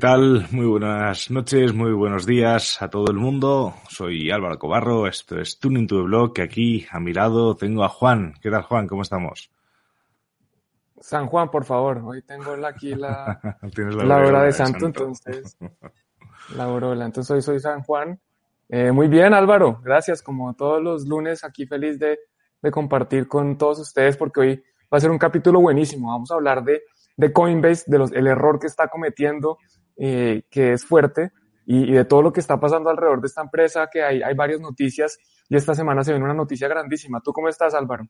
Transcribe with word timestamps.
Tal? 0.00 0.46
Muy 0.50 0.64
buenas 0.64 1.30
noches, 1.30 1.74
muy 1.74 1.92
buenos 1.92 2.24
días 2.24 2.80
a 2.80 2.88
todo 2.88 3.10
el 3.10 3.18
mundo. 3.18 3.74
Soy 3.90 4.30
Álvaro 4.30 4.58
Cobarro, 4.58 5.06
esto 5.06 5.38
es 5.38 5.58
Tuning 5.58 5.86
to 5.86 5.96
the 5.96 6.02
Blog, 6.04 6.32
que 6.32 6.40
aquí 6.40 6.86
a 6.90 6.98
mi 6.98 7.12
lado 7.12 7.54
tengo 7.54 7.84
a 7.84 7.90
Juan. 7.90 8.32
¿Qué 8.40 8.50
tal, 8.50 8.62
Juan? 8.62 8.88
¿Cómo 8.88 9.02
estamos? 9.02 9.52
San 11.00 11.26
Juan, 11.26 11.50
por 11.50 11.66
favor. 11.66 12.00
Hoy 12.02 12.22
tengo 12.22 12.52
aquí 12.66 12.94
la, 12.94 13.38
Tienes 13.74 13.94
la 13.94 14.16
hora 14.16 14.40
de 14.40 14.46
de 14.46 14.52
santo, 14.52 14.86
entonces. 14.86 15.58
La 16.56 16.68
hora, 16.68 17.04
entonces 17.04 17.30
hoy 17.30 17.42
soy 17.42 17.60
San 17.60 17.82
Juan. 17.82 18.18
Eh, 18.70 18.92
muy 18.92 19.08
bien, 19.08 19.34
Álvaro. 19.34 19.82
Gracias. 19.84 20.22
Como 20.22 20.54
todos 20.54 20.82
los 20.82 21.06
lunes, 21.06 21.44
aquí 21.44 21.66
feliz 21.66 21.98
de, 21.98 22.18
de 22.62 22.70
compartir 22.70 23.28
con 23.28 23.58
todos 23.58 23.78
ustedes 23.78 24.16
porque 24.16 24.40
hoy 24.40 24.64
va 24.90 24.96
a 24.96 25.00
ser 25.00 25.10
un 25.10 25.18
capítulo 25.18 25.60
buenísimo. 25.60 26.08
Vamos 26.08 26.30
a 26.30 26.36
hablar 26.36 26.64
de, 26.64 26.84
de 27.18 27.32
Coinbase, 27.34 27.84
de 27.86 27.98
los, 27.98 28.12
el 28.12 28.26
error 28.26 28.58
que 28.58 28.66
está 28.66 28.88
cometiendo, 28.88 29.58
eh, 30.00 30.42
que 30.50 30.72
es 30.72 30.84
fuerte, 30.84 31.32
y, 31.66 31.90
y 31.90 31.92
de 31.92 32.04
todo 32.06 32.22
lo 32.22 32.32
que 32.32 32.40
está 32.40 32.58
pasando 32.58 32.90
alrededor 32.90 33.20
de 33.20 33.26
esta 33.26 33.42
empresa, 33.42 33.88
que 33.92 34.02
hay, 34.02 34.22
hay 34.22 34.34
varias 34.34 34.60
noticias, 34.60 35.18
y 35.48 35.56
esta 35.56 35.74
semana 35.74 36.02
se 36.02 36.12
viene 36.12 36.24
una 36.24 36.34
noticia 36.34 36.68
grandísima. 36.68 37.20
¿Tú 37.20 37.32
cómo 37.32 37.48
estás, 37.48 37.74
Álvaro? 37.74 38.08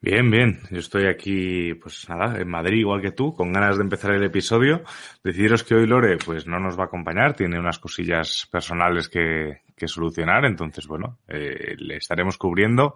Bien, 0.00 0.30
bien. 0.30 0.60
Yo 0.70 0.78
estoy 0.78 1.06
aquí, 1.06 1.74
pues 1.74 2.08
nada, 2.08 2.38
en 2.38 2.48
Madrid 2.48 2.78
igual 2.78 3.00
que 3.00 3.10
tú, 3.10 3.34
con 3.34 3.52
ganas 3.52 3.76
de 3.76 3.82
empezar 3.82 4.12
el 4.12 4.22
episodio. 4.22 4.82
Deciros 5.24 5.64
que 5.64 5.74
hoy 5.74 5.86
Lore, 5.86 6.18
pues 6.24 6.46
no 6.46 6.60
nos 6.60 6.78
va 6.78 6.84
a 6.84 6.86
acompañar, 6.86 7.34
tiene 7.34 7.58
unas 7.58 7.78
cosillas 7.78 8.46
personales 8.50 9.08
que, 9.08 9.62
que 9.76 9.88
solucionar, 9.88 10.44
entonces 10.44 10.86
bueno, 10.86 11.18
eh, 11.26 11.74
le 11.78 11.96
estaremos 11.96 12.38
cubriendo. 12.38 12.94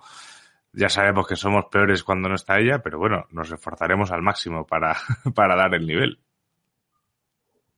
Ya 0.73 0.89
sabemos 0.89 1.27
que 1.27 1.37
somos 1.37 1.67
peores 1.71 2.03
cuando 2.03 2.29
no 2.29 2.35
está 2.35 2.59
ella, 2.59 2.81
pero 2.83 2.99
bueno, 2.99 3.27
nos 3.31 3.51
esforzaremos 3.51 4.11
al 4.11 4.23
máximo 4.23 4.67
para, 4.67 4.97
para 5.35 5.57
dar 5.57 5.75
el 5.75 5.87
nivel. 5.87 6.19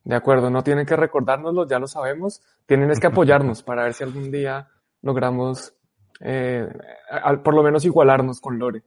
De 0.05 0.15
acuerdo, 0.15 0.51
no 0.51 0.63
tienen 0.63 0.85
que 0.87 0.97
recordárnoslo, 0.97 1.67
ya 1.67 1.79
lo 1.79 1.87
sabemos. 1.87 2.43
Tienen 2.67 2.91
es 2.91 3.01
que 3.01 3.07
apoyarnos 3.07 3.63
para 3.63 3.85
ver 3.85 3.95
si 3.95 4.05
algún 4.05 4.31
día 4.31 4.69
logramos, 5.03 5.75
eh, 6.21 6.69
al- 7.11 7.43
por 7.43 7.55
lo 7.55 7.63
menos 7.63 7.85
igualarnos 7.85 8.41
con 8.41 8.59
Lore. 8.59 8.83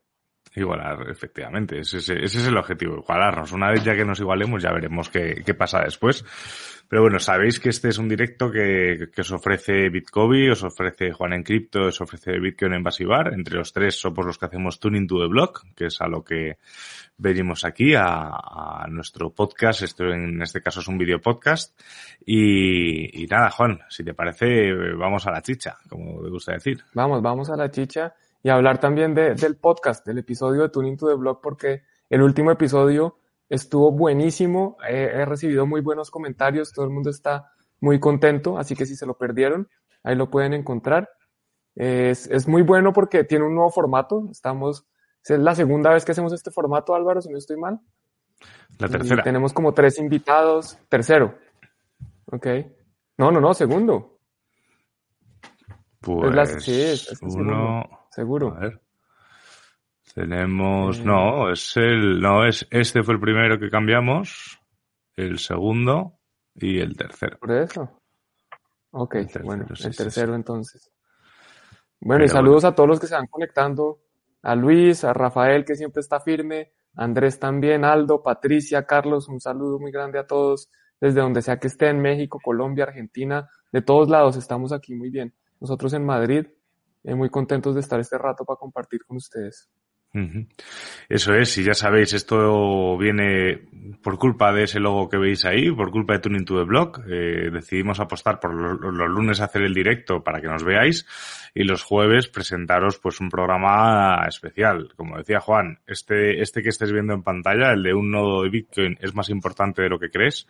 Igualar, 0.57 1.09
efectivamente. 1.09 1.79
Ese, 1.79 1.97
ese- 1.97 2.23
ese 2.23 2.39
es 2.39 2.47
el 2.47 2.57
objetivo, 2.57 2.95
igualarnos. 2.97 3.51
Una 3.51 3.69
vez 3.71 3.83
ya 3.83 3.95
que 3.95 4.03
nos 4.05 4.19
igualemos, 4.19 4.63
ya 4.63 4.71
veremos 4.71 5.07
qué, 5.09 5.43
qué 5.45 5.53
pasa 5.53 5.81
después. 5.83 6.25
Pero 6.89 7.01
bueno, 7.03 7.19
sabéis 7.19 7.59
que 7.59 7.69
este 7.69 7.89
es 7.89 7.97
un 7.97 8.07
directo 8.09 8.49
que, 8.49 9.09
que 9.13 9.21
os 9.21 9.31
ofrece 9.31 9.89
Bitcoin, 9.89 10.51
os 10.51 10.63
ofrece 10.63 11.11
Juan 11.11 11.33
en 11.33 11.43
Cripto, 11.43 11.83
os 11.87 12.01
ofrece 12.01 12.39
Bitcoin 12.39 12.73
en 12.73 12.83
Basibar. 12.83 13.33
Entre 13.33 13.55
los 13.57 13.71
tres 13.73 13.99
somos 13.99 14.25
los 14.25 14.37
que 14.37 14.45
hacemos 14.45 14.79
Tuning 14.79 15.05
to 15.05 15.19
the 15.19 15.27
Block, 15.27 15.65
que 15.75 15.87
es 15.87 16.01
a 16.01 16.07
lo 16.07 16.23
que 16.23 16.57
venimos 17.17 17.65
aquí, 17.65 17.93
a, 17.93 18.29
a 18.29 18.85
nuestro 18.89 19.29
podcast. 19.31 19.83
Esto 19.83 20.05
en 20.05 20.41
este 20.41 20.61
caso 20.61 20.79
es 20.79 20.87
un 20.87 20.97
video 20.97 21.19
podcast. 21.19 21.77
Y, 22.25 23.23
y 23.23 23.27
nada, 23.27 23.51
Juan, 23.51 23.79
si 23.89 24.03
te 24.03 24.13
parece, 24.13 24.73
vamos 24.95 25.27
a 25.27 25.31
la 25.31 25.41
chicha, 25.41 25.77
como 25.89 26.21
me 26.21 26.29
gusta 26.29 26.53
decir. 26.53 26.79
Vamos, 26.93 27.21
vamos 27.21 27.49
a 27.49 27.55
la 27.57 27.69
chicha 27.69 28.13
y 28.43 28.49
hablar 28.49 28.79
también 28.79 29.13
de- 29.13 29.35
del 29.35 29.57
podcast, 29.57 30.05
del 30.05 30.19
episodio 30.19 30.61
de 30.63 30.69
Tuning 30.69 30.97
to 30.97 31.07
the 31.07 31.15
Blog, 31.15 31.41
porque 31.41 31.83
el 32.09 32.21
último 32.21 32.51
episodio 32.51 33.17
estuvo 33.49 33.91
buenísimo. 33.91 34.77
He, 34.87 35.03
he 35.03 35.25
recibido 35.25 35.65
muy 35.65 35.81
buenos 35.81 36.11
comentarios, 36.11 36.71
todo 36.73 36.85
el 36.85 36.91
mundo 36.91 37.09
está 37.09 37.51
muy 37.79 37.99
contento, 37.99 38.57
así 38.57 38.75
que 38.75 38.85
si 38.85 38.95
se 38.95 39.05
lo 39.05 39.17
perdieron, 39.17 39.67
ahí 40.03 40.15
lo 40.15 40.29
pueden 40.29 40.53
encontrar. 40.53 41.09
Es, 41.75 42.27
es 42.27 42.47
muy 42.47 42.61
bueno 42.63 42.91
porque 42.93 43.23
tiene 43.23 43.45
un 43.45 43.53
nuevo 43.55 43.69
formato. 43.69 44.27
Estamos, 44.31 44.87
es 45.23 45.37
la 45.39 45.53
segunda 45.53 45.91
vez 45.91 46.05
que 46.05 46.11
hacemos 46.13 46.33
este 46.33 46.49
formato, 46.49 46.95
Álvaro, 46.95 47.21
si 47.21 47.29
no 47.29 47.37
estoy 47.37 47.57
mal. 47.57 47.79
La 48.79 48.87
Y 48.87 48.91
tercera. 48.91 49.23
tenemos 49.23 49.53
como 49.53 49.73
tres 49.73 49.99
invitados. 49.99 50.77
Tercero. 50.89 51.35
Ok. 52.31 52.47
No, 53.17 53.31
no, 53.31 53.39
no, 53.39 53.53
segundo. 53.53 54.19
Pues 56.01 56.29
Es 56.29 56.35
la- 56.35 56.45
sí, 56.45 56.81
es- 56.81 57.11
es 57.11 57.21
el 57.21 57.41
uno, 57.41 57.83
Seguro. 58.17 58.55
A 58.57 58.61
ver. 58.61 58.81
Tenemos, 60.15 60.97
Eh. 60.97 61.03
no, 61.05 61.51
es 61.51 61.77
el, 61.77 62.19
no, 62.19 62.47
es, 62.47 62.67
este 62.71 63.03
fue 63.03 63.13
el 63.13 63.19
primero 63.19 63.59
que 63.59 63.69
cambiamos, 63.69 64.59
el 65.15 65.37
segundo 65.37 66.13
y 66.55 66.79
el 66.79 66.97
tercero. 66.97 67.37
Por 67.37 67.51
eso. 67.51 68.01
Ok, 68.89 69.15
El 69.15 69.25
tercero, 69.27 69.45
bueno, 69.45 69.65
sí, 69.75 69.85
el 69.85 69.93
sí, 69.93 69.97
tercero 70.03 70.33
entonces. 70.33 70.91
Bueno, 71.99 72.25
y 72.25 72.27
saludos 72.27 72.65
a 72.65 72.73
todos 72.73 72.89
los 72.89 72.99
que 72.99 73.05
se 73.05 73.13
van 73.13 73.27
conectando. 73.27 73.99
A 74.41 74.55
Luis, 74.55 75.03
a 75.03 75.13
Rafael, 75.13 75.63
que 75.63 75.75
siempre 75.75 75.99
está 75.99 76.19
firme, 76.19 76.71
Andrés 76.95 77.37
también, 77.39 77.85
Aldo, 77.85 78.23
Patricia, 78.23 78.83
Carlos, 78.87 79.27
un 79.27 79.39
saludo 79.39 79.77
muy 79.77 79.91
grande 79.91 80.17
a 80.17 80.25
todos, 80.25 80.71
desde 80.99 81.21
donde 81.21 81.43
sea 81.43 81.59
que 81.59 81.67
estén, 81.67 81.99
México, 82.01 82.39
Colombia, 82.43 82.85
Argentina, 82.85 83.47
de 83.71 83.83
todos 83.83 84.09
lados, 84.09 84.37
estamos 84.37 84.71
aquí 84.71 84.95
muy 84.95 85.11
bien. 85.11 85.35
Nosotros 85.59 85.93
en 85.93 86.03
Madrid, 86.03 86.47
eh, 87.07 87.15
muy 87.15 87.29
contentos 87.29 87.73
de 87.73 87.81
estar 87.81 87.99
este 87.99 88.17
rato 88.17 88.43
para 88.43 88.57
compartir 88.57 89.03
con 89.05 89.17
ustedes. 89.17 89.69
Eso 91.09 91.35
es, 91.35 91.57
y 91.57 91.63
ya 91.63 91.73
sabéis, 91.73 92.13
esto 92.13 92.97
viene 92.97 93.67
por 94.01 94.17
culpa 94.17 94.51
de 94.51 94.63
ese 94.63 94.79
logo 94.79 95.07
que 95.09 95.17
veis 95.17 95.45
ahí, 95.45 95.71
por 95.71 95.91
culpa 95.91 96.13
de 96.13 96.19
Tuning 96.19 96.45
to 96.45 96.57
the 96.57 96.63
Blog. 96.63 97.01
Eh, 97.07 97.49
decidimos 97.51 97.99
apostar 97.99 98.39
por 98.39 98.53
los, 98.53 98.79
los 98.79 99.09
lunes 99.09 99.41
hacer 99.41 99.61
el 99.61 99.73
directo 99.73 100.23
para 100.23 100.41
que 100.41 100.47
nos 100.47 100.63
veáis 100.63 101.05
y 101.53 101.63
los 101.63 101.83
jueves 101.83 102.27
presentaros 102.27 102.97
pues 102.97 103.19
un 103.19 103.29
programa 103.29 104.25
especial. 104.27 104.89
Como 104.95 105.17
decía 105.17 105.39
Juan, 105.39 105.79
este, 105.85 106.41
este 106.41 106.63
que 106.63 106.69
estés 106.69 106.91
viendo 106.91 107.13
en 107.13 107.23
pantalla, 107.23 107.73
el 107.73 107.83
de 107.83 107.93
un 107.93 108.11
nodo 108.11 108.43
de 108.43 108.49
Bitcoin, 108.49 108.97
es 109.01 109.13
más 109.13 109.29
importante 109.29 109.81
de 109.83 109.89
lo 109.89 109.99
que 109.99 110.09
crees. 110.09 110.47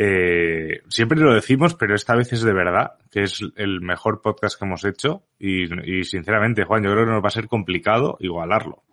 Eh, 0.00 0.82
siempre 0.88 1.18
lo 1.18 1.34
decimos, 1.34 1.74
pero 1.74 1.96
esta 1.96 2.14
vez 2.14 2.32
es 2.32 2.42
de 2.42 2.52
verdad, 2.52 2.92
que 3.10 3.24
es 3.24 3.40
el 3.56 3.80
mejor 3.80 4.22
podcast 4.22 4.56
que 4.56 4.64
hemos 4.64 4.84
hecho 4.84 5.24
y, 5.40 5.66
sinceramente, 6.04 6.62
Juan, 6.62 6.84
yo 6.84 6.92
creo 6.92 7.04
que 7.04 7.10
nos 7.10 7.24
va 7.24 7.26
a 7.26 7.32
ser 7.32 7.48
complicado 7.48 8.16
igualarlo. 8.20 8.84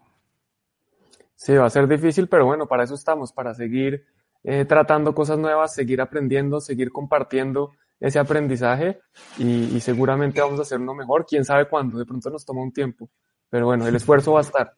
Sí, 1.35 1.53
va 1.53 1.67
a 1.67 1.69
ser 1.69 1.88
difícil, 1.88 2.27
pero 2.27 2.47
bueno, 2.47 2.66
para 2.66 2.85
eso 2.85 2.95
estamos, 2.95 3.31
para 3.31 3.53
seguir 3.53 4.03
eh, 4.43 4.66
tratando 4.66 5.13
cosas 5.13 5.38
nuevas, 5.38 5.75
seguir 5.75 6.01
aprendiendo, 6.01 6.59
seguir 6.59 6.91
compartiendo 6.91 7.73
ese 7.99 8.17
aprendizaje 8.17 8.97
y, 9.37 9.75
y 9.75 9.81
seguramente 9.81 10.41
vamos 10.41 10.57
a 10.57 10.63
hacer 10.63 10.79
uno 10.79 10.95
mejor, 10.95 11.27
quién 11.27 11.45
sabe 11.45 11.67
cuándo, 11.67 11.99
de 11.99 12.05
pronto 12.05 12.31
nos 12.31 12.43
toma 12.43 12.63
un 12.63 12.73
tiempo, 12.73 13.11
pero 13.47 13.67
bueno, 13.67 13.85
el 13.87 13.95
esfuerzo 13.95 14.33
va 14.33 14.39
a 14.39 14.41
estar. 14.41 14.73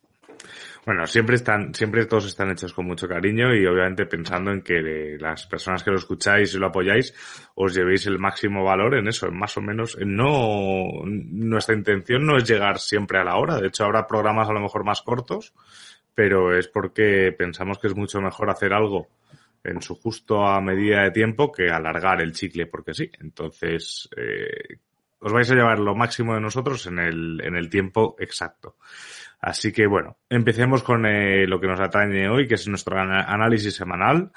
Bueno, 0.87 1.05
siempre 1.05 1.35
están, 1.35 1.73
siempre 1.73 2.05
todos 2.05 2.27
están 2.27 2.49
hechos 2.49 2.71
con 2.71 2.85
mucho 2.85 3.09
cariño 3.09 3.53
y 3.53 3.65
obviamente 3.65 4.05
pensando 4.05 4.51
en 4.51 4.61
que 4.61 4.75
de 4.75 5.17
las 5.19 5.45
personas 5.45 5.83
que 5.83 5.91
lo 5.91 5.97
escucháis 5.97 6.53
y 6.53 6.59
lo 6.59 6.67
apoyáis 6.67 7.13
os 7.55 7.75
llevéis 7.75 8.05
el 8.05 8.19
máximo 8.19 8.63
valor 8.63 8.95
en 8.95 9.09
eso, 9.09 9.27
en 9.27 9.37
más 9.37 9.57
o 9.57 9.61
menos. 9.61 9.97
en 9.99 10.15
No, 10.15 10.85
nuestra 11.03 11.75
intención 11.75 12.25
no 12.25 12.37
es 12.37 12.47
llegar 12.47 12.79
siempre 12.79 13.19
a 13.19 13.25
la 13.25 13.35
hora. 13.35 13.57
De 13.57 13.67
hecho, 13.67 13.83
habrá 13.83 14.07
programas 14.07 14.47
a 14.47 14.53
lo 14.53 14.61
mejor 14.61 14.85
más 14.85 15.01
cortos, 15.01 15.53
pero 16.15 16.57
es 16.57 16.69
porque 16.69 17.35
pensamos 17.37 17.79
que 17.79 17.87
es 17.87 17.95
mucho 17.97 18.21
mejor 18.21 18.49
hacer 18.49 18.71
algo 18.71 19.09
en 19.65 19.81
su 19.81 19.93
justo 19.93 20.47
a 20.47 20.61
medida 20.61 21.03
de 21.03 21.11
tiempo 21.11 21.51
que 21.51 21.69
alargar 21.69 22.21
el 22.21 22.31
chicle 22.31 22.65
porque 22.65 22.93
sí. 22.93 23.11
Entonces, 23.19 24.07
eh, 24.15 24.77
os 25.19 25.33
vais 25.33 25.49
a 25.51 25.55
llevar 25.55 25.79
lo 25.79 25.95
máximo 25.95 26.33
de 26.33 26.39
nosotros 26.39 26.85
en 26.87 26.99
el, 26.99 27.41
en 27.43 27.55
el 27.57 27.69
tiempo 27.69 28.15
exacto. 28.19 28.77
Así 29.39 29.71
que 29.71 29.87
bueno, 29.87 30.17
empecemos 30.29 30.83
con 30.83 31.05
eh, 31.05 31.45
lo 31.47 31.59
que 31.59 31.67
nos 31.67 31.79
atañe 31.79 32.29
hoy, 32.29 32.47
que 32.47 32.55
es 32.55 32.67
nuestro 32.67 32.99
análisis 32.99 33.75
semanal. 33.75 34.31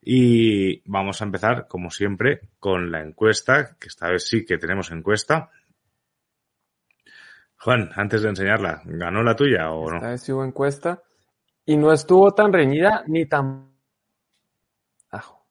Y 0.00 0.88
vamos 0.88 1.20
a 1.20 1.24
empezar, 1.24 1.66
como 1.66 1.90
siempre, 1.90 2.40
con 2.60 2.92
la 2.92 3.02
encuesta, 3.02 3.76
que 3.78 3.88
esta 3.88 4.08
vez 4.08 4.26
sí 4.26 4.44
que 4.44 4.56
tenemos 4.56 4.90
encuesta. 4.92 5.50
Juan, 7.58 7.90
antes 7.96 8.22
de 8.22 8.28
enseñarla, 8.28 8.82
¿ganó 8.84 9.22
la 9.22 9.34
tuya 9.34 9.70
o 9.72 9.86
Esta 9.86 10.00
no? 10.06 10.10
vez 10.10 10.22
sí 10.22 10.32
hubo 10.32 10.44
encuesta 10.44 11.02
y 11.64 11.76
no 11.76 11.92
estuvo 11.92 12.32
tan 12.32 12.52
reñida 12.52 13.02
ni 13.08 13.26
tan... 13.26 13.72
Ajo. 15.10 15.44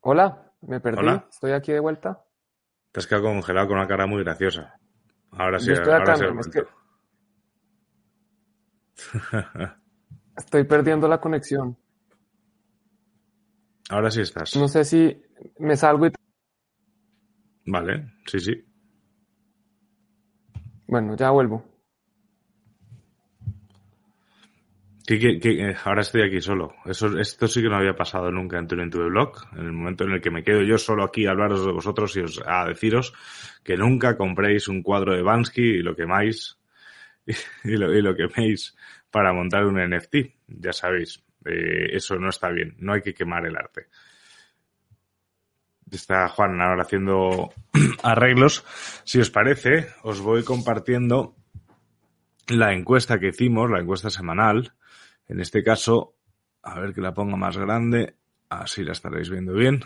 Hola, 0.00 0.52
me 0.60 0.80
perdí. 0.80 0.98
Hola. 1.00 1.26
Estoy 1.30 1.52
aquí 1.52 1.72
de 1.72 1.80
vuelta. 1.80 2.22
Te 2.92 3.00
has 3.00 3.06
quedado 3.06 3.24
congelado 3.24 3.68
con 3.68 3.78
una 3.78 3.88
cara 3.88 4.06
muy 4.06 4.22
graciosa. 4.22 4.78
Ahora 5.32 5.58
sí, 5.58 5.68
Yo 5.68 5.72
estoy 5.74 5.92
ahora 5.92 6.04
acá, 6.04 6.16
sí. 6.16 6.24
es 6.38 6.48
que. 6.48 6.62
estoy 10.36 10.64
perdiendo 10.64 11.08
la 11.08 11.20
conexión. 11.20 11.76
ahora 13.90 14.10
sí 14.10 14.20
estás. 14.22 14.56
No 14.56 14.68
sé 14.68 14.84
si 14.84 15.22
me 15.58 15.76
salgo 15.76 16.06
y... 16.06 16.12
Vale, 17.66 18.12
sí, 18.26 18.40
sí. 18.40 18.64
Bueno, 20.86 21.16
ya 21.16 21.30
vuelvo. 21.30 21.64
¿Qué- 25.06 25.18
qué- 25.18 25.38
qué- 25.38 25.70
eh, 25.70 25.76
ahora 25.84 26.00
estoy 26.00 26.22
aquí 26.22 26.40
solo. 26.40 26.72
Eso, 26.86 27.18
esto 27.18 27.46
sí 27.46 27.60
que 27.60 27.68
no 27.68 27.76
había 27.76 27.94
pasado 27.94 28.30
nunca 28.30 28.58
en 28.58 28.66
the 28.66 28.76
Blog. 28.76 29.36
En 29.52 29.66
el 29.66 29.72
momento 29.72 30.04
en 30.04 30.12
el 30.12 30.20
que 30.22 30.30
me 30.30 30.42
quedo 30.42 30.62
yo 30.62 30.78
solo 30.78 31.04
aquí 31.04 31.26
a 31.26 31.32
hablaros 31.32 31.64
de 31.66 31.72
vosotros 31.72 32.16
y 32.16 32.20
os, 32.20 32.42
a 32.46 32.64
deciros 32.66 33.12
que 33.62 33.76
nunca 33.76 34.16
compréis 34.16 34.66
un 34.68 34.82
cuadro 34.82 35.14
de 35.14 35.22
Bansky 35.22 35.62
y 35.62 35.82
lo 35.82 35.94
quemáis 35.94 36.58
y 37.64 37.76
lo, 37.76 37.92
y 37.92 38.02
lo 38.02 38.14
queméis 38.14 38.76
para 39.10 39.32
montar 39.32 39.64
un 39.64 39.76
NFT. 39.76 40.16
Ya 40.48 40.72
sabéis, 40.72 41.24
eh, 41.44 41.88
eso 41.92 42.16
no 42.16 42.30
está 42.30 42.50
bien. 42.50 42.74
No 42.78 42.94
hay 42.94 43.02
que 43.02 43.14
quemar 43.14 43.46
el 43.46 43.56
arte. 43.56 43.88
Está 45.90 46.28
Juan 46.28 46.60
ahora 46.60 46.82
haciendo 46.82 47.52
arreglos. 48.02 48.64
Si 49.04 49.20
os 49.20 49.30
parece, 49.30 49.88
os 50.02 50.20
voy 50.20 50.42
compartiendo 50.42 51.36
la 52.48 52.72
encuesta 52.72 53.18
que 53.18 53.28
hicimos, 53.28 53.70
la 53.70 53.80
encuesta 53.80 54.10
semanal. 54.10 54.74
En 55.28 55.40
este 55.40 55.62
caso, 55.62 56.16
a 56.62 56.80
ver 56.80 56.92
que 56.92 57.00
la 57.00 57.14
ponga 57.14 57.36
más 57.36 57.56
grande, 57.56 58.16
así 58.48 58.82
la 58.82 58.92
estaréis 58.92 59.30
viendo 59.30 59.52
bien. 59.52 59.82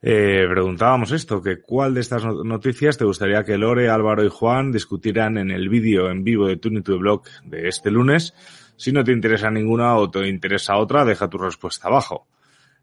Eh, 0.00 0.46
preguntábamos 0.48 1.10
esto, 1.10 1.42
que 1.42 1.60
cuál 1.60 1.94
de 1.94 2.00
estas 2.00 2.24
no- 2.24 2.44
noticias 2.44 2.96
te 2.96 3.04
gustaría 3.04 3.42
que 3.44 3.58
Lore, 3.58 3.88
Álvaro 3.90 4.24
y 4.24 4.28
Juan 4.28 4.70
discutieran 4.70 5.38
en 5.38 5.50
el 5.50 5.68
vídeo 5.68 6.08
en 6.08 6.22
vivo 6.22 6.46
de 6.46 6.56
Tuning 6.56 6.84
to 6.84 6.98
Blog 6.98 7.24
de 7.44 7.68
este 7.68 7.90
lunes. 7.90 8.32
Si 8.76 8.92
no 8.92 9.02
te 9.02 9.10
interesa 9.12 9.50
ninguna 9.50 9.96
o 9.96 10.08
te 10.08 10.28
interesa 10.28 10.76
otra, 10.76 11.04
deja 11.04 11.28
tu 11.28 11.38
respuesta 11.38 11.88
abajo. 11.88 12.28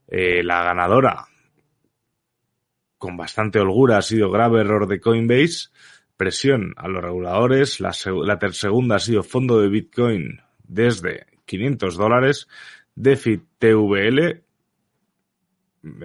Eh, 0.07 0.43
la 0.43 0.63
ganadora, 0.63 1.25
con 2.97 3.15
bastante 3.15 3.59
holgura, 3.59 3.97
ha 3.97 4.01
sido 4.01 4.29
grave 4.29 4.61
error 4.61 4.87
de 4.87 4.99
Coinbase, 4.99 5.69
presión 6.17 6.73
a 6.75 6.87
los 6.89 7.01
reguladores, 7.01 7.79
la, 7.79 7.93
la 8.25 8.51
segunda 8.51 8.95
ha 8.97 8.99
sido 8.99 9.23
fondo 9.23 9.59
de 9.61 9.69
Bitcoin 9.69 10.41
desde 10.63 11.27
500 11.45 11.95
dólares, 11.95 12.47
DeFi 12.95 13.41
TVL, 13.57 14.43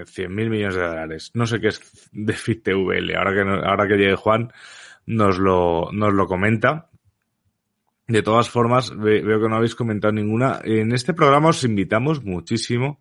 100 0.06 0.34
mil 0.34 0.50
millones 0.50 0.74
de 0.76 0.82
dólares. 0.86 1.30
No 1.34 1.46
sé 1.46 1.60
qué 1.60 1.68
es 1.68 2.08
DeFi 2.12 2.56
TVL, 2.56 3.14
ahora 3.16 3.32
que, 3.32 3.40
ahora 3.66 3.88
que 3.88 3.96
llegue 3.96 4.16
Juan 4.16 4.52
nos 5.06 5.38
lo, 5.38 5.90
nos 5.92 6.12
lo 6.12 6.26
comenta. 6.26 6.88
De 8.06 8.22
todas 8.22 8.50
formas, 8.50 8.94
ve- 8.96 9.22
veo 9.22 9.40
que 9.40 9.48
no 9.48 9.56
habéis 9.56 9.74
comentado 9.74 10.12
ninguna. 10.12 10.60
En 10.64 10.92
este 10.92 11.14
programa 11.14 11.48
os 11.50 11.62
invitamos 11.64 12.24
muchísimo, 12.24 12.98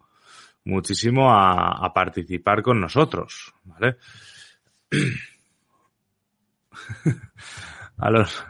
muchísimo 0.66 1.31
a, 1.31 1.84
a 1.86 1.94
participar 1.94 2.62
con 2.62 2.80
nosotros, 2.80 3.54
¿vale? 3.64 3.98
Alonso, 7.98 8.44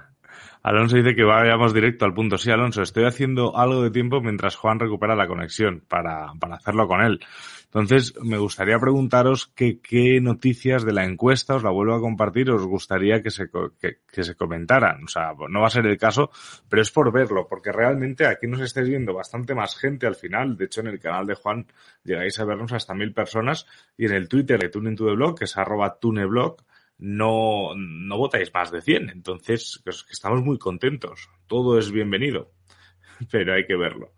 Alonso 0.62 0.98
dice 0.98 1.16
que 1.16 1.24
vayamos 1.24 1.74
directo 1.74 2.06
al 2.06 2.14
punto. 2.14 2.38
Sí, 2.38 2.52
Alonso, 2.52 2.82
estoy 2.82 3.06
haciendo 3.06 3.58
algo 3.58 3.82
de 3.82 3.92
tiempo 3.92 4.20
mientras 4.22 4.56
Juan 4.56 4.80
recupera 4.80 5.16
la 5.16 5.28
conexión 5.28 5.84
para, 5.88 6.34
para 6.40 6.56
hacerlo 6.56 6.88
con 6.88 7.02
él. 7.02 7.20
Entonces, 7.66 8.16
me 8.24 8.40
gustaría 8.40 8.80
preguntaros 8.80 9.52
qué, 9.56 9.80
qué 9.80 10.20
noticias 10.20 10.84
de 10.84 10.92
la 10.92 11.06
encuesta, 11.06 11.56
os 11.56 11.64
la 11.64 11.70
vuelvo 11.70 11.94
a 11.94 12.02
compartir, 12.02 12.50
os 12.50 12.66
gustaría 12.66 13.22
que 13.22 13.30
se, 13.30 13.50
que, 13.80 14.00
que 14.12 14.24
se 14.24 14.36
comentaran. 14.36 15.04
O 15.04 15.08
sea, 15.08 15.34
no 15.50 15.62
va 15.62 15.68
a 15.68 15.70
ser 15.70 15.86
el 15.86 15.98
caso, 15.98 16.32
pero 16.68 16.82
es 16.82 16.90
por 16.90 17.12
verlo, 17.14 17.48
porque 17.48 17.72
realmente 17.72 18.26
aquí 18.26 18.48
nos 18.48 18.62
estáis 18.62 18.90
viendo 18.90 19.14
bastante 19.14 19.54
más 19.54 19.78
gente 19.78 20.08
al 20.08 20.16
final. 20.16 20.58
De 20.58 20.66
hecho, 20.66 20.82
en 20.82 20.88
el 20.88 21.00
canal 21.00 21.28
de 21.28 21.36
Juan 21.36 21.68
llegáis 22.04 22.40
a 22.40 22.46
vernos 22.46 22.74
hasta 22.74 22.96
mil 22.96 23.14
personas 23.14 23.68
y 23.96 24.08
en 24.08 24.14
el 24.14 24.28
Twitter 24.28 24.60
de 24.60 24.70
Tuning 24.70 24.96
to 24.96 25.06
the 25.06 25.14
Blog, 25.14 25.38
que 25.38 25.46
es 25.46 25.56
arroba 25.56 26.00
tuneblog, 26.00 26.64
no, 27.00 27.74
no 27.76 28.18
votáis 28.18 28.54
más 28.54 28.72
de 28.72 28.82
100. 28.82 29.10
Entonces, 29.10 29.82
estamos 30.10 30.42
muy 30.44 30.58
contentos. 30.58 31.30
Todo 31.48 31.78
es 31.80 31.92
bienvenido, 31.92 32.52
pero 33.32 33.54
hay 33.54 33.66
que 33.66 33.76
verlo. 33.76 34.12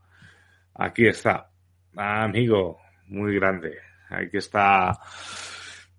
Aquí 0.75 1.07
está. 1.07 1.49
Ah, 1.95 2.23
amigo, 2.23 2.79
muy 3.07 3.35
grande. 3.35 3.77
Aquí 4.09 4.37
está 4.37 4.91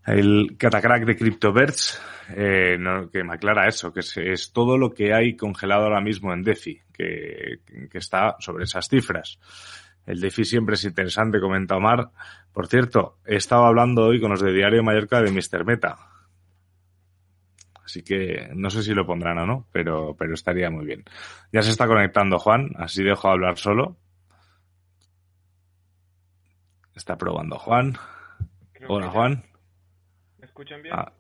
el 0.07 0.57
catacrack 0.59 1.05
de 1.05 1.17
CryptoBirds, 1.17 2.01
eh, 2.37 2.77
no- 2.79 3.09
que 3.11 3.23
me 3.23 3.35
aclara 3.35 3.69
eso, 3.69 3.93
que 3.93 4.01
es, 4.01 4.17
es 4.17 4.53
todo 4.53 4.77
lo 4.77 4.91
que 4.91 5.15
hay 5.15 5.37
congelado 5.37 5.85
ahora 5.85 6.01
mismo 6.01 6.33
en 6.33 6.43
DeFi, 6.43 6.81
que, 6.93 7.61
que 7.91 7.99
está 7.99 8.37
sobre 8.41 8.65
esas 8.65 8.89
cifras. 8.89 9.39
El 10.05 10.21
DeFi 10.21 10.45
siempre 10.45 10.75
es 10.75 10.85
interesante, 10.85 11.39
comenta 11.41 11.77
Omar. 11.77 12.11
Por 12.53 12.67
cierto, 12.67 13.19
he 13.25 13.37
estado 13.37 13.65
hablando 13.65 14.03
hoy 14.07 14.21
con 14.21 14.31
los 14.31 14.41
de 14.43 14.53
Diario 14.53 14.83
Mallorca 14.83 15.23
de 15.23 15.31
Mr. 15.31 15.65
Meta. 15.65 15.97
Así 17.93 18.03
que 18.03 18.49
no 18.55 18.71
sé 18.71 18.83
si 18.83 18.95
lo 18.95 19.05
pondrán 19.07 19.37
o 19.37 19.45
no, 19.45 19.67
pero, 19.71 20.17
pero 20.19 20.33
estaría 20.33 20.71
muy 20.71 20.87
bien. 20.87 21.05
Ya 21.53 21.61
se 21.61 21.71
está 21.71 21.87
conectando 21.87 22.39
Juan, 22.39 22.71
así 22.79 23.05
dejo 23.05 23.29
hablar 23.29 23.59
solo. 23.59 23.99
Está 26.95 27.19
probando 27.19 27.59
Juan. 27.59 27.93
Creo 28.73 28.89
Hola 28.93 29.07
ya- 29.09 29.13
Juan. 29.13 29.45
¿Me 30.39 30.47
escuchan 30.47 30.81
bien? 30.83 30.95
Ah, 30.97 31.13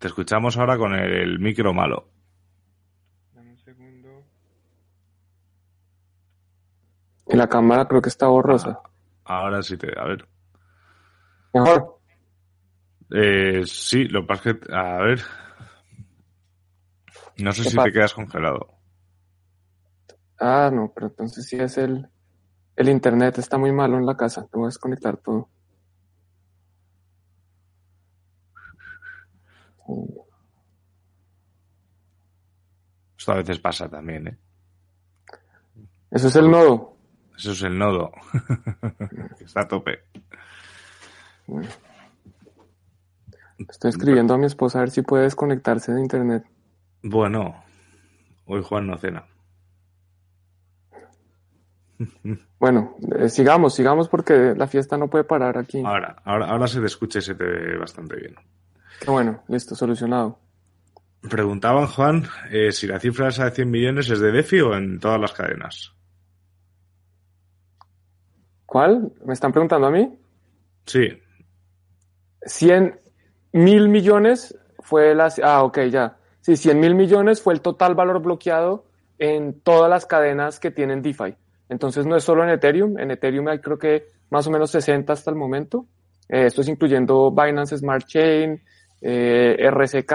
te 0.00 0.08
escuchamos 0.08 0.56
ahora 0.56 0.76
con 0.78 0.94
el, 0.96 1.12
el 1.12 1.38
micro 1.38 1.72
malo. 1.72 2.08
Dame 3.32 3.50
un 3.52 3.58
segundo. 3.58 4.24
Y 7.28 7.36
la 7.36 7.48
cámara 7.48 7.86
creo 7.86 8.02
que 8.02 8.08
está 8.08 8.26
borrosa. 8.26 8.80
Ahora 9.26 9.62
sí 9.62 9.76
te... 9.76 9.96
A 9.96 10.02
ver. 10.06 10.26
Mejor. 11.54 12.00
Eh, 13.12 13.62
sí, 13.64 14.06
lo 14.08 14.22
que 14.22 14.26
pasa 14.26 14.50
es 14.50 14.56
que... 14.56 14.74
A 14.74 14.98
ver. 14.98 15.20
No 17.38 17.52
sé 17.52 17.62
¿Qué 17.62 17.70
si 17.70 17.76
pasa? 17.76 17.86
te 17.86 17.92
quedas 17.92 18.14
congelado. 18.14 18.74
Ah, 20.38 20.70
no, 20.72 20.92
pero 20.94 21.08
entonces 21.08 21.46
sí 21.46 21.56
es 21.56 21.78
el... 21.78 22.08
El 22.76 22.88
internet 22.88 23.38
está 23.38 23.56
muy 23.56 23.72
malo 23.72 23.96
en 23.98 24.06
la 24.06 24.16
casa. 24.16 24.42
Te 24.42 24.56
voy 24.56 24.64
a 24.64 24.68
desconectar 24.68 25.16
todo. 25.18 25.48
Esto 33.16 33.32
a 33.32 33.36
veces 33.36 33.58
pasa 33.58 33.88
también, 33.88 34.28
¿eh? 34.28 34.38
Eso 36.10 36.28
es 36.28 36.36
el 36.36 36.50
nodo. 36.50 36.96
Eso 37.36 37.52
es 37.52 37.62
el 37.62 37.78
nodo. 37.78 38.12
está 39.40 39.62
a 39.62 39.68
tope. 39.68 40.00
Bueno. 41.46 41.68
Estoy 43.68 43.90
escribiendo 43.90 44.34
a 44.34 44.38
mi 44.38 44.46
esposa 44.46 44.78
a 44.78 44.82
ver 44.82 44.90
si 44.90 45.02
puede 45.02 45.24
desconectarse 45.24 45.92
de 45.92 46.00
internet. 46.00 46.44
Bueno, 47.06 47.62
hoy 48.46 48.62
Juan 48.62 48.86
no 48.86 48.96
cena. 48.96 49.26
Bueno, 52.58 52.96
eh, 53.18 53.28
sigamos, 53.28 53.74
sigamos 53.74 54.08
porque 54.08 54.54
la 54.56 54.66
fiesta 54.66 54.96
no 54.96 55.08
puede 55.08 55.24
parar 55.24 55.58
aquí. 55.58 55.82
Ahora, 55.84 56.16
ahora, 56.24 56.46
ahora 56.46 56.66
se 56.66 56.80
te 56.80 56.86
escucha 56.86 57.18
y 57.18 57.22
se 57.22 57.34
te 57.34 57.44
ve 57.44 57.76
bastante 57.76 58.16
bien. 58.16 58.34
Qué 59.00 59.10
bueno, 59.10 59.44
listo, 59.48 59.74
solucionado. 59.74 60.38
Preguntaban, 61.28 61.86
Juan, 61.88 62.24
eh, 62.50 62.72
si 62.72 62.86
la 62.86 62.98
cifra 62.98 63.28
esa 63.28 63.44
de 63.44 63.50
100 63.50 63.70
millones 63.70 64.08
es 64.08 64.20
de 64.20 64.32
DeFi 64.32 64.60
o 64.62 64.74
en 64.74 64.98
todas 64.98 65.20
las 65.20 65.32
cadenas. 65.32 65.94
¿Cuál? 68.64 69.12
¿Me 69.26 69.34
están 69.34 69.52
preguntando 69.52 69.86
a 69.86 69.90
mí? 69.90 70.18
Sí, 70.86 71.22
100 72.46 72.98
mil 73.52 73.88
millones 73.90 74.58
fue 74.78 75.14
la... 75.14 75.32
Ah, 75.42 75.62
ok, 75.64 75.80
ya. 75.90 76.16
Sí, 76.44 76.58
100 76.58 76.78
mil 76.78 76.94
millones 76.94 77.40
fue 77.40 77.54
el 77.54 77.62
total 77.62 77.94
valor 77.94 78.20
bloqueado 78.20 78.84
en 79.18 79.62
todas 79.62 79.88
las 79.88 80.04
cadenas 80.04 80.60
que 80.60 80.70
tienen 80.70 81.00
DeFi. 81.00 81.34
Entonces 81.70 82.04
no 82.04 82.16
es 82.16 82.24
solo 82.24 82.44
en 82.44 82.50
Ethereum. 82.50 82.98
En 82.98 83.10
Ethereum 83.10 83.48
hay 83.48 83.60
creo 83.60 83.78
que 83.78 84.08
más 84.28 84.46
o 84.46 84.50
menos 84.50 84.70
60 84.70 85.10
hasta 85.10 85.30
el 85.30 85.38
momento. 85.38 85.86
Eh, 86.28 86.44
esto 86.44 86.60
es 86.60 86.68
incluyendo 86.68 87.30
Binance 87.30 87.78
Smart 87.78 88.04
Chain, 88.04 88.62
eh, 89.00 89.56
RCK 89.58 90.12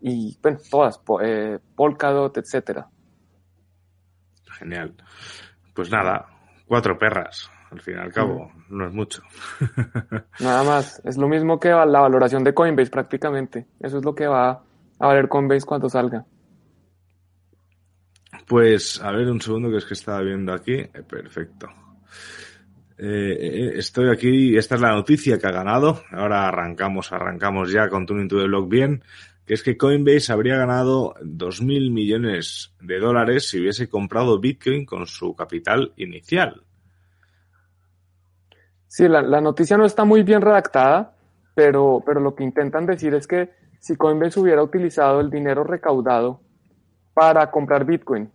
y 0.00 0.36
bueno, 0.42 0.58
todas, 0.68 1.00
eh, 1.22 1.60
Polkadot, 1.76 2.36
etcétera. 2.36 2.88
genial. 4.58 4.92
Pues 5.72 5.88
nada, 5.88 6.26
cuatro 6.66 6.98
perras, 6.98 7.48
al 7.70 7.80
fin 7.80 7.94
y 7.96 8.00
al 8.00 8.12
cabo, 8.12 8.50
no 8.70 8.88
es 8.88 8.92
mucho. 8.92 9.22
Nada 10.40 10.64
más. 10.64 11.00
Es 11.04 11.16
lo 11.16 11.28
mismo 11.28 11.60
que 11.60 11.68
la 11.68 12.00
valoración 12.00 12.42
de 12.42 12.52
Coinbase 12.52 12.90
prácticamente. 12.90 13.68
Eso 13.78 13.98
es 13.98 14.04
lo 14.04 14.16
que 14.16 14.26
va 14.26 14.60
a 15.04 15.08
valer 15.08 15.28
Coinbase 15.28 15.66
cuando 15.66 15.88
salga. 15.90 16.24
Pues, 18.46 19.00
a 19.02 19.12
ver, 19.12 19.30
un 19.30 19.40
segundo 19.40 19.70
que 19.70 19.76
es 19.76 19.84
que 19.84 19.94
estaba 19.94 20.22
viendo 20.22 20.52
aquí. 20.52 20.74
Eh, 20.74 21.02
perfecto. 21.06 21.68
Eh, 22.96 23.72
estoy 23.74 24.08
aquí, 24.08 24.56
esta 24.56 24.76
es 24.76 24.80
la 24.80 24.92
noticia 24.92 25.38
que 25.38 25.46
ha 25.46 25.50
ganado. 25.50 26.02
Ahora 26.10 26.48
arrancamos, 26.48 27.12
arrancamos 27.12 27.70
ya 27.70 27.88
con 27.88 28.06
Tuning 28.06 28.28
to 28.28 28.38
the 28.38 28.46
Block 28.46 28.68
bien, 28.68 29.02
que 29.44 29.54
es 29.54 29.62
que 29.62 29.76
Coinbase 29.76 30.32
habría 30.32 30.56
ganado 30.56 31.14
2.000 31.22 31.92
millones 31.92 32.74
de 32.80 32.98
dólares 32.98 33.48
si 33.48 33.60
hubiese 33.60 33.88
comprado 33.88 34.40
Bitcoin 34.40 34.86
con 34.86 35.06
su 35.06 35.34
capital 35.34 35.92
inicial. 35.96 36.62
Sí, 38.86 39.06
la, 39.08 39.20
la 39.20 39.40
noticia 39.42 39.76
no 39.76 39.84
está 39.84 40.04
muy 40.04 40.22
bien 40.22 40.40
redactada, 40.40 41.14
pero, 41.54 42.02
pero 42.06 42.20
lo 42.20 42.34
que 42.34 42.44
intentan 42.44 42.86
decir 42.86 43.12
es 43.14 43.26
que 43.26 43.63
si 43.84 43.96
Coinbase 43.96 44.40
hubiera 44.40 44.62
utilizado 44.62 45.20
el 45.20 45.28
dinero 45.28 45.62
recaudado 45.62 46.40
para 47.12 47.50
comprar 47.50 47.84
Bitcoin, 47.84 48.30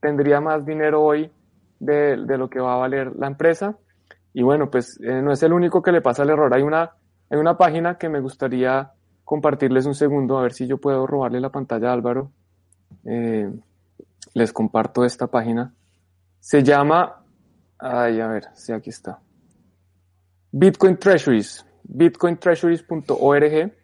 tendría 0.00 0.40
más 0.40 0.64
dinero 0.64 1.02
hoy 1.02 1.28
de, 1.80 2.16
lo 2.16 2.48
que 2.48 2.60
va 2.60 2.74
a 2.74 2.78
valer 2.78 3.16
la 3.16 3.26
empresa. 3.26 3.76
Y 4.32 4.44
bueno, 4.44 4.70
pues 4.70 4.96
eh, 5.02 5.22
no 5.22 5.32
es 5.32 5.42
el 5.42 5.54
único 5.54 5.82
que 5.82 5.90
le 5.90 6.00
pasa 6.00 6.22
el 6.22 6.30
error. 6.30 6.54
Hay 6.54 6.62
una, 6.62 6.92
hay 7.28 7.38
una 7.40 7.58
página 7.58 7.98
que 7.98 8.08
me 8.08 8.20
gustaría 8.20 8.92
compartirles 9.24 9.86
un 9.86 9.96
segundo, 9.96 10.38
a 10.38 10.42
ver 10.42 10.52
si 10.52 10.68
yo 10.68 10.78
puedo 10.78 11.04
robarle 11.04 11.40
la 11.40 11.50
pantalla 11.50 11.90
a 11.90 11.94
Álvaro. 11.94 12.30
Eh, 13.04 13.52
les 14.34 14.52
comparto 14.52 15.04
esta 15.04 15.26
página. 15.26 15.74
Se 16.38 16.62
llama, 16.62 17.24
ay, 17.76 18.20
a 18.20 18.28
ver, 18.28 18.44
sí, 18.54 18.72
aquí 18.72 18.90
está. 18.90 19.18
Bitcoin 20.52 20.96
Treasuries, 20.96 21.66
bitcointreasuries.org. 21.82 23.79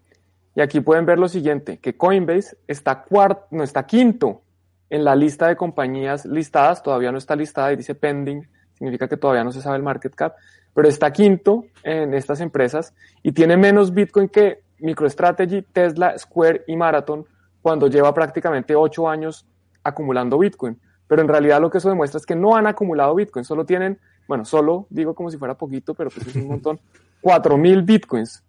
Y 0.57 0.63
aquí 0.63 0.81
pueden 0.81 1.05
ver 1.05 1.19
lo 1.19 1.29
siguiente, 1.29 1.79
que 1.79 1.99
Coinbase 1.99 2.57
está 2.67 3.03
cuarto, 3.03 3.47
no 3.51 3.63
está 3.63 3.87
quinto 3.87 4.41
en 4.89 5.05
la 5.05 5.15
lista 5.15 5.49
de 5.49 5.57
compañías 5.57 6.25
listadas, 6.25 6.83
todavía 6.83 7.13
no 7.13 7.19
está 7.19 7.37
listada 7.37 7.75
y 7.75 7.77
dice 7.77 7.95
pending, 7.95 8.43
significa 8.73 9.07
que 9.07 9.19
todavía 9.19 9.45
no 9.45 9.53
se 9.53 9.61
sabe 9.61 9.77
el 9.77 9.83
market 9.83 10.15
cap, 10.15 10.35
pero 10.73 10.89
está 10.89 11.13
quinto 11.13 11.67
en 11.83 12.15
estas 12.15 12.41
empresas 12.41 12.95
y 13.23 13.33
tiene 13.33 13.59
menos 13.59 13.93
Bitcoin 13.93 14.31
que 14.31 14.63
MicroStrategy, 14.79 15.61
Tesla, 15.61 16.17
Square 16.19 16.65
y 16.67 16.75
Marathon 16.75 17.27
cuando 17.61 17.89
lleva 17.89 18.15
prácticamente 18.15 18.75
ocho 18.75 19.11
años 19.11 19.45
acumulando 19.83 20.39
Bitcoin. 20.39 20.81
Pero 21.07 21.21
en 21.21 21.29
realidad 21.29 21.61
lo 21.61 21.69
que 21.69 21.79
eso 21.79 21.91
demuestra 21.91 22.19
es 22.19 22.25
que 22.25 22.35
no 22.35 22.57
han 22.57 22.67
acumulado 22.67 23.15
Bitcoin, 23.15 23.45
solo 23.45 23.67
tienen, 23.67 23.99
bueno, 24.27 24.47
solo 24.47 24.87
digo 24.89 25.15
como 25.15 25.31
si 25.31 25.37
fuera 25.37 25.55
poquito, 25.55 25.93
pero 25.93 26.09
pues 26.09 26.27
es 26.29 26.37
un 26.37 26.49
montón, 26.49 26.81
4.000 27.23 27.85
Bitcoins. 27.85 28.43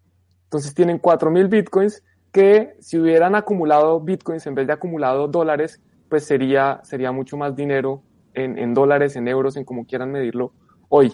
Entonces 0.47 0.73
tienen 0.73 1.01
4.000 1.01 1.49
Bitcoins 1.49 2.03
que 2.31 2.75
si 2.79 2.97
hubieran 2.97 3.35
acumulado 3.35 3.99
Bitcoins 3.99 4.47
en 4.47 4.55
vez 4.55 4.67
de 4.67 4.73
acumulado 4.73 5.27
dólares, 5.27 5.81
pues 6.09 6.25
sería, 6.25 6.79
sería 6.83 7.11
mucho 7.11 7.35
más 7.35 7.55
dinero 7.55 8.01
en, 8.33 8.57
en 8.57 8.73
dólares, 8.73 9.15
en 9.15 9.27
euros, 9.27 9.57
en 9.57 9.65
como 9.65 9.85
quieran 9.85 10.11
medirlo 10.11 10.53
hoy. 10.89 11.13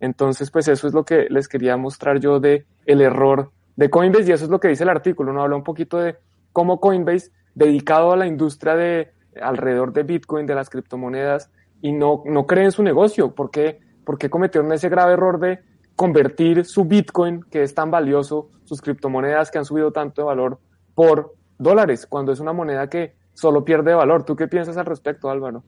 Entonces, 0.00 0.50
pues 0.50 0.68
eso 0.68 0.86
es 0.86 0.94
lo 0.94 1.04
que 1.04 1.26
les 1.28 1.48
quería 1.48 1.76
mostrar 1.76 2.20
yo 2.20 2.40
de 2.40 2.66
el 2.86 3.00
error 3.00 3.52
de 3.76 3.90
Coinbase 3.90 4.28
y 4.28 4.32
eso 4.32 4.44
es 4.44 4.50
lo 4.50 4.60
que 4.60 4.68
dice 4.68 4.84
el 4.84 4.90
artículo. 4.90 5.30
Uno 5.30 5.42
habla 5.42 5.56
un 5.56 5.64
poquito 5.64 5.98
de 5.98 6.16
cómo 6.52 6.80
Coinbase, 6.80 7.30
dedicado 7.54 8.12
a 8.12 8.16
la 8.16 8.26
industria 8.26 8.74
de 8.74 9.12
alrededor 9.40 9.92
de 9.92 10.02
Bitcoin, 10.02 10.46
de 10.46 10.54
las 10.54 10.70
criptomonedas, 10.70 11.50
y 11.80 11.92
no, 11.92 12.22
no 12.26 12.46
cree 12.46 12.64
en 12.64 12.72
su 12.72 12.82
negocio. 12.82 13.34
¿Por 13.34 13.50
qué? 13.50 13.80
Porque 14.04 14.30
cometieron 14.30 14.72
ese 14.72 14.88
grave 14.88 15.12
error 15.12 15.38
de 15.38 15.60
convertir 15.98 16.64
su 16.64 16.84
Bitcoin, 16.84 17.42
que 17.50 17.64
es 17.64 17.74
tan 17.74 17.90
valioso, 17.90 18.52
sus 18.62 18.80
criptomonedas 18.80 19.50
que 19.50 19.58
han 19.58 19.64
subido 19.64 19.90
tanto 19.90 20.22
de 20.22 20.26
valor, 20.26 20.60
por 20.94 21.34
dólares, 21.58 22.06
cuando 22.08 22.30
es 22.30 22.38
una 22.38 22.52
moneda 22.52 22.88
que 22.88 23.14
solo 23.34 23.64
pierde 23.64 23.94
valor. 23.94 24.24
¿Tú 24.24 24.36
qué 24.36 24.46
piensas 24.46 24.76
al 24.76 24.86
respecto, 24.86 25.28
Álvaro? 25.28 25.64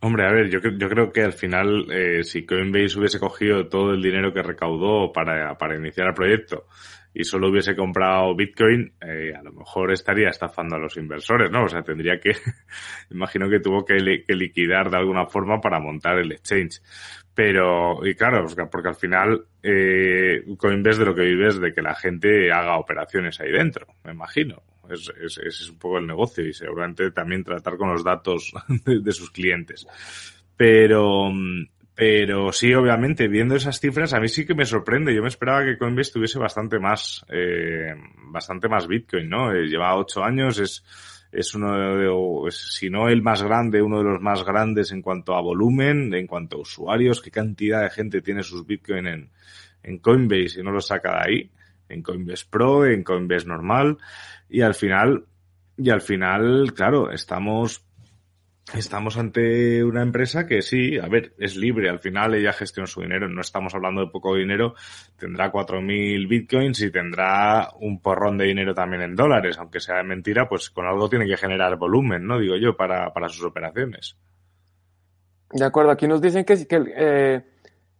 Hombre, 0.00 0.26
a 0.26 0.32
ver, 0.32 0.48
yo, 0.48 0.60
yo 0.60 0.88
creo 0.88 1.12
que 1.12 1.22
al 1.22 1.34
final, 1.34 1.86
eh, 1.92 2.24
si 2.24 2.46
Coinbase 2.46 2.98
hubiese 2.98 3.20
cogido 3.20 3.68
todo 3.68 3.90
el 3.90 4.00
dinero 4.00 4.32
que 4.32 4.42
recaudó 4.42 5.12
para, 5.12 5.58
para 5.58 5.76
iniciar 5.76 6.08
el 6.08 6.14
proyecto 6.14 6.64
y 7.12 7.24
solo 7.24 7.48
hubiese 7.48 7.74
comprado 7.74 8.34
Bitcoin, 8.34 8.92
eh, 9.00 9.32
a 9.36 9.42
lo 9.42 9.52
mejor 9.52 9.92
estaría 9.92 10.28
estafando 10.28 10.76
a 10.76 10.78
los 10.78 10.96
inversores, 10.96 11.50
¿no? 11.50 11.64
O 11.64 11.68
sea, 11.68 11.82
tendría 11.82 12.20
que, 12.20 12.30
imagino 13.10 13.48
que 13.48 13.60
tuvo 13.60 13.84
que, 13.84 13.94
li 13.94 14.24
que 14.24 14.34
liquidar 14.34 14.90
de 14.90 14.98
alguna 14.98 15.26
forma 15.26 15.60
para 15.60 15.80
montar 15.80 16.18
el 16.18 16.32
exchange. 16.32 16.80
Pero, 17.34 18.06
y 18.06 18.14
claro, 18.14 18.46
porque 18.70 18.88
al 18.88 18.94
final 18.94 19.44
eh, 19.62 20.42
Coinbase 20.56 21.00
de 21.00 21.06
lo 21.06 21.14
que 21.14 21.22
vive 21.22 21.48
es 21.48 21.60
de 21.60 21.72
que 21.72 21.82
la 21.82 21.94
gente 21.94 22.52
haga 22.52 22.78
operaciones 22.78 23.40
ahí 23.40 23.50
dentro, 23.50 23.86
me 24.04 24.12
imagino. 24.12 24.62
Es, 24.88 25.12
es, 25.22 25.38
es 25.38 25.70
un 25.70 25.78
poco 25.78 25.98
el 25.98 26.06
negocio 26.06 26.44
y 26.44 26.52
seguramente 26.52 27.12
también 27.12 27.44
tratar 27.44 27.76
con 27.76 27.90
los 27.90 28.02
datos 28.02 28.52
de, 28.84 29.00
de 29.00 29.12
sus 29.12 29.30
clientes. 29.30 29.86
Pero, 30.56 31.30
pero 32.00 32.50
sí, 32.50 32.72
obviamente, 32.72 33.28
viendo 33.28 33.54
esas 33.54 33.78
cifras, 33.78 34.14
a 34.14 34.20
mí 34.20 34.28
sí 34.28 34.46
que 34.46 34.54
me 34.54 34.64
sorprende. 34.64 35.14
Yo 35.14 35.20
me 35.20 35.28
esperaba 35.28 35.66
que 35.66 35.76
Coinbase 35.76 36.12
tuviese 36.12 36.38
bastante 36.38 36.78
más, 36.78 37.22
eh, 37.28 37.94
bastante 38.32 38.70
más 38.70 38.88
Bitcoin, 38.88 39.28
¿no? 39.28 39.52
Eh, 39.52 39.66
lleva 39.66 39.94
ocho 39.94 40.24
años, 40.24 40.58
es, 40.60 40.82
es 41.30 41.54
uno 41.54 41.98
de, 41.98 42.50
si 42.52 42.88
no 42.88 43.10
el 43.10 43.20
más 43.20 43.42
grande, 43.42 43.82
uno 43.82 43.98
de 43.98 44.04
los 44.04 44.22
más 44.22 44.42
grandes 44.46 44.92
en 44.92 45.02
cuanto 45.02 45.34
a 45.34 45.42
volumen, 45.42 46.14
en 46.14 46.26
cuanto 46.26 46.56
a 46.56 46.60
usuarios, 46.60 47.20
qué 47.20 47.30
cantidad 47.30 47.82
de 47.82 47.90
gente 47.90 48.22
tiene 48.22 48.42
sus 48.42 48.66
Bitcoin 48.66 49.06
en, 49.06 49.30
en 49.82 49.98
Coinbase 49.98 50.60
y 50.60 50.62
no 50.62 50.70
los 50.70 50.86
saca 50.86 51.10
de 51.10 51.30
ahí, 51.30 51.50
en 51.90 52.02
Coinbase 52.02 52.46
Pro, 52.48 52.86
en 52.86 53.04
Coinbase 53.04 53.46
normal, 53.46 53.98
y 54.48 54.62
al 54.62 54.74
final, 54.74 55.26
y 55.76 55.90
al 55.90 56.00
final, 56.00 56.72
claro, 56.72 57.10
estamos 57.10 57.84
estamos 58.74 59.16
ante 59.16 59.82
una 59.84 60.02
empresa 60.02 60.46
que 60.46 60.62
sí, 60.62 60.98
a 60.98 61.08
ver, 61.08 61.32
es 61.38 61.56
libre, 61.56 61.88
al 61.88 61.98
final 61.98 62.34
ella 62.34 62.52
gestiona 62.52 62.86
su 62.86 63.00
dinero, 63.00 63.28
no 63.28 63.40
estamos 63.40 63.74
hablando 63.74 64.02
de 64.02 64.10
poco 64.10 64.34
dinero, 64.34 64.74
tendrá 65.18 65.52
4.000 65.52 66.28
bitcoins 66.28 66.80
y 66.82 66.90
tendrá 66.90 67.70
un 67.80 68.00
porrón 68.00 68.38
de 68.38 68.46
dinero 68.46 68.74
también 68.74 69.02
en 69.02 69.16
dólares, 69.16 69.58
aunque 69.58 69.80
sea 69.80 70.02
mentira, 70.02 70.48
pues 70.48 70.70
con 70.70 70.86
algo 70.86 71.08
tiene 71.08 71.26
que 71.26 71.36
generar 71.36 71.76
volumen, 71.76 72.26
¿no? 72.26 72.38
Digo 72.38 72.56
yo, 72.56 72.76
para, 72.76 73.12
para 73.12 73.28
sus 73.28 73.44
operaciones. 73.44 74.16
De 75.52 75.64
acuerdo, 75.64 75.90
aquí 75.90 76.06
nos 76.06 76.20
dicen 76.20 76.44
que, 76.44 76.66
que 76.66 76.84
eh, 76.96 77.44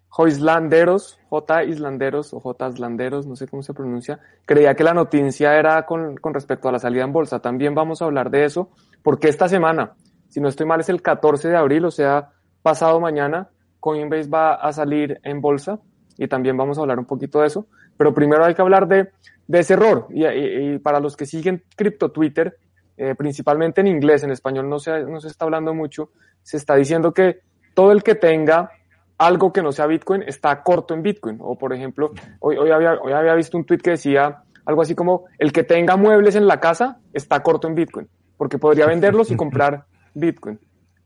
Joislanderos, 0.09 1.19
J. 1.29 1.65
Islanderos 1.65 2.35
o 2.35 2.41
J. 2.41 2.69
Islanderos, 2.69 3.27
no 3.27 3.37
sé 3.37 3.47
cómo 3.47 3.63
se 3.63 3.75
pronuncia, 3.75 4.21
creía 4.45 4.75
que 4.75 4.85
la 4.85 4.95
noticia 4.95 5.57
era 5.57 5.87
con, 5.87 6.17
con 6.17 6.35
respecto 6.35 6.69
a 6.69 6.73
la 6.73 6.79
salida 6.79 7.05
en 7.05 7.13
bolsa. 7.13 7.41
También 7.41 7.75
vamos 7.75 8.03
a 8.03 8.07
hablar 8.07 8.31
de 8.31 8.45
eso, 8.45 8.71
porque 9.03 9.29
esta 9.29 9.49
semana, 9.49 9.95
si 10.31 10.41
no 10.41 10.49
estoy 10.49 10.67
mal, 10.67 10.81
es 10.81 10.89
el 10.89 11.03
14 11.03 11.49
de 11.49 11.57
abril, 11.57 11.85
o 11.85 11.91
sea, 11.91 12.31
pasado 12.63 13.01
mañana, 13.01 13.51
Coinbase 13.81 14.29
va 14.29 14.55
a 14.55 14.73
salir 14.73 15.21
en 15.25 15.41
bolsa 15.41 15.81
y 16.17 16.29
también 16.29 16.57
vamos 16.57 16.79
a 16.79 16.83
hablar 16.83 16.99
un 16.99 17.07
poquito 17.07 17.41
de 17.41 17.49
eso. 17.49 17.67
Pero 17.97 18.15
primero 18.15 18.45
hay 18.45 18.55
que 18.55 18.63
hablar 18.63 18.87
de, 18.87 19.11
de 19.47 19.59
ese 19.59 19.75
error. 19.75 20.07
Y, 20.11 20.79
para 20.79 21.01
los 21.01 21.17
que 21.17 21.27
siguen 21.27 21.65
Crypto 21.77 22.11
Twitter, 22.11 22.57
eh, 22.97 23.15
principalmente 23.15 23.81
en 23.81 23.89
inglés, 23.89 24.23
en 24.23 24.31
español 24.31 24.69
no 24.69 24.79
se, 24.79 25.03
no 25.05 25.21
se 25.21 25.29
está 25.29 25.45
hablando 25.45 25.75
mucho, 25.75 26.11
se 26.43 26.57
está 26.57 26.77
diciendo 26.77 27.13
que 27.13 27.41
todo 27.75 27.93
el 27.93 28.03
que 28.03 28.15
tenga 28.15 28.71
algo 29.19 29.53
que 29.53 29.63
no 29.63 29.73
sea 29.73 29.87
Bitcoin 29.87 30.23
está 30.23 30.63
corto 30.63 30.95
en 30.95 31.03
Bitcoin. 31.03 31.39
O 31.41 31.59
por 31.59 31.73
ejemplo, 31.73 32.13
hoy, 32.39 32.57
hoy, 32.57 32.71
había, 32.71 32.95
hoy 32.95 33.13
había 33.13 33.35
visto 33.35 33.59
un 33.59 33.65
tweet 33.65 33.79
que 33.79 33.91
decía 33.91 34.45
algo 34.65 34.83
así 34.83 34.95
como, 34.95 35.25
el 35.39 35.53
que 35.53 35.65
tenga 35.65 35.97
muebles 35.97 36.37
en 36.37 36.47
la 36.47 36.61
casa 36.61 37.01
está 37.13 37.43
corto 37.43 37.67
en 37.67 37.75
Bitcoin, 37.75 38.09
porque 38.37 38.59
podría 38.59 38.87
venderlos 38.87 39.31
y 39.31 39.37
comprar 39.37 39.87
Bitcoin. 40.15 40.59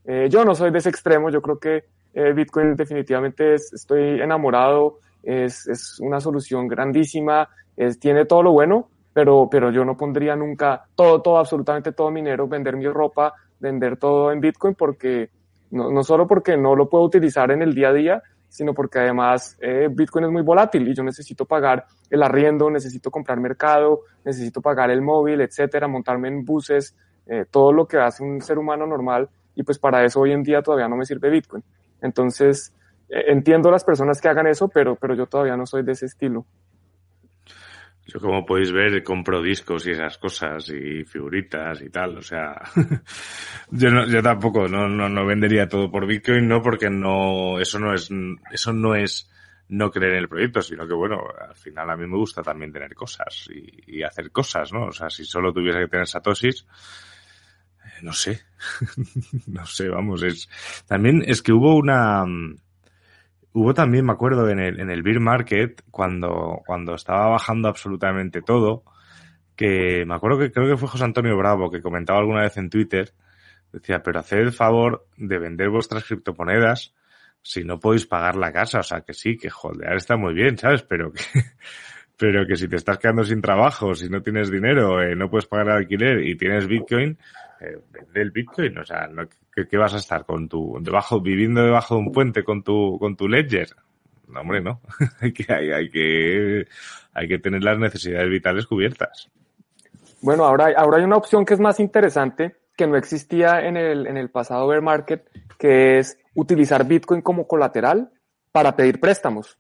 Eh, 0.05 0.29
yo 0.31 0.45
no 0.45 0.55
soy 0.55 0.71
de 0.71 0.79
ese 0.79 0.91
extremo, 0.91 1.31
yo 1.31 1.41
creo 1.41 1.59
que 1.59 1.85
eh, 2.13 2.33
Bitcoin 2.33 2.77
definitivamente 2.77 3.55
es, 3.55 3.73
estoy 3.73 4.21
enamorado, 4.21 4.99
es, 5.23 5.67
es 5.67 5.99
una 6.01 6.21
solución 6.21 6.69
grandísima, 6.69 7.49
es, 7.77 7.99
tiene 7.99 8.27
todo 8.27 8.43
lo 8.43 8.53
bueno, 8.53 8.89
pero, 9.13 9.49
pero 9.51 9.71
yo 9.71 9.85
no 9.85 9.97
pondría 9.97 10.37
nunca 10.37 10.85
todo, 10.95 11.23
todo, 11.23 11.39
absolutamente 11.39 11.93
todo 11.93 12.11
mi 12.11 12.21
dinero, 12.21 12.47
vender 12.47 12.77
mi 12.77 12.87
ropa, 12.89 13.33
vender 13.59 13.97
todo 13.97 14.31
en 14.33 14.41
Bitcoin, 14.41 14.75
porque 14.75 15.31
no, 15.71 15.91
no 15.91 16.03
solo 16.03 16.27
porque 16.27 16.57
no 16.57 16.77
lo 16.77 16.89
puedo 16.89 17.05
utilizar 17.05 17.51
en 17.51 17.63
el 17.63 17.75
día 17.75 17.89
a 17.89 17.93
día, 17.93 18.23
sino 18.55 18.73
porque 18.73 19.01
además 19.01 19.59
eh, 19.61 19.89
Bitcoin 19.91 20.27
es 20.27 20.31
muy 20.31 20.43
volátil 20.43 20.87
y 20.87 20.95
yo 20.95 21.03
necesito 21.03 21.45
pagar 21.45 21.87
el 22.09 22.23
arriendo, 22.23 22.71
necesito 22.71 23.11
comprar 23.11 23.41
mercado, 23.41 24.03
necesito 24.25 24.61
pagar 24.61 24.93
el 24.93 25.03
móvil, 25.03 25.41
etcétera, 25.41 25.89
montarme 25.89 26.29
en 26.29 26.45
buses, 26.45 26.95
eh, 27.27 27.45
todo 27.51 27.73
lo 27.73 27.87
que 27.87 27.99
hace 27.99 28.23
un 28.23 28.41
ser 28.41 28.59
humano 28.59 28.87
normal 28.87 29.29
y 29.55 29.63
pues 29.63 29.79
para 29.79 30.05
eso 30.05 30.21
hoy 30.21 30.33
en 30.33 30.43
día 30.43 30.63
todavía 30.63 30.89
no 30.89 30.97
me 30.97 31.07
sirve 31.07 31.31
Bitcoin. 31.31 31.63
Entonces, 32.01 32.75
eh, 33.09 33.25
entiendo 33.29 33.71
las 33.71 33.85
personas 33.85 34.21
que 34.21 34.29
hagan 34.29 34.47
eso, 34.47 34.69
pero, 34.69 34.97
pero 34.97 35.15
yo 35.15 35.27
todavía 35.27 35.57
no 35.57 35.67
soy 35.67 35.83
de 35.83 35.93
ese 35.93 36.07
estilo. 36.07 36.45
Yo 38.07 38.21
como 38.21 38.45
podéis 38.45 38.71
ver 38.71 39.03
compro 39.03 39.41
discos 39.41 39.87
y 39.87 39.93
esas 39.93 40.19
cosas 40.19 40.69
y 40.69 41.05
figuritas 41.05 41.81
y 41.81 41.89
tal, 41.89 42.19
o 42.19 42.23
sea, 42.23 42.55
yo 43.71 43.91
no, 43.91 44.07
yo 44.07 44.23
tampoco 44.23 44.69
no, 44.69 44.89
no, 44.89 45.09
no 45.09 45.25
vendería 45.25 45.67
todo 45.67 45.91
por 45.91 46.07
Bitcoin, 46.07 46.47
no 46.47 46.61
porque 46.61 46.91
no, 46.91 47.59
eso 47.59 47.79
no 47.79 47.95
es, 47.95 48.11
eso 48.53 48.73
no 48.75 48.95
es 48.95 49.31
no 49.69 49.91
creer 49.91 50.13
en 50.13 50.19
el 50.19 50.29
proyecto, 50.29 50.61
sino 50.61 50.87
que 50.87 50.93
bueno, 50.93 51.23
al 51.49 51.57
final 51.57 51.89
a 51.89 51.97
mí 51.97 52.07
me 52.07 52.19
gusta 52.19 52.43
también 52.43 52.71
tener 52.71 52.95
cosas 52.95 53.49
y, 53.51 53.97
y 53.99 54.03
hacer 54.03 54.31
cosas, 54.31 54.71
¿no? 54.71 54.89
O 54.89 54.93
sea, 54.93 55.09
si 55.09 55.25
solo 55.25 55.55
tuviese 55.55 55.79
que 55.79 55.89
tener 55.89 56.07
satosis, 56.07 56.67
no 58.05 58.13
sé, 58.13 58.41
no 59.47 59.67
sé, 59.67 59.89
vamos, 59.89 60.23
es, 60.23 60.49
también 60.87 61.25
es 61.27 61.43
que 61.43 61.53
hubo 61.53 61.75
una, 61.77 62.25
hubo 63.53 63.75
también, 63.75 64.05
me 64.05 64.13
acuerdo, 64.13 64.49
en 64.49 64.61
el, 64.61 64.81
en 64.81 64.91
el 64.91 65.03
beer 65.03 65.21
market, 65.21 65.83
cuando, 65.91 66.61
cuando 66.67 66.95
estaba 66.95 67.29
bajando 67.29 67.69
absolutamente 67.69 68.43
todo, 68.43 68.85
que 69.57 70.05
me 70.07 70.15
acuerdo 70.15 70.39
que 70.39 70.53
creo 70.53 70.69
que 70.69 70.77
fue 70.77 70.89
José 70.89 71.05
Antonio 71.05 71.37
Bravo 71.37 71.71
que 71.71 71.81
comentaba 71.81 72.19
alguna 72.19 72.43
vez 72.43 72.57
en 72.57 72.71
Twitter, 72.71 73.15
decía, 73.73 74.03
pero 74.03 74.21
haced 74.21 74.39
el 74.39 74.53
favor 74.53 75.07
de 75.17 75.39
vender 75.39 75.71
vuestras 75.71 76.05
criptomonedas 76.05 76.95
si 77.43 77.63
no 77.63 77.79
podéis 77.79 78.07
pagar 78.07 78.37
la 78.37 78.53
casa. 78.53 78.81
O 78.81 78.83
sea, 78.83 79.03
que 79.03 79.15
sí, 79.15 79.37
que 79.37 79.51
holdear 79.51 79.97
está 79.97 80.17
muy 80.17 80.35
bien, 80.35 80.57
¿sabes? 80.59 80.83
Pero 80.83 81.13
que, 81.13 81.23
pero 82.17 82.47
que 82.47 82.57
si 82.57 82.69
te 82.69 82.77
estás 82.77 82.99
quedando 82.99 83.25
sin 83.25 83.41
trabajo, 83.41 83.95
si 83.95 84.09
no 84.09 84.23
tienes 84.23 84.51
dinero, 84.51 85.01
eh, 85.03 85.15
no 85.15 85.31
puedes 85.31 85.47
pagar 85.47 85.69
el 85.69 85.73
alquiler 85.75 86.27
y 86.27 86.37
tienes 86.37 86.67
Bitcoin, 86.67 87.19
eh, 87.65 87.79
vende 87.91 88.21
el 88.21 88.31
Bitcoin. 88.31 88.79
O 88.79 88.85
sea, 88.85 89.09
¿qué, 89.55 89.67
¿qué, 89.67 89.77
vas 89.77 89.95
a 89.95 89.99
estar 89.99 90.25
con 90.25 90.49
tu, 90.49 90.79
debajo, 90.81 91.21
viviendo 91.21 91.63
debajo 91.63 91.95
de 91.95 92.01
un 92.01 92.13
puente 92.13 92.45
con 92.45 92.63
tu, 92.63 92.99
con 92.99 93.17
tu 93.17 93.29
ledger? 93.29 93.69
No, 94.29 94.41
hombre, 94.41 94.61
no. 94.61 94.81
hay 95.21 95.33
que, 95.33 95.53
hay 95.53 95.91
que, 95.91 96.67
hay 97.13 97.29
que 97.29 97.39
tener 97.39 97.63
las 97.63 97.79
necesidades 97.79 98.29
vitales 98.31 98.67
cubiertas. 98.67 99.31
Bueno, 100.21 100.45
ahora, 100.45 100.73
ahora 100.77 100.99
hay 100.99 101.05
una 101.05 101.17
opción 101.17 101.45
que 101.45 101.55
es 101.55 101.61
más 101.61 101.81
interesante, 101.81 102.57
que 102.77 102.87
no 102.87 102.97
existía 102.97 103.67
en 103.67 103.77
el, 103.77 104.07
en 104.07 104.17
el 104.17 104.31
pasado 104.31 104.67
bear 104.67 104.83
market, 104.83 105.29
que 105.59 105.99
es 105.99 106.19
utilizar 106.35 106.87
Bitcoin 106.87 107.21
como 107.21 107.47
colateral 107.47 108.11
para 108.51 108.75
pedir 108.75 109.01
préstamos, 109.01 109.59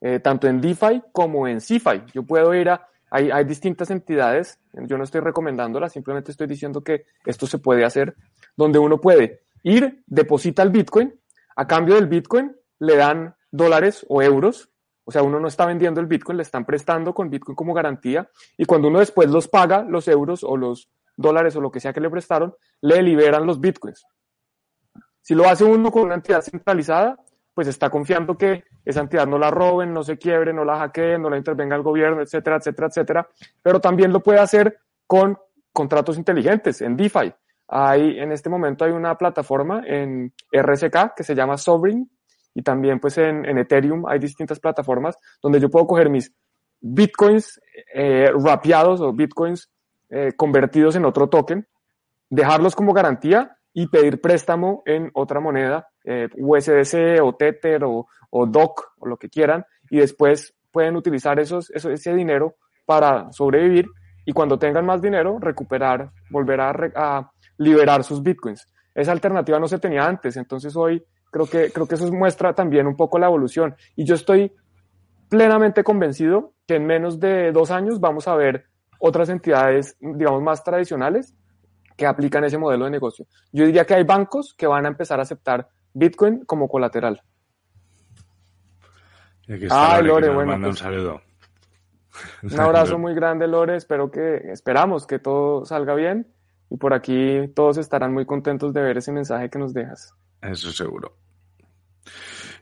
eh, 0.00 0.18
tanto 0.18 0.48
en 0.48 0.60
DeFi 0.60 1.02
como 1.12 1.46
en 1.46 1.60
CeFi. 1.60 2.02
Yo 2.12 2.24
puedo 2.24 2.54
ir 2.54 2.68
a, 2.70 2.88
hay, 3.12 3.44
distintas 3.44 3.90
entidades, 3.90 4.58
yo 4.72 4.96
no 4.96 5.04
estoy 5.04 5.20
recomendándolas, 5.20 5.92
simplemente 5.92 6.30
estoy 6.30 6.46
diciendo 6.46 6.82
que 6.82 7.04
esto 7.26 7.46
se 7.46 7.58
puede 7.58 7.84
hacer, 7.84 8.16
donde 8.56 8.78
uno 8.78 9.02
puede 9.02 9.42
ir, 9.64 10.02
deposita 10.06 10.62
el 10.62 10.70
Bitcoin, 10.70 11.14
a 11.54 11.66
cambio 11.66 11.96
del 11.96 12.06
Bitcoin 12.06 12.56
le 12.78 12.96
dan 12.96 13.36
dólares 13.50 14.06
o 14.08 14.22
euros, 14.22 14.70
o 15.04 15.12
sea, 15.12 15.22
uno 15.22 15.38
no 15.38 15.48
está 15.48 15.66
vendiendo 15.66 16.00
el 16.00 16.06
Bitcoin, 16.06 16.38
le 16.38 16.42
están 16.42 16.64
prestando 16.64 17.12
con 17.12 17.28
Bitcoin 17.28 17.54
como 17.54 17.74
garantía 17.74 18.30
y 18.56 18.64
cuando 18.64 18.88
uno 18.88 19.00
después 19.00 19.28
los 19.28 19.46
paga, 19.46 19.82
los 19.82 20.08
euros 20.08 20.42
o 20.42 20.56
los 20.56 20.88
dólares 21.14 21.54
o 21.56 21.60
lo 21.60 21.70
que 21.70 21.80
sea 21.80 21.92
que 21.92 22.00
le 22.00 22.08
prestaron, 22.08 22.54
le 22.80 23.02
liberan 23.02 23.46
los 23.46 23.60
Bitcoins. 23.60 24.06
Si 25.20 25.34
lo 25.34 25.46
hace 25.48 25.64
uno 25.64 25.92
con 25.92 26.04
una 26.04 26.14
entidad 26.14 26.40
centralizada, 26.40 27.18
pues 27.54 27.68
está 27.68 27.90
confiando 27.90 28.36
que 28.36 28.64
esa 28.84 29.00
entidad 29.00 29.26
no 29.26 29.38
la 29.38 29.50
roben, 29.50 29.92
no 29.92 30.02
se 30.02 30.16
quiebre, 30.18 30.52
no 30.52 30.64
la 30.64 30.78
hackeen, 30.78 31.20
no 31.20 31.30
la 31.30 31.36
intervenga 31.36 31.76
el 31.76 31.82
gobierno, 31.82 32.22
etcétera, 32.22 32.56
etcétera, 32.56 32.88
etcétera. 32.88 33.28
Pero 33.62 33.80
también 33.80 34.12
lo 34.12 34.20
puede 34.20 34.40
hacer 34.40 34.78
con 35.06 35.38
contratos 35.72 36.16
inteligentes, 36.16 36.80
en 36.80 36.96
DeFi. 36.96 37.32
Hay, 37.68 38.18
en 38.18 38.32
este 38.32 38.50
momento 38.50 38.84
hay 38.84 38.92
una 38.92 39.16
plataforma 39.16 39.82
en 39.86 40.32
RSK 40.52 41.14
que 41.16 41.24
se 41.24 41.34
llama 41.34 41.56
Sovereign, 41.56 42.10
y 42.54 42.62
también 42.62 43.00
pues 43.00 43.16
en, 43.18 43.46
Ethereum 43.58 44.06
hay 44.06 44.18
distintas 44.18 44.60
plataformas 44.60 45.16
donde 45.40 45.60
yo 45.60 45.70
puedo 45.70 45.86
coger 45.86 46.10
mis 46.10 46.34
bitcoins 46.80 47.60
eh, 47.94 48.30
rapeados 48.44 49.00
o 49.00 49.12
bitcoins 49.12 49.70
eh, 50.10 50.32
convertidos 50.36 50.96
en 50.96 51.04
otro 51.04 51.28
token, 51.28 51.66
dejarlos 52.28 52.74
como 52.74 52.92
garantía 52.92 53.56
y 53.72 53.86
pedir 53.86 54.20
préstamo 54.20 54.82
en 54.84 55.10
otra 55.14 55.40
moneda, 55.40 55.88
eh, 56.04 56.28
USDC 56.36 57.22
o 57.22 57.34
Tether 57.34 57.84
o, 57.84 58.06
o 58.30 58.46
DOC 58.46 58.94
o 58.98 59.06
lo 59.06 59.16
que 59.16 59.28
quieran, 59.28 59.64
y 59.90 59.98
después 59.98 60.54
pueden 60.70 60.96
utilizar 60.96 61.38
esos, 61.38 61.70
eso, 61.70 61.90
ese 61.90 62.14
dinero 62.14 62.56
para 62.86 63.30
sobrevivir 63.32 63.86
y 64.24 64.32
cuando 64.32 64.58
tengan 64.58 64.86
más 64.86 65.02
dinero 65.02 65.38
recuperar, 65.40 66.10
volver 66.30 66.60
a, 66.60 66.70
a 66.94 67.32
liberar 67.58 68.04
sus 68.04 68.22
bitcoins. 68.22 68.66
Esa 68.94 69.12
alternativa 69.12 69.58
no 69.58 69.68
se 69.68 69.78
tenía 69.78 70.04
antes, 70.04 70.36
entonces 70.36 70.74
hoy 70.76 71.04
Creo 71.32 71.46
que, 71.46 71.72
creo 71.72 71.88
que 71.88 71.94
eso 71.94 72.12
muestra 72.12 72.52
también 72.52 72.86
un 72.86 72.94
poco 72.94 73.18
la 73.18 73.26
evolución. 73.26 73.74
Y 73.96 74.04
yo 74.04 74.14
estoy 74.14 74.52
plenamente 75.30 75.82
convencido 75.82 76.52
que 76.66 76.74
en 76.74 76.84
menos 76.84 77.18
de 77.18 77.52
dos 77.52 77.70
años 77.70 78.00
vamos 78.00 78.28
a 78.28 78.36
ver 78.36 78.66
otras 78.98 79.30
entidades, 79.30 79.96
digamos, 79.98 80.42
más 80.42 80.62
tradicionales 80.62 81.34
que 81.96 82.06
aplican 82.06 82.44
ese 82.44 82.58
modelo 82.58 82.84
de 82.84 82.90
negocio. 82.90 83.26
Yo 83.50 83.64
diría 83.64 83.86
que 83.86 83.94
hay 83.94 84.04
bancos 84.04 84.54
que 84.56 84.66
van 84.66 84.84
a 84.84 84.88
empezar 84.88 85.20
a 85.20 85.22
aceptar 85.22 85.66
Bitcoin 85.94 86.44
como 86.44 86.68
colateral. 86.68 87.22
Ay, 89.70 90.04
Lore, 90.04 90.28
bueno. 90.30 90.56
Pues, 90.56 90.68
un 90.68 90.76
saludo. 90.76 91.22
Un 92.42 92.60
abrazo 92.60 92.98
muy 92.98 93.14
grande, 93.14 93.46
Lore. 93.46 93.76
Espero 93.76 94.10
que, 94.10 94.36
esperamos 94.52 95.06
que 95.06 95.18
todo 95.18 95.64
salga 95.64 95.94
bien. 95.94 96.26
Y 96.70 96.76
por 96.76 96.94
aquí 96.94 97.48
todos 97.54 97.76
estarán 97.76 98.14
muy 98.14 98.24
contentos 98.24 98.72
de 98.72 98.82
ver 98.82 98.96
ese 98.96 99.12
mensaje 99.12 99.50
que 99.50 99.58
nos 99.58 99.74
dejas. 99.74 100.14
Eso 100.40 100.72
seguro. 100.72 101.16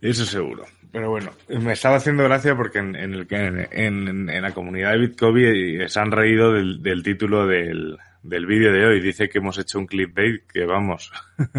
Eso 0.00 0.24
seguro. 0.24 0.64
Pero 0.90 1.10
bueno, 1.10 1.30
me 1.48 1.72
estaba 1.72 1.96
haciendo 1.96 2.24
gracia 2.24 2.56
porque 2.56 2.78
en, 2.78 2.96
en 2.96 3.14
el, 3.14 3.26
en, 3.30 3.68
en, 3.70 4.30
en, 4.30 4.42
la 4.42 4.52
comunidad 4.52 4.92
de 4.92 4.98
Bitcoin 4.98 5.88
se 5.88 6.00
han 6.00 6.10
reído 6.10 6.52
del, 6.52 6.82
del 6.82 7.04
título 7.04 7.46
del, 7.46 7.96
del 8.22 8.46
vídeo 8.46 8.72
de 8.72 8.86
hoy. 8.86 9.00
Dice 9.00 9.28
que 9.28 9.38
hemos 9.38 9.58
hecho 9.58 9.78
un 9.78 9.86
clickbait 9.86 10.44
que 10.52 10.64
vamos. 10.64 11.12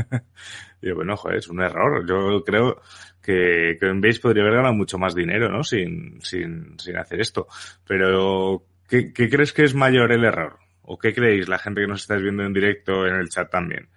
y 0.81 0.87
yo, 0.87 0.95
bueno, 0.95 1.15
joder, 1.15 1.37
es 1.37 1.47
un 1.47 1.61
error. 1.61 2.05
Yo 2.07 2.43
creo 2.43 2.81
que 3.21 3.77
Coinbase 3.79 4.19
podría 4.19 4.43
haber 4.43 4.55
ganado 4.55 4.73
mucho 4.73 4.97
más 4.97 5.13
dinero, 5.13 5.49
¿no? 5.49 5.63
Sin, 5.63 6.21
sin, 6.21 6.79
sin 6.79 6.97
hacer 6.97 7.21
esto. 7.21 7.47
Pero, 7.85 8.63
¿qué, 8.87 9.13
¿qué 9.13 9.29
crees 9.29 9.53
que 9.53 9.63
es 9.63 9.75
mayor 9.75 10.11
el 10.11 10.23
error? 10.23 10.57
¿O 10.81 10.97
qué 10.97 11.13
creéis 11.13 11.47
la 11.47 11.59
gente 11.59 11.81
que 11.81 11.87
nos 11.87 12.01
estáis 12.01 12.21
viendo 12.23 12.43
en 12.43 12.53
directo 12.53 13.05
en 13.05 13.15
el 13.15 13.29
chat 13.29 13.49
también? 13.49 13.89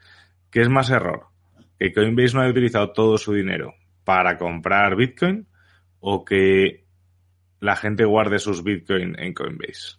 ¿Qué 0.51 0.61
es 0.61 0.69
más 0.69 0.91
error? 0.91 1.35
que 1.79 1.93
Coinbase 1.93 2.35
no 2.35 2.41
haya 2.41 2.51
utilizado 2.51 2.93
todo 2.93 3.19
su 3.19 3.33
dinero 3.35 3.75
para 4.05 4.39
comprar 4.39 4.97
Bitcoin 4.97 5.47
o 6.01 6.25
que 6.25 6.85
la 7.61 7.77
gente 7.77 8.05
guarde 8.05 8.39
sus 8.39 8.63
Bitcoin 8.63 9.19
en 9.19 9.35
Coinbase? 9.35 9.99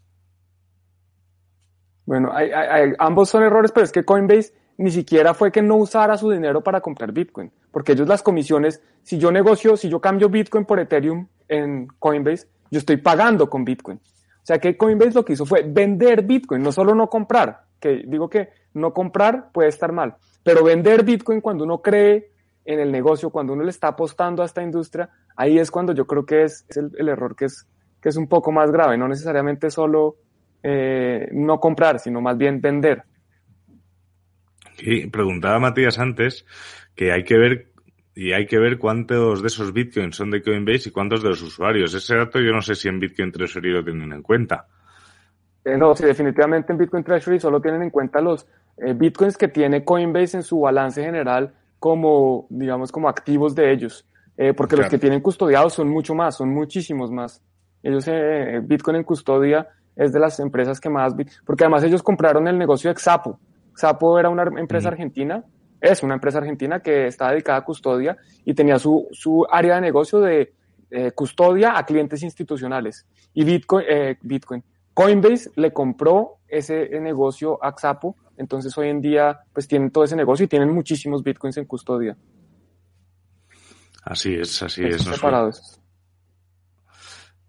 Bueno, 2.06 2.32
hay, 2.32 2.52
hay, 2.52 2.94
ambos 3.00 3.30
son 3.30 3.44
errores, 3.44 3.72
pero 3.72 3.84
es 3.84 3.92
que 3.92 4.04
Coinbase 4.06 4.54
ni 4.78 4.92
siquiera 4.92 5.34
fue 5.34 5.52
que 5.52 5.62
no 5.62 5.76
usara 5.78 6.18
su 6.18 6.30
dinero 6.32 6.62
para 6.62 6.82
comprar 6.82 7.12
Bitcoin, 7.12 7.52
porque 7.72 7.94
ellos 7.94 8.08
las 8.08 8.22
comisiones, 8.22 8.82
si 9.04 9.18
yo 9.18 9.32
negocio, 9.32 9.78
si 9.78 9.90
yo 9.90 10.00
cambio 10.00 10.30
Bitcoin 10.30 10.66
por 10.66 10.80
Ethereum 10.80 11.28
en 11.48 11.88
Coinbase, 12.00 12.48
yo 12.70 12.80
estoy 12.80 12.98
pagando 12.98 13.50
con 13.50 13.64
Bitcoin. 13.64 13.98
O 13.98 14.46
sea 14.46 14.60
que 14.60 14.78
Coinbase 14.78 15.14
lo 15.14 15.26
que 15.26 15.34
hizo 15.34 15.46
fue 15.46 15.64
vender 15.64 16.24
Bitcoin, 16.24 16.62
no 16.62 16.72
solo 16.72 16.94
no 16.94 17.08
comprar, 17.10 17.64
que 17.80 18.04
digo 18.06 18.30
que 18.30 18.50
no 18.74 18.94
comprar 18.94 19.52
puede 19.52 19.70
estar 19.70 19.92
mal, 19.92 20.16
pero 20.44 20.64
vender 20.64 21.04
Bitcoin 21.04 21.42
cuando 21.42 21.64
uno 21.64 21.82
cree 21.82 22.32
en 22.66 22.80
el 22.80 22.92
negocio, 22.92 23.30
cuando 23.30 23.54
uno 23.54 23.64
le 23.64 23.70
está 23.70 23.90
apostando 23.90 24.42
a 24.42 24.46
esta 24.46 24.62
industria, 24.62 25.10
ahí 25.36 25.58
es 25.58 25.72
cuando 25.72 25.94
yo 25.94 26.06
creo 26.06 26.26
que 26.26 26.44
es, 26.44 26.66
el, 26.76 26.92
el, 26.98 27.10
error 27.10 27.36
que 27.36 27.46
es, 27.46 27.68
que 28.02 28.10
es 28.10 28.18
un 28.18 28.28
poco 28.28 28.52
más 28.52 28.72
grave, 28.72 28.98
no 28.98 29.08
necesariamente 29.08 29.70
solo 29.70 30.18
eh, 30.68 31.30
no 31.32 31.60
comprar, 31.60 32.00
sino 32.00 32.22
más 32.22 32.38
bien 32.38 32.60
vender. 32.60 33.04
Sí, 34.78 35.08
preguntaba 35.08 35.60
Matías 35.60 36.00
antes 36.00 36.46
que 36.96 37.12
hay 37.12 37.24
que 37.24 37.38
ver 37.38 37.68
y 38.16 38.32
hay 38.32 38.46
que 38.46 38.58
ver 38.58 38.78
cuántos 38.78 39.42
de 39.42 39.48
esos 39.48 39.74
bitcoins 39.74 40.16
son 40.16 40.32
de 40.32 40.42
Coinbase 40.42 40.90
y 40.90 40.92
cuántos 40.92 41.22
de 41.22 41.30
los 41.30 41.42
usuarios. 41.42 41.94
Ese 41.94 42.16
dato 42.16 42.40
yo 42.40 42.52
no 42.52 42.62
sé 42.62 42.76
si 42.76 42.88
en 42.88 43.00
Bitcoin 43.00 43.32
Treasury 43.32 43.72
lo 43.72 43.84
tienen 43.84 44.14
en 44.14 44.22
cuenta. 44.22 44.66
Eh, 45.66 45.78
no, 45.78 45.94
sí, 45.96 46.06
definitivamente 46.06 46.72
en 46.72 46.78
Bitcoin 46.78 47.04
Treasury 47.04 47.40
solo 47.40 47.60
tienen 47.60 47.82
en 47.82 47.90
cuenta 47.90 48.22
los 48.22 48.48
eh, 48.78 48.94
bitcoins 48.94 49.36
que 49.36 49.50
tiene 49.50 49.84
Coinbase 49.84 50.38
en 50.38 50.44
su 50.44 50.62
balance 50.62 51.04
general 51.04 51.54
como, 51.80 52.48
digamos, 52.50 52.92
como 52.92 53.10
activos 53.10 53.54
de 53.54 53.72
ellos. 53.72 54.08
Eh, 54.38 54.54
porque 54.54 54.76
claro. 54.76 54.84
los 54.84 54.92
que 54.92 54.98
tienen 54.98 55.22
custodiados 55.22 55.74
son 55.74 55.90
mucho 55.90 56.14
más, 56.14 56.38
son 56.38 56.50
muchísimos 56.50 57.12
más. 57.12 57.42
Ellos, 57.84 58.06
eh, 58.08 58.62
Bitcoin 58.64 58.98
en 58.98 59.04
custodia 59.04 59.68
es 59.96 60.12
de 60.12 60.20
las 60.20 60.40
empresas 60.40 60.80
que 60.80 60.90
más, 60.90 61.14
porque 61.46 61.64
además 61.64 61.84
ellos 61.84 62.04
compraron 62.04 62.48
el 62.48 62.58
negocio 62.58 62.90
de 62.90 63.00
Xapo. 63.00 63.40
Xapo 63.76 64.20
era 64.20 64.30
una 64.30 64.44
empresa 64.60 64.90
argentina, 64.90 65.44
es 65.80 66.04
una 66.04 66.16
empresa 66.16 66.40
argentina 66.40 66.80
que 66.82 67.08
está 67.08 67.30
dedicada 67.32 67.60
a 67.60 67.66
custodia 67.66 68.18
y 68.44 68.54
tenía 68.54 68.80
su, 68.80 69.08
su 69.12 69.46
área 69.50 69.76
de 69.76 69.82
negocio 69.82 70.20
de 70.20 70.54
eh, 70.90 71.12
custodia 71.12 71.78
a 71.78 71.86
clientes 71.86 72.24
institucionales. 72.24 73.06
Y 73.34 73.44
Bitcoin, 73.44 73.86
eh, 73.88 74.18
Bitcoin, 74.22 74.64
Coinbase 74.94 75.52
le 75.56 75.74
compró 75.74 76.38
ese 76.48 77.00
negocio 77.00 77.64
a 77.64 77.74
Xapo 77.74 78.16
entonces 78.38 78.78
hoy 78.78 78.90
en 78.90 79.02
día 79.02 79.40
pues 79.54 79.68
tienen 79.68 79.92
todo 79.92 80.04
ese 80.04 80.16
negocio 80.16 80.46
y 80.46 80.48
tienen 80.48 80.74
muchísimos 80.74 81.24
bitcoins 81.24 81.58
en 81.58 81.66
custodia. 81.66 82.18
Así 84.04 84.36
es, 84.36 84.62
así 84.62 84.84
es. 84.84 85.02
Separados. 85.02 85.82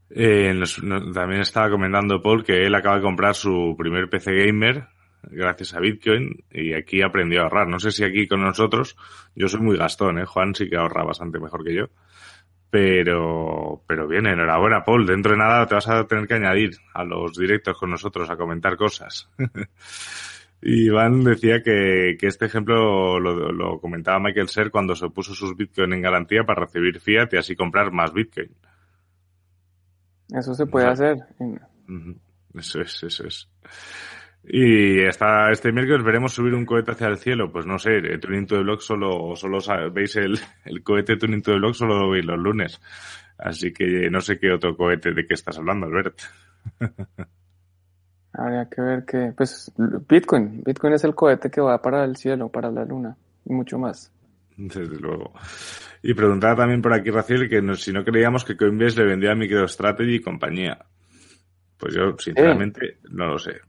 Eh, 0.08 0.54
nos, 0.54 0.82
nos, 0.82 1.12
también 1.12 1.40
estaba 1.40 1.68
comentando 1.68 2.22
Paul 2.22 2.44
que 2.44 2.64
él 2.64 2.74
acaba 2.74 2.96
de 2.96 3.02
comprar 3.02 3.34
su 3.34 3.74
primer 3.76 4.08
PC 4.08 4.46
gamer 4.46 4.88
gracias 5.30 5.74
a 5.74 5.80
Bitcoin 5.80 6.44
y 6.50 6.74
aquí 6.74 7.02
aprendió 7.02 7.40
a 7.40 7.44
ahorrar. 7.44 7.68
No 7.68 7.78
sé 7.78 7.90
si 7.90 8.04
aquí 8.04 8.26
con 8.26 8.42
nosotros, 8.42 8.96
yo 9.34 9.48
soy 9.48 9.60
muy 9.60 9.76
gastón, 9.76 10.18
¿eh? 10.18 10.24
Juan 10.24 10.54
sí 10.54 10.68
que 10.68 10.76
ahorra 10.76 11.04
bastante 11.04 11.38
mejor 11.38 11.64
que 11.64 11.74
yo. 11.74 11.86
Pero, 12.70 13.82
pero 13.86 14.08
bien, 14.08 14.26
enhorabuena 14.26 14.84
Paul. 14.84 15.06
Dentro 15.06 15.32
de 15.32 15.38
nada 15.38 15.66
te 15.66 15.74
vas 15.74 15.88
a 15.88 16.04
tener 16.06 16.26
que 16.26 16.34
añadir 16.34 16.76
a 16.94 17.04
los 17.04 17.36
directos 17.36 17.78
con 17.78 17.90
nosotros 17.90 18.28
a 18.28 18.36
comentar 18.36 18.76
cosas. 18.76 19.28
Iván 20.62 21.22
decía 21.22 21.62
que, 21.62 22.16
que 22.18 22.26
este 22.26 22.46
ejemplo 22.46 23.20
lo, 23.20 23.52
lo, 23.52 23.78
comentaba 23.78 24.18
Michael 24.18 24.48
Ser 24.48 24.70
cuando 24.70 24.96
se 24.96 25.08
puso 25.10 25.34
sus 25.34 25.56
Bitcoin 25.56 25.92
en 25.92 26.02
garantía 26.02 26.44
para 26.44 26.62
recibir 26.62 26.98
fiat 26.98 27.32
y 27.32 27.36
así 27.36 27.54
comprar 27.54 27.92
más 27.92 28.12
Bitcoin. 28.12 28.50
Eso 30.34 30.54
se 30.54 30.66
puede 30.66 30.88
o 30.88 30.96
sea, 30.96 31.12
hacer. 31.12 31.26
Eso 32.54 32.80
es, 32.80 33.02
eso 33.02 33.26
es. 33.26 33.48
Y 34.48 35.04
hasta 35.04 35.50
este 35.50 35.72
miércoles 35.72 36.04
veremos 36.04 36.32
subir 36.32 36.54
un 36.54 36.64
cohete 36.64 36.92
hacia 36.92 37.08
el 37.08 37.18
cielo. 37.18 37.50
Pues 37.50 37.66
no 37.66 37.78
sé, 37.78 37.96
el 37.96 38.20
Tuning 38.20 38.46
to 38.46 38.56
the 38.56 38.62
Block 38.62 38.80
solo, 38.80 39.34
solo 39.34 39.58
veis 39.92 40.14
el, 40.16 40.38
el 40.64 40.82
cohete 40.82 41.16
Tuning 41.16 41.42
to 41.42 41.52
the 41.52 41.58
Block 41.58 41.74
solo 41.74 41.98
lo 41.98 42.10
veis 42.10 42.24
los 42.24 42.38
lunes. 42.38 42.80
Así 43.38 43.72
que 43.72 44.08
no 44.08 44.20
sé 44.20 44.38
qué 44.38 44.52
otro 44.52 44.76
cohete 44.76 45.12
de 45.12 45.26
qué 45.26 45.34
estás 45.34 45.58
hablando, 45.58 45.86
Albert. 45.86 46.20
Habría 48.32 48.68
que 48.68 48.80
ver 48.82 49.04
que, 49.04 49.32
pues, 49.36 49.72
Bitcoin. 50.08 50.62
Bitcoin 50.64 50.92
es 50.92 51.04
el 51.04 51.14
cohete 51.14 51.50
que 51.50 51.60
va 51.60 51.80
para 51.80 52.04
el 52.04 52.16
cielo, 52.16 52.50
para 52.50 52.70
la 52.70 52.84
luna, 52.84 53.16
y 53.46 53.52
mucho 53.52 53.78
más. 53.78 54.12
Desde 54.56 54.98
luego. 55.00 55.32
Y 56.02 56.14
preguntaba 56.14 56.56
también 56.56 56.82
por 56.82 56.92
aquí 56.92 57.10
Raciel 57.10 57.48
que 57.48 57.62
no, 57.62 57.74
si 57.74 57.92
no 57.92 58.04
creíamos 58.04 58.44
que 58.44 58.56
Coinbase 58.56 59.00
le 59.00 59.06
vendía 59.06 59.32
a 59.32 59.34
MicroStrategy 59.34 60.16
y 60.16 60.20
compañía. 60.20 60.78
Pues 61.78 61.94
yo, 61.94 62.16
sinceramente, 62.18 62.86
eh. 62.86 62.98
no 63.10 63.26
lo 63.26 63.38
sé. 63.38 63.60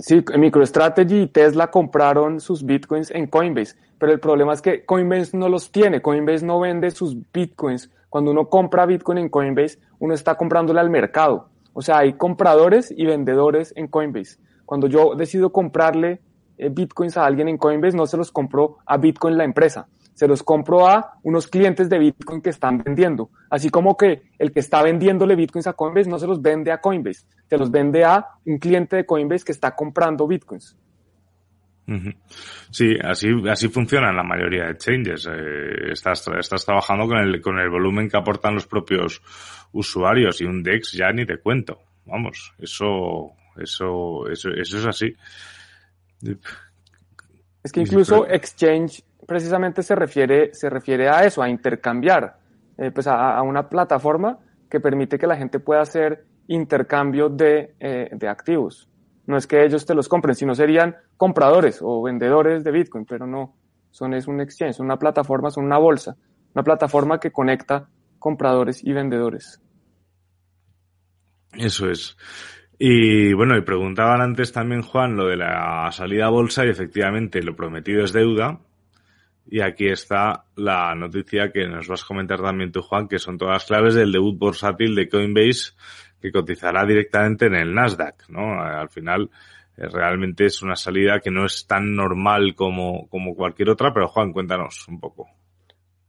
Sí, 0.00 0.24
MicroStrategy 0.36 1.22
y 1.22 1.26
Tesla 1.26 1.72
compraron 1.72 2.38
sus 2.38 2.64
bitcoins 2.64 3.10
en 3.10 3.26
Coinbase, 3.26 3.76
pero 3.98 4.12
el 4.12 4.20
problema 4.20 4.52
es 4.52 4.62
que 4.62 4.84
Coinbase 4.84 5.36
no 5.36 5.48
los 5.48 5.72
tiene, 5.72 6.00
Coinbase 6.00 6.46
no 6.46 6.60
vende 6.60 6.92
sus 6.92 7.16
bitcoins. 7.32 7.90
Cuando 8.08 8.30
uno 8.30 8.48
compra 8.48 8.86
bitcoin 8.86 9.18
en 9.18 9.28
Coinbase, 9.28 9.80
uno 9.98 10.14
está 10.14 10.36
comprándole 10.36 10.78
al 10.78 10.88
mercado. 10.88 11.48
O 11.72 11.82
sea, 11.82 11.98
hay 11.98 12.12
compradores 12.12 12.94
y 12.96 13.06
vendedores 13.06 13.72
en 13.76 13.88
Coinbase. 13.88 14.38
Cuando 14.64 14.86
yo 14.86 15.16
decido 15.16 15.50
comprarle 15.50 16.20
eh, 16.58 16.68
bitcoins 16.68 17.16
a 17.16 17.26
alguien 17.26 17.48
en 17.48 17.58
Coinbase, 17.58 17.96
no 17.96 18.06
se 18.06 18.16
los 18.16 18.30
compro 18.30 18.78
a 18.86 18.98
Bitcoin 18.98 19.36
la 19.36 19.44
empresa, 19.44 19.88
se 20.18 20.26
los 20.26 20.42
compro 20.42 20.84
a 20.88 21.12
unos 21.22 21.46
clientes 21.46 21.88
de 21.88 21.96
Bitcoin 21.96 22.42
que 22.42 22.50
están 22.50 22.82
vendiendo. 22.82 23.30
Así 23.50 23.70
como 23.70 23.96
que 23.96 24.22
el 24.36 24.50
que 24.50 24.58
está 24.58 24.82
vendiéndole 24.82 25.36
Bitcoins 25.36 25.68
a 25.68 25.74
Coinbase 25.74 26.10
no 26.10 26.18
se 26.18 26.26
los 26.26 26.42
vende 26.42 26.72
a 26.72 26.80
Coinbase, 26.80 27.24
se 27.48 27.56
los 27.56 27.70
vende 27.70 28.04
a 28.04 28.26
un 28.44 28.58
cliente 28.58 28.96
de 28.96 29.06
Coinbase 29.06 29.44
que 29.44 29.52
está 29.52 29.76
comprando 29.76 30.26
Bitcoins. 30.26 30.76
Sí, 32.72 32.96
así, 33.00 33.28
así 33.48 33.68
funcionan 33.68 34.16
la 34.16 34.24
mayoría 34.24 34.64
de 34.64 34.72
exchanges. 34.72 35.28
Eh, 35.30 35.92
estás, 35.92 36.26
estás 36.36 36.64
trabajando 36.66 37.06
con 37.06 37.18
el, 37.18 37.40
con 37.40 37.56
el 37.60 37.70
volumen 37.70 38.10
que 38.10 38.16
aportan 38.16 38.54
los 38.54 38.66
propios 38.66 39.22
usuarios 39.70 40.40
y 40.40 40.46
un 40.46 40.64
DEX 40.64 40.94
ya 40.94 41.12
ni 41.12 41.24
te 41.26 41.38
cuento. 41.38 41.78
Vamos, 42.06 42.54
eso, 42.58 43.34
eso, 43.56 44.28
eso, 44.28 44.50
eso 44.50 44.78
es 44.78 44.86
así. 44.86 45.14
Es 47.62 47.70
que 47.70 47.82
incluso 47.82 48.26
exchange 48.26 49.04
precisamente 49.28 49.82
se 49.82 49.94
refiere, 49.94 50.54
se 50.54 50.70
refiere 50.70 51.10
a 51.10 51.22
eso, 51.22 51.42
a 51.42 51.50
intercambiar, 51.50 52.38
eh, 52.78 52.90
pues 52.90 53.06
a, 53.06 53.42
una 53.42 53.68
plataforma 53.68 54.38
que 54.70 54.80
permite 54.80 55.18
que 55.18 55.26
la 55.26 55.36
gente 55.36 55.60
pueda 55.60 55.82
hacer 55.82 56.24
intercambio 56.46 57.28
de, 57.28 57.74
eh, 57.78 58.08
de, 58.10 58.26
activos. 58.26 58.88
No 59.26 59.36
es 59.36 59.46
que 59.46 59.62
ellos 59.62 59.84
te 59.84 59.94
los 59.94 60.08
compren, 60.08 60.34
sino 60.34 60.54
serían 60.54 60.96
compradores 61.18 61.80
o 61.82 62.02
vendedores 62.02 62.64
de 62.64 62.72
Bitcoin, 62.72 63.04
pero 63.04 63.26
no, 63.26 63.54
son 63.90 64.14
es 64.14 64.26
un 64.26 64.40
exchange, 64.40 64.76
son 64.76 64.86
una 64.86 64.96
plataforma, 64.96 65.50
son 65.50 65.66
una 65.66 65.76
bolsa, 65.76 66.16
una 66.54 66.64
plataforma 66.64 67.20
que 67.20 67.30
conecta 67.30 67.86
compradores 68.18 68.82
y 68.82 68.94
vendedores. 68.94 69.60
Eso 71.52 71.90
es. 71.90 72.16
Y 72.78 73.34
bueno, 73.34 73.58
y 73.58 73.60
preguntaban 73.60 74.22
antes 74.22 74.52
también, 74.52 74.80
Juan, 74.80 75.16
lo 75.16 75.26
de 75.26 75.36
la 75.36 75.90
salida 75.92 76.28
a 76.28 76.30
bolsa 76.30 76.64
y 76.64 76.70
efectivamente 76.70 77.42
lo 77.42 77.54
prometido 77.54 78.02
es 78.02 78.14
deuda. 78.14 78.60
Y 79.50 79.60
aquí 79.62 79.86
está 79.88 80.44
la 80.56 80.94
noticia 80.94 81.50
que 81.50 81.66
nos 81.66 81.88
vas 81.88 82.04
a 82.04 82.06
comentar 82.06 82.42
también 82.42 82.70
tú, 82.70 82.82
Juan, 82.82 83.08
que 83.08 83.18
son 83.18 83.38
todas 83.38 83.54
las 83.54 83.64
claves 83.64 83.94
del 83.94 84.12
debut 84.12 84.38
bursátil 84.38 84.94
de 84.94 85.08
Coinbase 85.08 85.72
que 86.20 86.32
cotizará 86.32 86.84
directamente 86.84 87.46
en 87.46 87.54
el 87.54 87.74
Nasdaq, 87.74 88.28
¿no? 88.28 88.60
Al 88.60 88.88
final, 88.88 89.30
eh, 89.76 89.86
realmente 89.88 90.46
es 90.46 90.62
una 90.62 90.76
salida 90.76 91.20
que 91.20 91.30
no 91.30 91.46
es 91.46 91.66
tan 91.66 91.94
normal 91.94 92.54
como, 92.54 93.08
como 93.08 93.34
cualquier 93.34 93.70
otra, 93.70 93.92
pero 93.94 94.08
Juan, 94.08 94.32
cuéntanos 94.32 94.86
un 94.88 95.00
poco. 95.00 95.28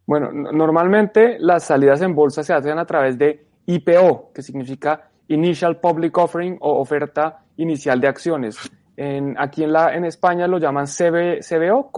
Bueno, 0.05 0.31
normalmente 0.31 1.37
las 1.39 1.65
salidas 1.65 2.01
en 2.01 2.15
bolsa 2.15 2.43
se 2.43 2.53
hacen 2.53 2.79
a 2.79 2.85
través 2.85 3.17
de 3.17 3.45
IPO, 3.67 4.31
que 4.33 4.41
significa 4.41 5.11
Initial 5.27 5.79
Public 5.79 6.17
Offering 6.17 6.57
o 6.61 6.79
oferta 6.81 7.43
inicial 7.57 8.01
de 8.01 8.07
acciones. 8.07 8.71
En, 8.97 9.35
aquí 9.37 9.63
en, 9.63 9.71
la, 9.71 9.95
en 9.95 10.05
España 10.05 10.47
lo 10.47 10.57
llaman 10.57 10.87
CB, 10.87 11.41
CBO, 11.47 11.91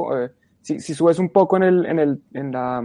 si, 0.62 0.80
si 0.80 0.93
subes 0.93 1.19
un 1.19 1.30
poco 1.30 1.58
en, 1.58 1.63
el, 1.63 1.86
en, 1.86 2.00
el, 2.00 2.21
en 2.34 2.52
la, 2.52 2.80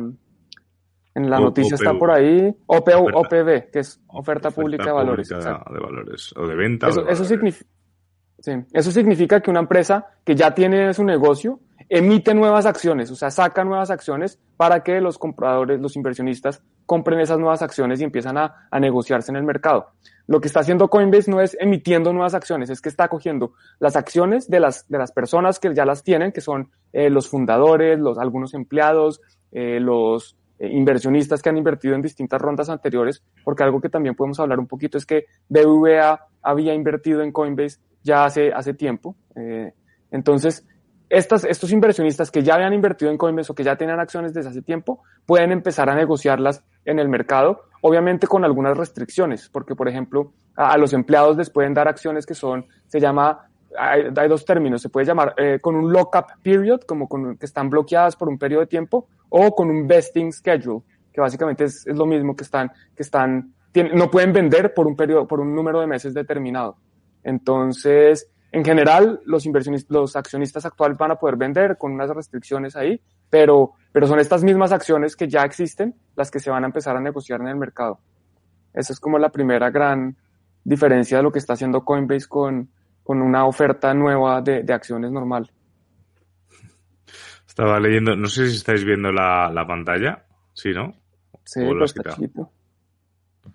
en 1.15 1.31
la 1.31 1.39
o, 1.39 1.41
noticia 1.41 1.77
OPV. 1.77 1.83
está 1.87 1.99
por 1.99 2.11
ahí, 2.11 2.55
OPV, 2.67 3.15
OPV, 3.15 3.71
que 3.71 3.79
es 3.81 4.01
oferta, 4.09 4.49
oferta 4.49 4.51
pública 4.51 4.85
de 4.85 4.93
valores. 4.93 5.29
Pública 5.29 5.65
de, 5.71 5.81
valores, 5.81 6.35
o 6.37 6.47
de 6.47 6.55
venta. 6.55 6.89
Eso, 6.89 7.03
de 7.03 7.13
eso, 7.13 7.25
significa, 7.25 7.71
sí, 8.39 8.53
eso 8.73 8.91
significa 8.91 9.41
que 9.41 9.51
una 9.51 9.61
empresa 9.61 10.07
que 10.25 10.35
ya 10.35 10.55
tiene 10.55 10.93
su 10.93 11.05
negocio 11.05 11.61
emite 11.89 12.35
nuevas 12.35 12.67
acciones, 12.67 13.11
o 13.11 13.15
sea, 13.15 13.31
saca 13.31 13.65
nuevas 13.65 13.91
acciones 13.91 14.41
para 14.57 14.83
que 14.83 15.01
los 15.01 15.19
compradores, 15.19 15.81
los 15.81 15.97
inversionistas 15.97 16.63
compren 16.85 17.21
esas 17.21 17.39
nuevas 17.39 17.63
acciones 17.63 18.01
y 18.01 18.05
empiezan 18.05 18.39
a, 18.39 18.69
a, 18.71 18.81
negociarse 18.81 19.31
en 19.31 19.37
el 19.37 19.45
mercado. 19.45 19.93
Lo 20.27 20.41
que 20.41 20.49
está 20.49 20.61
haciendo 20.61 20.89
Coinbase 20.89 21.31
no 21.31 21.41
es 21.41 21.57
emitiendo 21.61 22.13
nuevas 22.13 22.35
acciones, 22.35 22.69
es 22.71 22.81
que 22.81 22.89
está 22.89 23.09
cogiendo 23.09 23.53
las 23.79 23.95
acciones 23.95 24.51
de 24.51 24.61
las, 24.61 24.89
de 24.89 24.99
las 24.99 25.13
personas 25.13 25.61
que 25.61 25.73
ya 25.75 25.85
las 25.85 26.03
tienen, 26.03 26.33
que 26.33 26.41
son 26.41 26.71
eh, 26.93 27.11
los 27.11 27.29
fundadores, 27.29 27.99
los, 27.99 28.19
algunos 28.19 28.55
empleados, 28.55 29.21
eh, 29.53 29.79
los 29.79 30.37
eh, 30.59 30.69
inversionistas 30.69 31.43
que 31.43 31.49
han 31.49 31.57
invertido 31.57 31.95
en 31.95 32.03
distintas 32.03 32.41
rondas 32.41 32.69
anteriores, 32.69 33.23
porque 33.45 33.63
algo 33.63 33.81
que 33.81 33.89
también 33.89 34.17
podemos 34.17 34.41
hablar 34.41 34.59
un 34.59 34.67
poquito 34.67 34.99
es 34.99 35.07
que 35.07 35.27
BVA 35.49 36.27
había 36.43 36.75
invertido 36.75 37.23
en 37.23 37.31
Coinbase 37.31 37.79
ya 38.03 38.25
hace, 38.25 38.53
hace 38.53 38.75
tiempo. 38.75 39.17
Entonces, 40.13 40.65
estas, 41.09 41.45
estos 41.45 41.71
inversionistas 41.73 42.31
que 42.31 42.43
ya 42.43 42.55
habían 42.55 42.73
invertido 42.73 43.11
en 43.11 43.19
Coinbase 43.19 43.53
o 43.53 43.55
que 43.55 43.65
ya 43.65 43.77
tenían 43.77 44.01
acciones 44.01 44.35
desde 44.35 44.51
hace 44.51 44.63
tiempo, 44.63 45.03
pueden 45.25 45.53
empezar 45.53 45.89
a 45.89 45.95
negociarlas 45.95 46.65
en 46.85 46.99
el 46.99 47.09
mercado, 47.09 47.63
obviamente 47.87 48.27
con 48.27 48.45
algunas 48.45 48.77
restricciones, 48.77 49.49
porque 49.49 49.77
por 49.77 49.89
ejemplo, 49.89 50.33
a, 50.57 50.77
los 50.77 50.93
empleados 50.93 51.37
les 51.37 51.51
pueden 51.51 51.73
dar 51.73 51.87
acciones 51.87 52.27
que 52.27 52.35
son, 52.35 52.67
se 52.89 52.99
llama, 52.99 53.49
hay, 53.79 54.29
dos 54.29 54.45
términos, 54.45 54.83
se 54.83 54.89
puede 54.89 55.07
llamar 55.07 55.35
eh, 55.37 55.61
con 55.61 55.77
un 55.77 55.93
lock-up 55.93 56.27
period, 56.43 56.81
como 56.81 57.09
con, 57.09 57.37
que 57.37 57.47
están 57.47 57.71
bloqueadas 57.71 58.17
por 58.17 58.29
un 58.29 58.39
periodo 58.39 58.63
de 58.63 58.67
tiempo, 58.67 59.07
o 59.29 59.55
con 59.55 59.71
un 59.71 59.87
vesting 59.87 60.33
schedule, 60.33 60.83
que 61.13 61.21
básicamente 61.21 61.65
es, 61.65 61.87
es 61.87 61.97
lo 61.97 62.07
mismo 62.07 62.35
que 62.35 62.43
están, 62.43 62.73
que 62.97 63.05
están, 63.05 63.55
no 63.95 64.11
pueden 64.11 64.33
vender 64.33 64.75
por 64.75 64.89
un 64.89 64.97
periodo, 64.97 65.29
por 65.29 65.39
un 65.39 65.55
número 65.55 65.81
de 65.81 65.87
meses 65.87 66.13
determinado. 66.13 66.77
Entonces, 67.23 68.29
en 68.51 68.65
general, 68.65 69.21
los 69.27 69.47
inversionistas, 69.47 69.91
los 69.91 70.17
accionistas 70.17 70.67
actuales 70.67 70.99
van 70.99 71.13
a 71.13 71.17
poder 71.17 71.37
vender 71.37 71.77
con 71.79 71.93
unas 71.93 72.11
restricciones 72.11 72.75
ahí, 72.75 73.01
pero, 73.31 73.73
pero 73.93 74.07
son 74.07 74.21
estas 74.21 74.45
mismas 74.45 74.73
acciones 74.73 75.17
que 75.17 75.29
ya 75.29 75.43
existen 75.43 75.95
las 76.17 76.31
que 76.31 76.41
se 76.41 76.51
van 76.51 76.65
a 76.65 76.67
empezar 76.67 76.97
a 76.97 77.01
negociar 77.01 77.41
en 77.41 77.49
el 77.49 77.57
mercado. 77.57 77.99
Esa 78.75 78.93
es 78.93 79.01
como 79.01 79.19
la 79.19 79.31
primera 79.31 79.71
gran 79.71 80.17
diferencia 80.65 81.19
de 81.19 81.23
lo 81.23 81.33
que 81.33 81.39
está 81.39 81.55
haciendo 81.55 81.85
Coinbase 81.85 82.29
con, 82.29 82.69
con 83.03 83.23
una 83.23 83.47
oferta 83.47 83.95
nueva 83.95 84.41
de, 84.43 84.63
de 84.63 84.73
acciones 84.73 85.11
normal. 85.11 85.51
Estaba 87.47 87.81
leyendo, 87.81 88.15
no 88.17 88.27
sé 88.27 88.49
si 88.51 88.57
estáis 88.57 88.85
viendo 88.85 89.11
la, 89.11 89.51
la 89.51 89.67
pantalla, 89.67 90.25
sí, 90.53 90.73
¿no? 90.75 90.95
Sí, 91.45 91.61
pues 91.65 91.95
está 91.97 92.15
chiquito. 92.15 92.51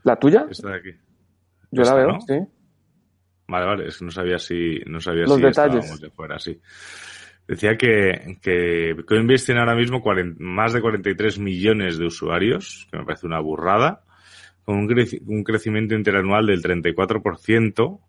¿La 0.04 0.16
tuya? 0.16 0.48
Esta 0.50 0.70
de 0.70 0.76
aquí. 0.78 0.92
Yo 1.72 1.84
Esta, 1.84 1.94
la 1.96 2.00
veo, 2.02 2.12
¿no? 2.14 2.22
sí. 2.22 2.34
Vale, 3.48 3.66
vale, 3.66 3.88
es 3.90 3.98
que 3.98 4.06
no 4.06 4.12
sabía 4.12 4.40
si, 4.40 4.80
no 4.88 5.00
sabía 5.02 5.24
Los 5.24 5.36
si 5.36 5.42
detalles. 5.42 5.76
estábamos 5.76 6.02
de 6.02 6.10
fuera, 6.10 6.40
sí. 6.40 6.60
Decía 7.48 7.76
que, 7.78 8.38
que 8.42 8.96
Coinbase 9.06 9.48
tiene 9.48 9.60
ahora 9.60 9.76
mismo 9.76 10.02
40, 10.02 10.42
más 10.42 10.74
de 10.74 10.82
43 10.82 11.40
millones 11.40 11.98
de 11.98 12.06
usuarios, 12.06 12.88
que 12.90 12.98
me 12.98 13.06
parece 13.06 13.28
una 13.28 13.40
burrada, 13.40 14.04
con 14.64 14.78
un, 14.78 14.88
creci 14.88 15.22
un 15.26 15.44
crecimiento 15.44 15.96
interanual 15.96 16.46
del 16.46 16.62
34%, 16.62 18.00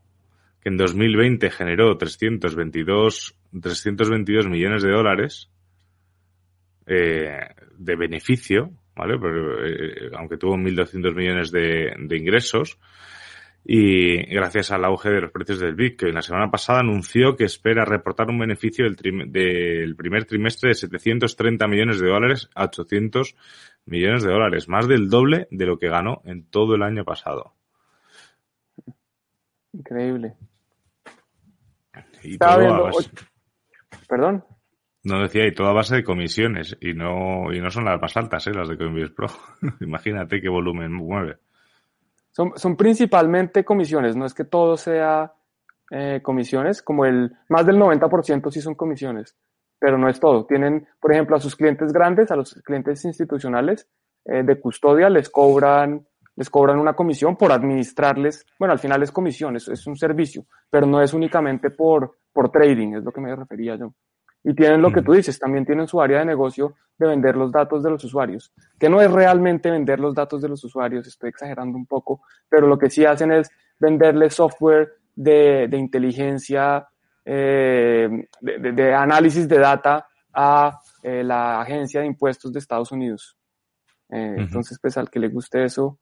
que 0.60 0.68
en 0.68 0.76
2020 0.76 1.50
generó 1.50 1.96
322, 1.96 3.36
322 3.60 4.48
millones 4.48 4.82
de 4.82 4.90
dólares 4.90 5.50
eh, 6.86 7.48
de 7.76 7.96
beneficio, 7.96 8.70
¿vale? 8.94 9.18
Pero, 9.18 9.66
eh, 9.66 10.10
aunque 10.16 10.36
tuvo 10.36 10.56
1.200 10.56 11.14
millones 11.14 11.50
de, 11.50 11.94
de 11.98 12.16
ingresos, 12.16 12.78
y 13.64 14.16
gracias 14.35 14.72
al 14.72 14.85
auge 14.85 15.11
de 15.11 15.20
los 15.20 15.31
precios 15.31 15.61
del 15.61 15.75
Bitcoin. 15.75 16.14
La 16.14 16.22
semana 16.22 16.51
pasada 16.51 16.81
anunció 16.81 17.37
que 17.37 17.44
espera 17.44 17.85
reportar 17.85 18.29
un 18.29 18.38
beneficio 18.38 18.85
del, 18.85 19.94
primer 19.96 20.25
trimestre 20.25 20.70
de 20.70 20.75
730 20.75 21.68
millones 21.68 22.01
de 22.01 22.09
dólares 22.09 22.51
a 22.55 22.64
800 22.64 23.37
millones 23.87 24.25
de 24.25 24.33
dólares, 24.33 24.68
más 24.68 24.88
del 24.88 25.09
doble 25.09 25.46
de 25.51 25.66
lo 25.66 25.79
que 25.79 25.88
ganó 25.88 26.22
en 26.25 26.44
todo 26.44 26.75
el 26.75 26.83
año 26.83 27.05
pasado. 27.05 27.55
Increíble. 29.72 30.35
Y 32.25 32.38
todo 32.38 32.59
viendo 32.59 32.85
base- 32.85 33.11
Perdón. 34.09 34.44
No 35.05 35.20
decía, 35.20 35.46
y 35.46 35.53
todo 35.53 35.68
a 35.68 35.72
base 35.72 35.96
de 35.96 36.05
comisiones, 36.05 36.77
y 36.81 36.94
no, 36.94 37.53
y 37.53 37.61
no 37.61 37.70
son 37.70 37.87
las 37.87 38.01
más 38.01 38.16
altas, 38.16 38.46
¿eh? 38.46 38.53
las 38.55 38.68
de 38.68 38.77
Coinbase 38.77 39.12
Pro. 39.12 39.27
Imagínate 39.81 40.40
qué 40.40 40.48
volumen 40.48 40.92
mueve. 40.92 41.38
Son, 42.32 42.52
son 42.56 42.76
principalmente 42.76 43.64
comisiones, 43.64 44.16
no 44.16 44.26
es 44.26 44.34
que 44.34 44.44
todo 44.44 44.76
sea 44.76 45.32
eh, 45.90 46.20
comisiones, 46.22 46.82
como 46.82 47.04
el 47.04 47.36
más 47.48 47.66
del 47.66 47.76
90% 47.76 48.50
sí 48.50 48.62
son 48.62 48.74
comisiones, 48.74 49.36
pero 49.78 49.98
no 49.98 50.08
es 50.08 50.18
todo. 50.18 50.46
Tienen, 50.46 50.88
por 50.98 51.12
ejemplo, 51.12 51.36
a 51.36 51.40
sus 51.40 51.54
clientes 51.54 51.92
grandes, 51.92 52.30
a 52.30 52.36
los 52.36 52.54
clientes 52.64 53.04
institucionales 53.04 53.86
eh, 54.24 54.42
de 54.42 54.58
custodia, 54.58 55.10
les 55.10 55.28
cobran, 55.28 56.06
les 56.34 56.48
cobran 56.48 56.78
una 56.78 56.94
comisión 56.94 57.36
por 57.36 57.52
administrarles. 57.52 58.46
Bueno, 58.58 58.72
al 58.72 58.78
final 58.78 59.02
es 59.02 59.12
comisión, 59.12 59.56
es, 59.56 59.68
es 59.68 59.86
un 59.86 59.96
servicio, 59.96 60.46
pero 60.70 60.86
no 60.86 61.02
es 61.02 61.12
únicamente 61.12 61.68
por, 61.68 62.16
por 62.32 62.50
trading, 62.50 62.94
es 62.94 63.04
lo 63.04 63.12
que 63.12 63.20
me 63.20 63.36
refería 63.36 63.76
yo. 63.76 63.92
Y 64.44 64.55
tienen 64.55 64.83
lo 64.83 64.92
que 64.92 65.02
tú 65.02 65.12
dices, 65.12 65.38
también 65.38 65.64
tienen 65.64 65.87
su 65.87 66.00
área 66.00 66.18
de 66.18 66.24
negocio 66.24 66.74
de 66.98 67.07
vender 67.07 67.37
los 67.37 67.52
datos 67.52 67.83
de 67.83 67.90
los 67.90 68.02
usuarios, 68.05 68.52
que 68.78 68.88
no 68.88 69.00
es 69.00 69.11
realmente 69.11 69.70
vender 69.70 70.00
los 70.00 70.14
datos 70.14 70.42
de 70.42 70.48
los 70.48 70.62
usuarios, 70.64 71.07
estoy 71.07 71.31
exagerando 71.31 71.76
un 71.78 71.87
poco, 71.87 72.22
pero 72.48 72.66
lo 72.66 72.76
que 72.76 72.90
sí 72.90 73.05
hacen 73.05 73.33
es 73.33 73.50
venderles 73.78 74.35
software 74.35 74.94
de, 75.14 75.68
de 75.68 75.76
inteligencia, 75.76 76.87
eh, 77.24 78.09
de, 78.40 78.72
de, 78.72 78.94
análisis 78.94 79.46
de 79.48 79.59
data 79.59 80.07
a 80.33 80.81
eh, 81.02 81.22
la 81.22 81.61
agencia 81.61 82.00
de 82.00 82.07
impuestos 82.07 82.52
de 82.52 82.59
Estados 82.59 82.90
Unidos. 82.90 83.37
Eh, 84.09 84.16
uh 84.16 84.18
-huh. 84.18 84.40
Entonces, 84.40 84.78
pues 84.81 84.96
al 84.96 85.09
que 85.09 85.20
le 85.20 85.28
guste 85.28 85.64
eso, 85.64 85.98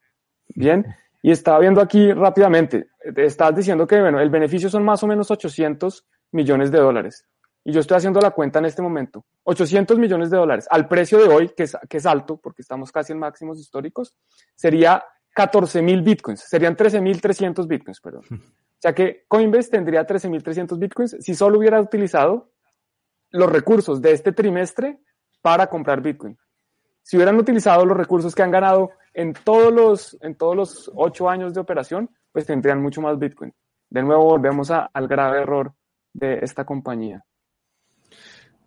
bien. 0.49 0.87
Y 1.23 1.31
estaba 1.31 1.59
viendo 1.59 1.83
aquí 1.83 2.13
rápidamente, 2.13 2.89
estás 3.17 3.55
diciendo 3.55 3.87
que 3.87 4.01
bueno, 4.01 4.21
el 4.21 4.31
beneficio 4.31 4.71
son 4.71 4.83
más 4.85 5.03
o 5.03 5.07
menos 5.07 5.31
800 5.31 6.07
millones 6.33 6.71
de 6.71 6.79
dólares 6.79 7.27
y 7.65 7.73
yo 7.73 7.81
estoy 7.81 7.99
haciendo 7.99 8.21
la 8.21 8.31
cuenta 8.31 8.59
en 8.59 8.65
este 8.65 8.83
momento, 8.83 9.25
800 9.45 9.99
millones 9.99 10.31
de 10.31 10.37
dólares 10.37 10.67
al 10.71 10.89
precio 10.89 11.19
de 11.19 11.29
hoy, 11.33 11.51
que 11.57 11.65
es, 11.65 11.77
que 11.89 11.99
es 11.99 12.07
alto, 12.07 12.39
porque 12.39 12.63
estamos 12.63 12.91
casi 12.91 13.13
en 13.13 13.19
máximos 13.19 13.61
históricos, 13.61 14.15
sería 14.55 15.05
14 15.35 15.83
mil 15.83 16.03
bitcoins, 16.03 16.41
serían 16.41 16.77
13.300 16.77 17.67
bitcoins, 17.67 18.01
perdón. 18.01 18.25
O 18.31 18.83
sea 18.83 18.95
que 18.95 19.25
Coinbase 19.29 19.71
tendría 19.71 20.07
13.300 20.07 20.79
bitcoins 20.79 21.17
si 21.21 21.35
solo 21.35 21.59
hubiera 21.59 21.81
utilizado 21.81 22.51
los 23.31 23.51
recursos 23.51 24.01
de 24.01 24.13
este 24.13 24.33
trimestre 24.33 25.01
para 25.43 25.67
comprar 25.69 26.01
bitcoin. 26.01 26.39
Si 27.03 27.17
hubieran 27.17 27.37
utilizado 27.37 27.85
los 27.85 27.97
recursos 27.97 28.35
que 28.35 28.43
han 28.43 28.51
ganado 28.51 28.91
en 29.13 29.35
todos 29.35 29.73
los, 29.73 30.17
en 30.23 30.35
todos 30.35 30.57
los 30.57 30.91
ocho 30.95 31.29
años 31.29 31.55
de 31.55 31.61
operación, 31.61 32.11
pues 32.33 32.47
tendrían 32.47 32.81
mucho 32.81 33.03
más 33.03 33.19
bitcoin. 33.19 33.53
De 33.91 34.03
nuevo 34.03 34.25
volvemos 34.25 34.71
a, 34.71 34.89
al 34.93 35.09
grave 35.09 35.43
error 35.43 35.75
de 36.13 36.39
esta 36.43 36.65
compañía. 36.65 37.25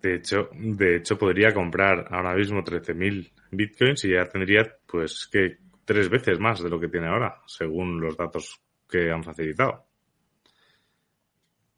De 0.04 0.16
hecho, 0.16 0.50
de 0.52 0.98
hecho 0.98 1.18
podría 1.18 1.54
comprar 1.54 2.08
ahora 2.12 2.36
mismo 2.36 2.62
13.000 2.62 3.32
bitcoins 3.52 4.04
y 4.04 4.12
ya 4.12 4.26
tendría 4.26 4.76
pues 4.86 5.30
que 5.32 5.60
tres 5.86 6.10
veces 6.10 6.42
más 6.42 6.62
de 6.62 6.70
lo 6.70 6.78
que 6.78 6.90
tiene 6.90 7.08
ahora, 7.08 7.42
según 7.48 8.02
los 8.02 8.18
datos 8.18 8.62
que 8.90 9.10
han 9.10 9.24
facilitado. 9.24 9.86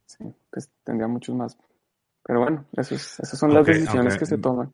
Sí, 0.07 0.25
pues 0.49 0.71
tendría 0.83 1.07
muchos 1.07 1.35
más. 1.35 1.55
Pero 2.23 2.39
bueno, 2.39 2.65
esos, 2.75 3.19
esas 3.19 3.38
son 3.38 3.55
aunque, 3.55 3.73
las 3.73 3.79
decisiones 3.81 4.13
aunque, 4.13 4.19
que 4.19 4.25
se 4.25 4.38
toman. 4.39 4.71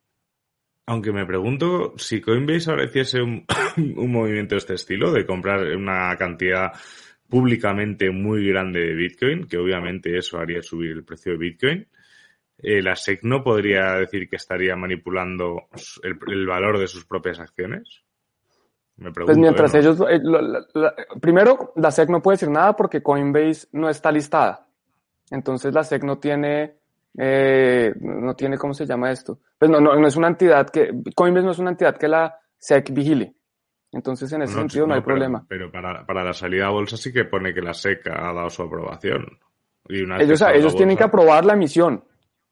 Aunque 0.86 1.12
me 1.12 1.26
pregunto 1.26 1.94
si 1.98 2.22
Coinbase 2.22 2.72
ahora 2.72 2.86
hiciese 2.86 3.22
un, 3.22 3.46
un 3.98 4.12
movimiento 4.14 4.56
de 4.56 4.60
este 4.60 4.76
estilo, 4.76 5.12
de 5.12 5.26
comprar 5.26 5.60
una 5.76 6.16
cantidad 6.16 6.72
públicamente 7.28 8.12
muy 8.12 8.48
grande 8.48 8.80
de 8.80 8.94
Bitcoin, 8.94 9.46
que 9.46 9.58
obviamente 9.58 10.18
eso 10.18 10.38
haría 10.38 10.62
subir 10.62 10.92
el 10.92 11.04
precio 11.04 11.34
de 11.34 11.38
Bitcoin, 11.38 11.88
eh, 12.63 12.82
la 12.82 12.95
SEC 12.95 13.24
no 13.24 13.43
podría 13.43 13.93
decir 13.93 14.30
que 14.30 14.36
estaría 14.36 14.76
manipulando 14.76 15.67
el, 16.04 16.17
el 16.28 16.45
valor 16.45 16.80
de 16.80 16.88
sus 16.88 17.06
propias 17.06 17.39
acciones. 17.39 18.04
Me 18.97 19.12
pregunto, 19.12 19.34
pues 19.34 19.38
mientras 19.38 19.74
¿no? 19.74 19.80
ellos, 19.80 20.00
eh, 20.10 20.19
la, 20.21 20.65
la, 20.74 20.95
primero, 21.19 21.74
la 21.76 21.89
SEC 21.89 22.10
no 22.10 22.21
puede 22.21 22.36
decir 22.36 22.50
nada 22.50 22.76
porque 22.76 23.02
Coinbase 23.02 23.67
no 23.71 23.89
está 23.89 24.12
listada. 24.12 24.67
Entonces 25.32 25.74
la 25.74 25.84
SEC 25.84 26.04
no 26.04 26.19
tiene, 26.19 26.76
eh, 27.17 27.93
no 28.00 28.36
tiene, 28.36 28.58
¿cómo 28.58 28.74
se 28.74 28.86
llama 28.86 29.12
esto? 29.12 29.39
Pues 29.58 29.71
no, 29.71 29.80
no, 29.80 29.95
no 29.95 30.08
es 30.08 30.15
una 30.15 30.28
entidad 30.28 30.69
que, 30.69 30.91
Coinbase 31.15 31.45
no 31.45 31.52
es 31.52 31.60
una 31.60 31.71
entidad 31.71 31.97
que 31.97 32.08
la 32.08 32.38
SEC 32.58 32.93
vigile. 32.93 33.34
Entonces, 33.93 34.32
en 34.34 34.43
ese 34.43 34.54
no, 34.54 34.60
sentido, 34.60 34.88
no, 34.88 34.93
hay 34.93 35.02
pero, 35.02 35.08
problema. 35.15 35.45
Pero 35.50 35.71
para, 35.71 36.06
para 36.06 36.24
la 36.24 36.34
salida 36.34 36.67
a 36.67 36.69
bolsa 36.69 36.95
sí 36.95 37.12
que 37.12 37.26
pone 37.26 37.54
que 37.54 37.62
la 37.62 37.74
SEC 37.74 38.08
ha 38.08 38.34
dado 38.34 38.50
su 38.50 38.62
aprobación. 38.62 39.26
Y 39.89 40.04
una 40.04 40.17
ellos 40.17 40.41
ellos 40.41 40.63
bolsa, 40.63 40.78
tienen 40.78 40.95
que 40.95 41.04
aprobar 41.04 41.43
la 41.43 41.54
emisión, 41.54 42.04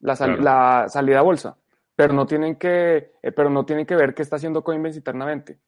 la, 0.02 0.16
sal, 0.16 0.38
claro. 0.38 0.44
la, 0.44 0.90
salida 0.90 1.20
a 1.20 1.24
bolsa, 1.24 1.58
pero 1.96 2.14
no 2.14 2.26
tienen 2.26 2.56
que, 2.56 3.12
eh, 3.22 3.32
pero 3.32 3.50
no 3.50 3.66
tienen 3.66 3.86
que 3.86 3.96
ver 3.96 4.14
qué 4.14 4.22
está 4.22 4.38
haciendo 4.38 4.64
Coinbase 4.64 4.98
internamente. 4.98 5.60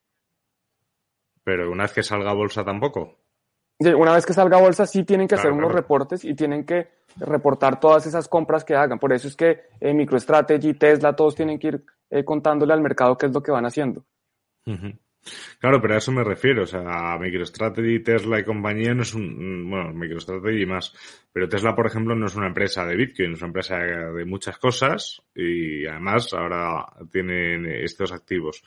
Pero 1.43 1.71
una 1.71 1.83
vez 1.83 1.93
que 1.93 2.03
salga 2.03 2.31
a 2.31 2.35
bolsa 2.35 2.63
tampoco. 2.63 3.17
Una 3.79 4.13
vez 4.13 4.25
que 4.25 4.33
salga 4.33 4.57
a 4.57 4.61
bolsa 4.61 4.85
sí 4.85 5.03
tienen 5.03 5.27
que 5.27 5.35
claro, 5.35 5.49
hacer 5.49 5.51
unos 5.53 5.71
claro. 5.71 5.81
reportes 5.81 6.23
y 6.23 6.35
tienen 6.35 6.65
que 6.65 6.89
reportar 7.17 7.79
todas 7.79 8.05
esas 8.05 8.27
compras 8.27 8.63
que 8.63 8.75
hagan. 8.75 8.99
Por 8.99 9.11
eso 9.11 9.27
es 9.27 9.35
que 9.35 9.63
eh, 9.79 9.93
MicroStrategy, 9.93 10.75
Tesla, 10.75 11.15
todos 11.15 11.33
tienen 11.33 11.57
que 11.57 11.67
ir 11.69 11.85
eh, 12.11 12.23
contándole 12.23 12.73
al 12.73 12.81
mercado 12.81 13.17
qué 13.17 13.25
es 13.25 13.33
lo 13.33 13.41
que 13.41 13.51
van 13.51 13.65
haciendo. 13.65 14.05
Uh 14.67 14.73
-huh. 14.73 14.99
Claro, 15.59 15.81
pero 15.81 15.95
a 15.95 15.97
eso 15.97 16.11
me 16.11 16.23
refiero. 16.23 16.63
O 16.63 16.65
sea, 16.67 17.17
MicroStrategy, 17.19 17.99
Tesla 18.03 18.39
y 18.39 18.43
compañía 18.43 18.93
no 18.93 19.03
es 19.03 19.13
un. 19.13 19.69
Bueno, 19.69 19.93
MicroStrategy 19.93 20.63
y 20.63 20.65
más. 20.65 20.93
Pero 21.31 21.47
Tesla, 21.47 21.75
por 21.75 21.87
ejemplo, 21.87 22.15
no 22.15 22.25
es 22.25 22.35
una 22.35 22.47
empresa 22.47 22.85
de 22.85 22.95
Bitcoin, 22.95 23.33
es 23.33 23.39
una 23.39 23.47
empresa 23.47 23.77
de 23.77 24.25
muchas 24.25 24.57
cosas 24.57 25.21
y 25.33 25.85
además 25.85 26.33
ahora 26.33 26.85
tienen 27.11 27.65
estos 27.65 28.11
activos. 28.11 28.63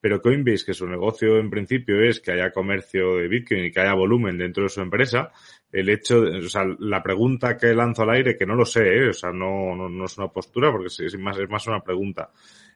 Pero 0.00 0.20
Coinbase, 0.20 0.64
que 0.64 0.74
su 0.74 0.86
negocio 0.86 1.38
en 1.38 1.50
principio 1.50 2.00
es 2.02 2.20
que 2.20 2.32
haya 2.32 2.52
comercio 2.52 3.16
de 3.16 3.28
Bitcoin 3.28 3.64
y 3.64 3.72
que 3.72 3.80
haya 3.80 3.94
volumen 3.94 4.38
dentro 4.38 4.62
de 4.62 4.68
su 4.68 4.80
empresa, 4.80 5.32
el 5.80 5.88
hecho, 5.88 6.20
de, 6.20 6.38
o 6.38 6.48
sea, 6.48 6.64
la 6.78 7.02
pregunta 7.02 7.56
que 7.56 7.74
lanzo 7.74 8.02
al 8.02 8.10
aire, 8.10 8.36
que 8.36 8.46
no 8.46 8.54
lo 8.54 8.64
sé, 8.64 8.80
¿eh? 8.82 9.08
o 9.08 9.12
sea, 9.12 9.30
no, 9.30 9.74
no, 9.74 9.88
no 9.88 10.04
es 10.04 10.16
una 10.18 10.28
postura 10.28 10.70
porque 10.70 10.86
es 10.86 11.18
más, 11.18 11.38
es 11.38 11.48
más 11.48 11.66
una 11.66 11.80
pregunta 11.80 12.30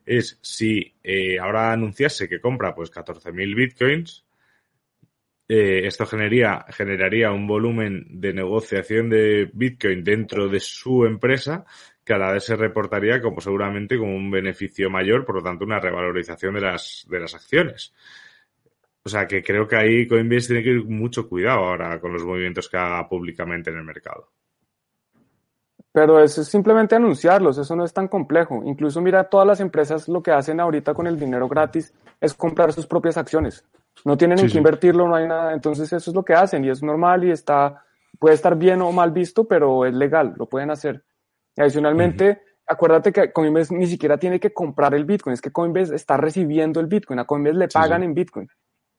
es 0.06 0.38
si 0.42 0.94
eh, 1.02 1.38
ahora 1.38 1.72
anunciase 1.72 2.28
que 2.28 2.40
compra 2.40 2.74
pues 2.74 2.90
14.000 2.90 3.54
bitcoins, 3.54 4.24
eh, 5.48 5.86
esto 5.86 6.06
generaría, 6.06 6.64
generaría 6.68 7.32
un 7.32 7.46
volumen 7.46 8.06
de 8.08 8.32
negociación 8.32 9.10
de 9.10 9.50
bitcoin 9.52 10.04
dentro 10.04 10.48
de 10.48 10.60
su 10.60 11.04
empresa 11.04 11.64
que 12.04 12.14
a 12.14 12.18
la 12.18 12.32
vez 12.32 12.44
se 12.44 12.56
reportaría 12.56 13.20
como 13.20 13.40
seguramente 13.40 13.98
como 13.98 14.14
un 14.14 14.30
beneficio 14.30 14.90
mayor, 14.90 15.24
por 15.24 15.36
lo 15.36 15.42
tanto 15.42 15.64
una 15.64 15.80
revalorización 15.80 16.54
de 16.54 16.60
las, 16.60 17.06
de 17.08 17.20
las 17.20 17.34
acciones. 17.34 17.92
O 19.04 19.08
sea 19.08 19.26
que 19.26 19.42
creo 19.42 19.66
que 19.66 19.76
ahí 19.76 20.06
Coinbase 20.06 20.48
tiene 20.48 20.62
que 20.62 20.70
ir 20.70 20.84
mucho 20.84 21.28
cuidado 21.28 21.60
ahora 21.60 22.00
con 22.00 22.12
los 22.12 22.24
movimientos 22.24 22.68
que 22.68 22.76
haga 22.76 23.08
públicamente 23.08 23.70
en 23.70 23.78
el 23.78 23.84
mercado. 23.84 24.28
Pero 25.92 26.22
eso 26.22 26.42
es 26.42 26.48
simplemente 26.48 26.94
anunciarlos, 26.94 27.58
eso 27.58 27.74
no 27.74 27.84
es 27.84 27.92
tan 27.92 28.06
complejo. 28.06 28.62
Incluso 28.64 29.00
mira, 29.00 29.24
todas 29.24 29.46
las 29.46 29.60
empresas 29.60 30.06
lo 30.06 30.22
que 30.22 30.30
hacen 30.30 30.60
ahorita 30.60 30.94
con 30.94 31.06
el 31.06 31.18
dinero 31.18 31.48
gratis 31.48 31.92
es 32.20 32.34
comprar 32.34 32.72
sus 32.72 32.86
propias 32.86 33.16
acciones. 33.16 33.64
No 34.04 34.16
tienen 34.16 34.38
sí, 34.38 34.42
en 34.44 34.48
qué 34.48 34.52
sí. 34.52 34.58
invertirlo, 34.58 35.08
no 35.08 35.16
hay 35.16 35.26
nada. 35.26 35.52
Entonces 35.52 35.92
eso 35.92 36.10
es 36.10 36.14
lo 36.14 36.24
que 36.24 36.34
hacen 36.34 36.64
y 36.64 36.70
es 36.70 36.82
normal 36.82 37.24
y 37.24 37.32
está, 37.32 37.84
puede 38.18 38.34
estar 38.34 38.56
bien 38.56 38.82
o 38.82 38.92
mal 38.92 39.10
visto, 39.10 39.48
pero 39.48 39.84
es 39.84 39.94
legal, 39.94 40.34
lo 40.36 40.46
pueden 40.46 40.70
hacer. 40.70 41.02
Y 41.56 41.62
adicionalmente, 41.62 42.24
uh 42.24 42.32
-huh. 42.32 42.38
acuérdate 42.68 43.12
que 43.12 43.32
Coinbase 43.32 43.74
ni 43.74 43.86
siquiera 43.86 44.16
tiene 44.16 44.38
que 44.38 44.52
comprar 44.52 44.94
el 44.94 45.04
Bitcoin, 45.04 45.34
es 45.34 45.40
que 45.40 45.50
Coinbase 45.50 45.94
está 45.96 46.16
recibiendo 46.16 46.78
el 46.78 46.86
Bitcoin, 46.86 47.18
a 47.18 47.24
Coinbase 47.24 47.56
le 47.56 47.68
pagan 47.68 48.02
sí, 48.02 48.04
en 48.04 48.14
Bitcoin. 48.14 48.48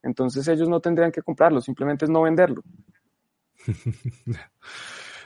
Entonces 0.04 0.48
ellos 0.48 0.68
no 0.68 0.80
tendrían 0.80 1.12
que 1.12 1.22
comprarlo, 1.22 1.62
simplemente 1.62 2.06
es 2.06 2.12
no 2.12 2.22
venderlo. 2.22 2.64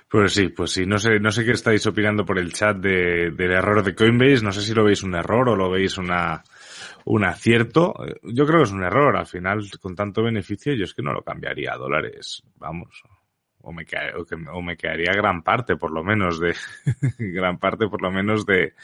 Pues 0.07 0.33
sí, 0.33 0.49
pues 0.49 0.71
sí. 0.71 0.85
No 0.85 0.97
sé, 0.97 1.19
no 1.19 1.31
sé 1.31 1.43
qué 1.43 1.51
estáis 1.51 1.85
opinando 1.87 2.25
por 2.25 2.37
el 2.37 2.53
chat 2.53 2.77
de, 2.77 3.31
del 3.31 3.51
error 3.51 3.83
de 3.83 3.95
Coinbase. 3.95 4.43
No 4.43 4.51
sé 4.51 4.61
si 4.61 4.73
lo 4.73 4.83
veis 4.83 5.03
un 5.03 5.15
error 5.15 5.49
o 5.49 5.55
lo 5.55 5.69
veis 5.69 5.97
una, 5.97 6.43
un 7.05 7.25
acierto. 7.25 7.93
Yo 8.23 8.45
creo 8.45 8.59
que 8.59 8.63
es 8.63 8.71
un 8.71 8.83
error. 8.83 9.17
Al 9.17 9.25
final, 9.25 9.67
con 9.81 9.95
tanto 9.95 10.23
beneficio, 10.23 10.73
yo 10.73 10.85
es 10.85 10.93
que 10.93 11.01
no 11.01 11.11
lo 11.11 11.23
cambiaría 11.23 11.73
a 11.73 11.77
dólares. 11.77 12.43
Vamos. 12.55 13.03
O 13.59 13.73
me, 13.73 13.83
o 14.53 14.61
me 14.61 14.77
quedaría 14.77 15.11
gran 15.11 15.41
parte, 15.41 15.75
por 15.75 15.91
lo 15.91 16.03
menos, 16.03 16.39
de, 16.39 16.55
gran 17.17 17.57
parte, 17.57 17.87
por 17.87 18.01
lo 18.01 18.11
menos, 18.11 18.45
de, 18.45 18.75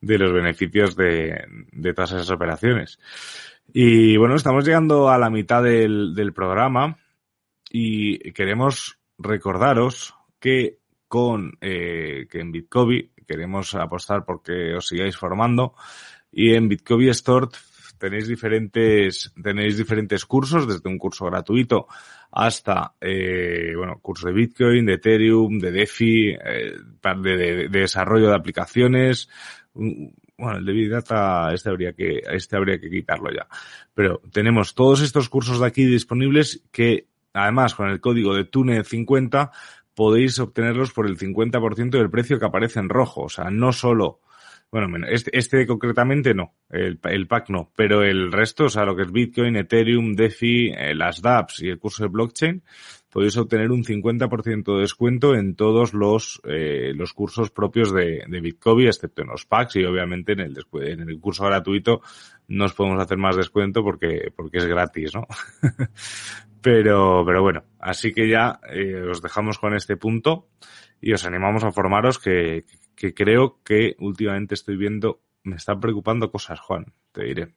de 0.00 0.18
los 0.18 0.32
beneficios 0.32 0.96
de, 0.96 1.44
de 1.72 1.94
todas 1.94 2.12
esas 2.12 2.30
operaciones. 2.30 2.98
Y 3.72 4.16
bueno, 4.16 4.34
estamos 4.34 4.64
llegando 4.64 5.10
a 5.10 5.18
la 5.18 5.30
mitad 5.30 5.62
del, 5.62 6.14
del 6.14 6.32
programa 6.32 6.96
y 7.70 8.32
queremos 8.32 8.98
recordaros 9.18 10.14
que 10.40 10.78
con 11.06 11.52
eh, 11.60 12.26
que 12.30 12.40
en 12.40 12.52
Bitcoin 12.52 13.10
queremos 13.26 13.74
apostar 13.74 14.24
porque 14.24 14.74
os 14.74 14.86
sigáis 14.86 15.16
formando 15.16 15.74
y 16.30 16.54
en 16.54 16.68
Bitcoin 16.68 17.08
Store 17.10 17.48
tenéis 17.98 18.28
diferentes, 18.28 19.32
tenéis 19.42 19.76
diferentes 19.76 20.24
cursos, 20.24 20.68
desde 20.68 20.88
un 20.88 20.98
curso 20.98 21.26
gratuito 21.26 21.88
hasta, 22.30 22.94
eh, 23.00 23.72
bueno, 23.76 23.98
curso 24.00 24.28
de 24.28 24.34
Bitcoin, 24.34 24.86
de 24.86 24.94
Ethereum, 24.94 25.58
de 25.58 25.72
DeFi, 25.72 26.28
eh, 26.30 26.74
de, 27.22 27.36
de, 27.36 27.68
de 27.68 27.80
desarrollo 27.80 28.28
de 28.28 28.36
aplicaciones, 28.36 29.28
bueno, 29.78 30.58
el 30.58 30.64
de 30.64 30.72
Big 30.72 30.90
Data, 30.90 31.52
este 31.52 31.68
habría 31.70 31.92
que, 31.92 32.22
este 32.32 32.56
habría 32.56 32.80
que 32.80 32.90
quitarlo 32.90 33.30
ya. 33.32 33.46
Pero 33.94 34.20
tenemos 34.32 34.74
todos 34.74 35.00
estos 35.00 35.28
cursos 35.28 35.60
de 35.60 35.66
aquí 35.66 35.84
disponibles 35.84 36.64
que, 36.70 37.06
además, 37.32 37.74
con 37.74 37.88
el 37.88 38.00
código 38.00 38.34
de 38.34 38.50
TUNE50, 38.50 39.50
podéis 39.94 40.38
obtenerlos 40.38 40.92
por 40.92 41.06
el 41.06 41.18
50% 41.18 41.90
del 41.90 42.10
precio 42.10 42.38
que 42.38 42.46
aparece 42.46 42.78
en 42.78 42.88
rojo. 42.88 43.22
O 43.22 43.28
sea, 43.28 43.50
no 43.50 43.72
solo, 43.72 44.20
bueno, 44.70 45.06
este, 45.08 45.36
este 45.36 45.66
concretamente 45.66 46.34
no, 46.34 46.54
el, 46.70 47.00
el, 47.04 47.26
pack 47.26 47.50
no, 47.50 47.72
pero 47.74 48.04
el 48.04 48.30
resto, 48.30 48.66
o 48.66 48.68
sea, 48.68 48.84
lo 48.84 48.94
que 48.94 49.02
es 49.02 49.10
Bitcoin, 49.10 49.56
Ethereum, 49.56 50.14
DeFi, 50.14 50.72
eh, 50.76 50.94
las 50.94 51.22
dApps 51.22 51.62
y 51.62 51.68
el 51.68 51.78
curso 51.78 52.02
de 52.04 52.10
blockchain, 52.10 52.62
podéis 53.10 53.36
obtener 53.36 53.70
un 53.70 53.84
50% 53.84 54.74
de 54.74 54.80
descuento 54.80 55.34
en 55.34 55.54
todos 55.54 55.94
los, 55.94 56.40
eh, 56.44 56.92
los 56.94 57.12
cursos 57.12 57.50
propios 57.50 57.92
de, 57.92 58.24
de 58.28 58.40
Bitcoin, 58.40 58.86
excepto 58.86 59.22
en 59.22 59.28
los 59.28 59.46
packs 59.46 59.76
y 59.76 59.84
obviamente 59.84 60.32
en 60.32 60.40
el, 60.40 60.58
en 60.82 61.08
el 61.08 61.20
curso 61.20 61.44
gratuito 61.44 62.02
no 62.48 62.64
os 62.64 62.74
podemos 62.74 63.02
hacer 63.02 63.18
más 63.18 63.36
descuento 63.36 63.82
porque, 63.82 64.32
porque 64.34 64.58
es 64.58 64.66
gratis, 64.66 65.14
¿no? 65.14 65.26
pero, 66.62 67.22
pero 67.24 67.42
bueno, 67.42 67.64
así 67.78 68.12
que 68.12 68.28
ya 68.28 68.60
eh, 68.70 69.02
os 69.02 69.22
dejamos 69.22 69.58
con 69.58 69.74
este 69.74 69.96
punto 69.96 70.48
y 71.00 71.12
os 71.12 71.24
animamos 71.24 71.64
a 71.64 71.72
formaros 71.72 72.18
que, 72.18 72.64
que 72.94 73.14
creo 73.14 73.60
que 73.64 73.96
últimamente 74.00 74.54
estoy 74.54 74.76
viendo, 74.76 75.20
me 75.44 75.56
están 75.56 75.80
preocupando 75.80 76.30
cosas, 76.30 76.60
Juan, 76.60 76.92
te 77.12 77.24
diré. 77.24 77.54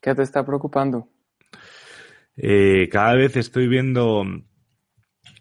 ¿Qué 0.00 0.14
te 0.14 0.22
está 0.22 0.44
preocupando? 0.44 1.08
Eh, 2.36 2.88
cada 2.90 3.14
vez 3.14 3.36
estoy 3.36 3.66
viendo 3.66 4.24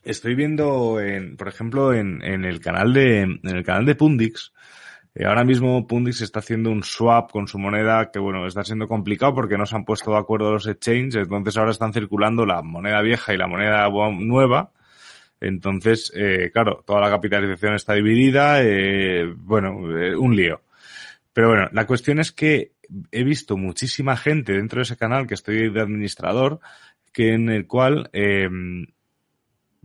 estoy 0.05 0.35
viendo, 0.35 0.99
en, 1.01 1.35
por 1.35 1.47
ejemplo, 1.47 1.93
en, 1.93 2.23
en, 2.23 2.45
el 2.45 2.59
canal 2.59 2.93
de, 2.93 3.21
en 3.21 3.39
el 3.43 3.63
canal 3.63 3.85
de 3.85 3.95
Pundix, 3.95 4.53
eh, 5.15 5.25
ahora 5.25 5.43
mismo 5.43 5.87
Pundix 5.87 6.21
está 6.21 6.39
haciendo 6.39 6.71
un 6.71 6.83
swap 6.83 7.31
con 7.31 7.47
su 7.47 7.57
moneda 7.57 8.11
que, 8.11 8.19
bueno, 8.19 8.45
está 8.45 8.63
siendo 8.63 8.87
complicado 8.87 9.33
porque 9.33 9.57
no 9.57 9.65
se 9.65 9.75
han 9.75 9.85
puesto 9.85 10.11
de 10.11 10.17
acuerdo 10.17 10.51
los 10.51 10.67
exchanges, 10.67 11.23
entonces 11.23 11.57
ahora 11.57 11.71
están 11.71 11.93
circulando 11.93 12.45
la 12.45 12.61
moneda 12.61 13.01
vieja 13.01 13.33
y 13.33 13.37
la 13.37 13.47
moneda 13.47 13.89
nueva. 13.89 14.71
Entonces, 15.41 16.11
eh, 16.15 16.49
claro, 16.53 16.83
toda 16.85 17.01
la 17.01 17.09
capitalización 17.09 17.75
está 17.75 17.93
dividida, 17.93 18.61
eh, 18.63 19.25
bueno, 19.35 19.97
eh, 19.97 20.15
un 20.15 20.35
lío. 20.35 20.61
Pero 21.33 21.49
bueno, 21.49 21.69
la 21.71 21.85
cuestión 21.85 22.19
es 22.19 22.31
que 22.31 22.71
he 23.11 23.23
visto 23.23 23.57
muchísima 23.57 24.15
gente 24.17 24.53
dentro 24.53 24.79
de 24.79 24.83
ese 24.83 24.97
canal 24.97 25.27
que 25.27 25.33
estoy 25.33 25.69
de 25.71 25.81
administrador, 25.81 26.59
que 27.11 27.33
en 27.33 27.49
el 27.49 27.67
cual 27.67 28.09
eh, 28.13 28.49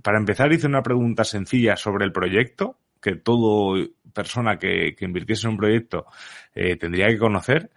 para 0.02 0.18
empezar 0.18 0.52
hice 0.52 0.66
una 0.66 0.82
pregunta 0.82 1.24
sencilla 1.24 1.76
sobre 1.76 2.04
el 2.04 2.12
proyecto, 2.12 2.78
que 3.00 3.16
todo 3.16 3.76
persona 4.12 4.58
que, 4.58 4.94
que 4.96 5.04
invirtiese 5.04 5.46
en 5.46 5.52
un 5.52 5.58
proyecto 5.58 6.06
eh, 6.54 6.76
tendría 6.76 7.08
que 7.08 7.18
conocer, 7.18 7.70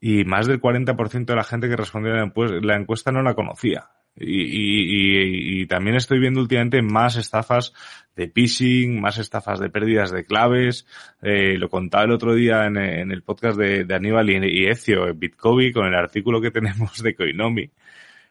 y 0.00 0.24
más 0.24 0.46
del 0.46 0.60
40% 0.60 1.24
de 1.24 1.36
la 1.36 1.44
gente 1.44 1.68
que 1.68 1.76
respondió 1.76 2.12
a 2.12 2.30
la 2.62 2.76
encuesta 2.76 3.12
no 3.12 3.22
la 3.22 3.34
conocía. 3.34 3.88
Y, 4.16 4.42
y, 4.42 5.62
y, 5.62 5.66
también 5.66 5.96
estoy 5.96 6.20
viendo 6.20 6.40
últimamente 6.40 6.82
más 6.82 7.16
estafas 7.16 7.72
de 8.14 8.28
phishing, 8.28 9.00
más 9.00 9.18
estafas 9.18 9.58
de 9.58 9.70
pérdidas 9.70 10.12
de 10.12 10.24
claves. 10.24 10.86
Eh, 11.20 11.56
lo 11.58 11.68
contaba 11.68 12.04
el 12.04 12.12
otro 12.12 12.34
día 12.34 12.66
en, 12.66 12.76
el 12.76 13.22
podcast 13.22 13.58
de, 13.58 13.92
Aníbal 13.92 14.30
y, 14.30 14.62
y 14.62 14.66
Ezio, 14.66 15.08
en 15.08 15.18
Bitcoin, 15.18 15.72
con 15.72 15.86
el 15.86 15.94
artículo 15.94 16.40
que 16.40 16.52
tenemos 16.52 17.02
de 17.02 17.14
Coinomi. 17.14 17.70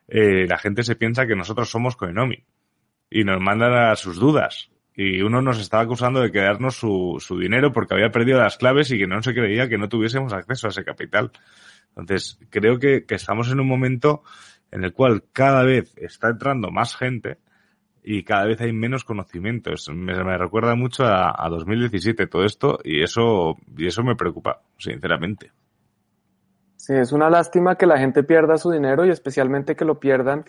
Eh, 0.08 0.46
la 0.48 0.58
gente 0.58 0.84
se 0.84 0.96
piensa 0.96 1.28
que 1.28 1.36
nosotros 1.36 1.70
somos 1.70 1.98
Coinomi 1.98 2.46
y 3.14 3.24
nos 3.24 3.40
mandan 3.40 3.74
a 3.74 3.96
sus 3.96 4.20
dudas. 4.20 4.72
Y 4.96 5.22
uno 5.22 5.42
nos 5.42 5.60
estaba 5.60 5.84
acusando 5.84 6.20
de 6.20 6.32
quedarnos 6.32 6.76
su, 6.76 7.18
su 7.20 7.38
dinero 7.38 7.72
porque 7.72 7.94
había 7.94 8.10
perdido 8.10 8.40
las 8.40 8.58
claves 8.58 8.90
y 8.92 8.98
que 8.98 9.06
no 9.06 9.22
se 9.22 9.36
creía 9.36 9.70
que 9.70 9.78
no 9.78 9.88
tuviésemos 9.88 10.34
acceso 10.34 10.66
a 10.66 10.72
ese 10.72 10.84
capital. 10.84 11.32
Entonces, 11.90 12.40
creo 12.50 12.80
que, 12.80 13.06
que 13.06 13.16
estamos 13.16 13.52
en 13.52 13.60
un 13.60 13.68
momento 13.68 14.24
en 14.72 14.84
el 14.84 14.94
cual 14.94 15.26
cada 15.32 15.64
vez 15.64 15.94
está 15.98 16.30
entrando 16.30 16.72
más 16.72 16.96
gente 16.96 17.38
y 18.04 18.24
cada 18.24 18.46
vez 18.46 18.60
hay 18.62 18.74
menos 18.74 19.04
conocimientos. 19.04 19.90
Me, 19.94 20.14
recuerda 20.38 20.74
mucho 20.74 21.06
a, 21.06 21.36
a, 21.38 21.50
2017 21.50 22.26
todo 22.26 22.44
esto 22.46 22.80
y 22.84 23.04
eso, 23.04 23.58
y 23.78 23.86
eso 23.86 24.04
me 24.04 24.16
preocupa, 24.16 24.64
sinceramente. 24.78 25.52
Sí, 26.78 26.94
es 26.96 27.12
una 27.12 27.30
lástima 27.30 27.76
que 27.76 27.86
la 27.86 28.00
gente 28.00 28.24
pierda 28.24 28.58
su 28.58 28.72
dinero 28.72 29.06
y 29.06 29.12
especialmente 29.12 29.76
que 29.76 29.86
lo 29.86 30.00
pierdan 30.00 30.46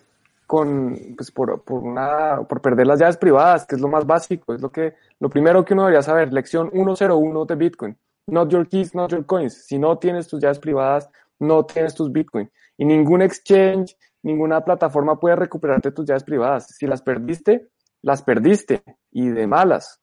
con, 0.46 1.14
pues 1.16 1.30
por, 1.30 1.62
por, 1.62 1.82
una, 1.82 2.42
por 2.48 2.60
perder 2.60 2.86
las 2.86 2.98
llaves 2.98 3.16
privadas, 3.16 3.66
que 3.66 3.76
es 3.76 3.80
lo 3.80 3.88
más 3.88 4.06
básico, 4.06 4.54
es 4.54 4.60
lo 4.60 4.70
que, 4.70 4.94
lo 5.20 5.28
primero 5.28 5.64
que 5.64 5.74
uno 5.74 5.82
debería 5.82 6.02
saber. 6.02 6.32
Lección 6.32 6.70
101 6.72 7.44
de 7.44 7.54
Bitcoin. 7.54 7.98
Not 8.26 8.50
your 8.50 8.68
keys, 8.68 8.94
not 8.94 9.10
your 9.10 9.26
coins. 9.26 9.66
Si 9.66 9.78
no 9.78 9.98
tienes 9.98 10.28
tus 10.28 10.40
llaves 10.40 10.58
privadas, 10.58 11.10
no 11.38 11.64
tienes 11.64 11.94
tus 11.94 12.10
Bitcoin. 12.10 12.50
Y 12.76 12.84
ningún 12.84 13.22
exchange, 13.22 13.96
ninguna 14.22 14.64
plataforma 14.64 15.18
puede 15.20 15.36
recuperarte 15.36 15.92
tus 15.92 16.06
llaves 16.06 16.24
privadas. 16.24 16.68
Si 16.68 16.86
las 16.86 17.02
perdiste, 17.02 17.68
las 18.02 18.22
perdiste. 18.22 18.82
Y 19.10 19.28
de 19.28 19.46
malas. 19.46 20.00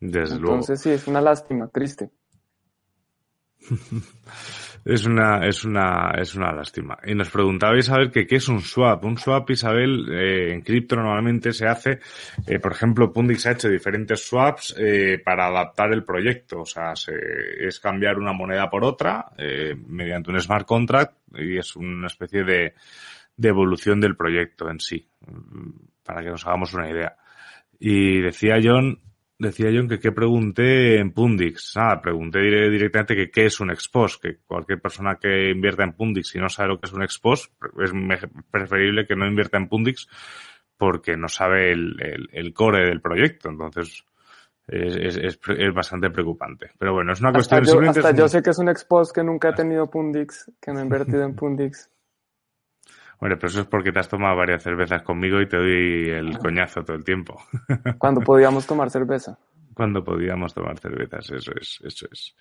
Desde 0.00 0.36
Entonces 0.36 0.80
sí, 0.80 0.90
es 0.90 1.06
una 1.06 1.20
lástima, 1.20 1.68
triste. 1.68 2.10
Es 4.84 5.04
una, 5.04 5.46
es 5.46 5.64
una, 5.64 6.12
es 6.18 6.34
una 6.34 6.52
lástima. 6.52 6.98
Y 7.04 7.14
nos 7.14 7.30
preguntabais 7.30 7.90
a 7.90 7.98
ver 7.98 8.10
que 8.10 8.26
qué 8.26 8.36
es 8.36 8.48
un 8.48 8.60
swap. 8.60 9.04
Un 9.04 9.18
swap, 9.18 9.50
Isabel, 9.50 10.06
eh, 10.10 10.52
en 10.52 10.62
cripto 10.62 10.96
normalmente 10.96 11.52
se 11.52 11.66
hace, 11.66 12.00
eh, 12.46 12.58
por 12.58 12.72
ejemplo, 12.72 13.12
Pundix 13.12 13.46
ha 13.46 13.52
hecho 13.52 13.68
diferentes 13.68 14.26
swaps 14.26 14.74
eh, 14.78 15.20
para 15.22 15.46
adaptar 15.46 15.92
el 15.92 16.02
proyecto. 16.02 16.62
O 16.62 16.66
sea, 16.66 16.96
se, 16.96 17.12
es 17.60 17.78
cambiar 17.78 18.18
una 18.18 18.32
moneda 18.32 18.70
por 18.70 18.84
otra 18.84 19.32
eh, 19.36 19.74
mediante 19.86 20.30
un 20.30 20.40
smart 20.40 20.66
contract 20.66 21.14
y 21.34 21.58
es 21.58 21.76
una 21.76 22.06
especie 22.06 22.42
de, 22.44 22.74
de 23.36 23.48
evolución 23.48 24.00
del 24.00 24.16
proyecto 24.16 24.70
en 24.70 24.80
sí, 24.80 25.06
para 26.04 26.22
que 26.22 26.30
nos 26.30 26.46
hagamos 26.46 26.72
una 26.72 26.90
idea. 26.90 27.16
Y 27.78 28.20
decía 28.20 28.58
John, 28.62 28.98
decía 29.40 29.70
yo 29.70 29.88
que 29.88 29.98
qué 29.98 30.12
pregunté 30.12 30.98
en 30.98 31.12
Pundix. 31.12 31.72
Nada, 31.76 32.00
pregunté 32.00 32.40
directamente 32.40 33.16
que 33.16 33.30
qué 33.30 33.46
es 33.46 33.58
un 33.60 33.70
expos, 33.70 34.18
que 34.18 34.38
cualquier 34.46 34.80
persona 34.80 35.16
que 35.16 35.50
invierta 35.50 35.82
en 35.82 35.94
Pundix 35.94 36.34
y 36.34 36.38
no 36.38 36.48
sabe 36.48 36.68
lo 36.68 36.78
que 36.78 36.86
es 36.86 36.92
un 36.92 37.02
expos, 37.02 37.50
es 37.82 37.92
preferible 38.50 39.06
que 39.06 39.16
no 39.16 39.26
invierta 39.26 39.56
en 39.56 39.68
Pundix 39.68 40.08
porque 40.76 41.16
no 41.16 41.28
sabe 41.28 41.72
el, 41.72 41.96
el, 42.00 42.28
el 42.32 42.54
core 42.54 42.86
del 42.86 43.00
proyecto. 43.00 43.48
Entonces, 43.50 44.04
es, 44.68 45.16
es, 45.16 45.38
es, 45.48 45.74
bastante 45.74 46.10
preocupante. 46.10 46.70
Pero 46.78 46.92
bueno, 46.92 47.12
es 47.12 47.20
una 47.20 47.30
hasta 47.30 47.58
cuestión... 47.58 47.84
Yo, 47.84 47.90
hasta 47.90 48.12
yo 48.12 48.28
sé 48.28 48.42
que 48.42 48.50
es 48.50 48.58
un 48.58 48.68
expos 48.68 49.12
que 49.12 49.24
nunca 49.24 49.50
he 49.50 49.54
tenido 49.54 49.90
Pundix, 49.90 50.50
que 50.60 50.72
no 50.72 50.80
he 50.80 50.82
invertido 50.82 51.24
en 51.24 51.34
Pundix. 51.34 51.90
Bueno, 53.20 53.36
pero 53.36 53.48
eso 53.48 53.60
es 53.60 53.66
porque 53.66 53.92
te 53.92 53.98
has 53.98 54.08
tomado 54.08 54.34
varias 54.34 54.62
cervezas 54.62 55.02
conmigo 55.02 55.40
y 55.40 55.46
te 55.46 55.58
doy 55.58 56.10
el 56.10 56.38
coñazo 56.38 56.82
todo 56.82 56.96
el 56.96 57.04
tiempo. 57.04 57.38
Cuando 57.98 58.22
podíamos 58.22 58.66
tomar 58.66 58.90
cerveza. 58.90 59.38
Cuando 59.74 60.02
podíamos 60.02 60.54
tomar 60.54 60.78
cervezas, 60.78 61.30
eso 61.30 61.52
es, 61.58 61.80
eso 61.84 62.06
es. 62.10 62.34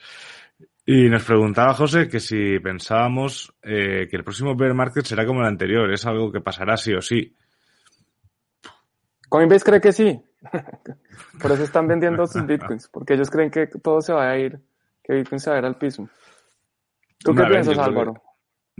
Y 0.85 1.09
nos 1.09 1.23
preguntaba 1.23 1.73
José 1.73 2.07
que 2.07 2.19
si 2.19 2.59
pensábamos 2.59 3.53
eh, 3.61 4.07
que 4.09 4.17
el 4.17 4.23
próximo 4.23 4.55
bear 4.55 4.73
market 4.73 5.05
será 5.05 5.25
como 5.25 5.41
el 5.41 5.47
anterior, 5.47 5.91
es 5.91 6.05
algo 6.05 6.31
que 6.31 6.41
pasará 6.41 6.77
sí 6.77 6.93
o 6.93 7.01
sí. 7.01 7.35
Coinbase 9.27 9.65
cree 9.65 9.81
que 9.81 9.91
sí. 9.91 10.19
Por 11.41 11.51
eso 11.51 11.63
están 11.63 11.87
vendiendo 11.87 12.25
sus 12.25 12.45
bitcoins, 12.45 12.87
porque 12.87 13.13
ellos 13.13 13.29
creen 13.29 13.51
que 13.51 13.67
todo 13.67 14.01
se 14.01 14.13
va 14.13 14.29
a 14.29 14.37
ir, 14.37 14.59
que 15.03 15.13
Bitcoin 15.13 15.39
se 15.39 15.49
va 15.49 15.57
a 15.57 15.59
ir 15.59 15.65
al 15.65 15.77
piso. 15.77 16.09
¿Tú 17.19 17.35
qué 17.35 17.43
piensas, 17.43 17.77
Álvaro? 17.77 18.13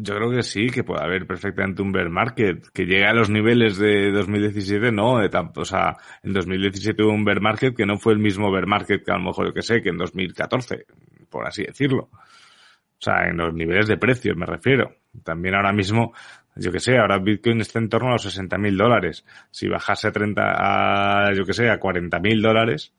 Yo 0.01 0.15
creo 0.15 0.31
que 0.31 0.43
sí, 0.43 0.67
que 0.67 0.85
puede 0.85 1.03
haber 1.03 1.27
perfectamente 1.27 1.81
un 1.81 1.91
bear 1.91 2.09
market 2.09 2.67
que 2.73 2.85
llegue 2.85 3.05
a 3.05 3.13
los 3.13 3.29
niveles 3.29 3.77
de 3.77 4.11
2017, 4.11 4.93
no, 4.93 5.17
de 5.17 5.29
o 5.55 5.65
sea, 5.65 5.97
en 6.23 6.31
2017 6.31 7.03
hubo 7.03 7.11
un 7.11 7.25
bear 7.25 7.41
market 7.41 7.75
que 7.75 7.85
no 7.85 7.97
fue 7.97 8.13
el 8.13 8.19
mismo 8.19 8.49
bear 8.49 8.65
market 8.65 9.03
que 9.03 9.11
a 9.11 9.17
lo 9.17 9.25
mejor 9.25 9.47
yo 9.47 9.53
que 9.53 9.61
sé, 9.61 9.81
que 9.81 9.89
en 9.89 9.97
2014, 9.97 10.85
por 11.29 11.45
así 11.45 11.63
decirlo. 11.63 12.09
O 12.13 13.01
sea, 13.01 13.27
en 13.29 13.37
los 13.37 13.53
niveles 13.53 13.87
de 13.87 13.97
precios 13.97 14.37
me 14.37 14.45
refiero. 14.45 14.95
También 15.23 15.55
ahora 15.55 15.73
mismo, 15.73 16.13
yo 16.55 16.71
que 16.71 16.79
sé, 16.79 16.97
ahora 16.97 17.17
Bitcoin 17.17 17.59
está 17.59 17.79
en 17.79 17.89
torno 17.89 18.09
a 18.09 18.13
los 18.13 18.23
60 18.23 18.57
mil 18.57 18.77
dólares. 18.77 19.25
Si 19.51 19.67
bajase 19.67 20.07
a 20.07 20.11
30, 20.11 20.41
a, 20.43 21.33
yo 21.33 21.43
que 21.43 21.53
sé, 21.53 21.69
a 21.69 21.77
40 21.77 22.19
mil 22.19 22.41
dólares, 22.41 22.93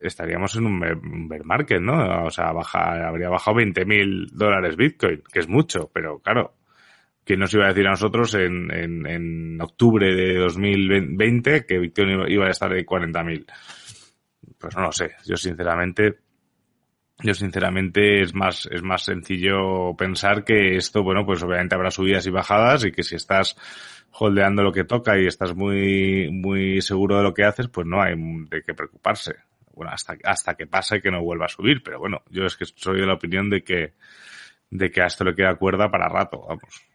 estaríamos 0.00 0.56
en 0.56 0.66
un 0.66 1.28
bear 1.28 1.44
market, 1.44 1.80
¿no? 1.80 2.24
O 2.24 2.30
sea, 2.30 2.52
baja, 2.52 3.06
habría 3.06 3.28
bajado 3.28 3.58
20 3.58 3.84
mil 3.84 4.26
dólares 4.32 4.76
Bitcoin, 4.76 5.22
que 5.32 5.40
es 5.40 5.48
mucho, 5.48 5.90
pero 5.92 6.18
claro, 6.20 6.54
¿quién 7.24 7.40
nos 7.40 7.52
iba 7.54 7.66
a 7.66 7.68
decir 7.68 7.86
a 7.86 7.90
nosotros 7.90 8.34
en, 8.34 8.72
en, 8.72 9.06
en 9.06 9.60
octubre 9.60 10.14
de 10.14 10.34
2020 10.38 11.66
que 11.66 11.78
Bitcoin 11.78 12.28
iba 12.28 12.46
a 12.46 12.50
estar 12.50 12.72
de 12.72 12.84
40 12.84 13.22
mil? 13.24 13.46
Pues 14.58 14.76
no 14.76 14.82
lo 14.82 14.92
sé, 14.92 15.12
yo 15.26 15.36
sinceramente 15.36 16.18
yo 17.22 17.34
sinceramente 17.34 18.22
es 18.22 18.34
más, 18.34 18.66
es 18.70 18.82
más 18.82 19.04
sencillo 19.04 19.94
pensar 19.96 20.42
que 20.42 20.76
esto, 20.76 21.02
bueno, 21.02 21.26
pues 21.26 21.42
obviamente 21.42 21.74
habrá 21.74 21.90
subidas 21.90 22.26
y 22.26 22.30
bajadas 22.30 22.84
y 22.84 22.92
que 22.92 23.02
si 23.02 23.16
estás 23.16 23.56
holdeando 24.12 24.62
lo 24.62 24.72
que 24.72 24.84
toca 24.84 25.18
y 25.18 25.26
estás 25.26 25.54
muy, 25.54 26.30
muy 26.30 26.80
seguro 26.80 27.18
de 27.18 27.22
lo 27.22 27.34
que 27.34 27.44
haces, 27.44 27.68
pues 27.68 27.86
no 27.86 28.00
hay 28.00 28.14
de 28.16 28.62
qué 28.62 28.74
preocuparse. 28.74 29.34
Bueno, 29.80 29.94
hasta, 29.94 30.14
hasta 30.24 30.56
que 30.56 30.66
pase 30.66 31.00
que 31.00 31.10
no 31.10 31.24
vuelva 31.24 31.46
a 31.46 31.48
subir, 31.48 31.82
pero 31.82 31.98
bueno, 31.98 32.18
yo 32.28 32.44
es 32.44 32.54
que 32.54 32.66
soy 32.66 33.00
de 33.00 33.06
la 33.06 33.14
opinión 33.14 33.48
de 33.48 33.64
que, 33.64 33.94
de 34.68 34.90
que 34.90 35.00
a 35.00 35.06
esto 35.06 35.24
le 35.24 35.34
queda 35.34 35.54
cuerda 35.54 35.90
para 35.90 36.06
rato, 36.06 36.44
vamos. 36.46 36.86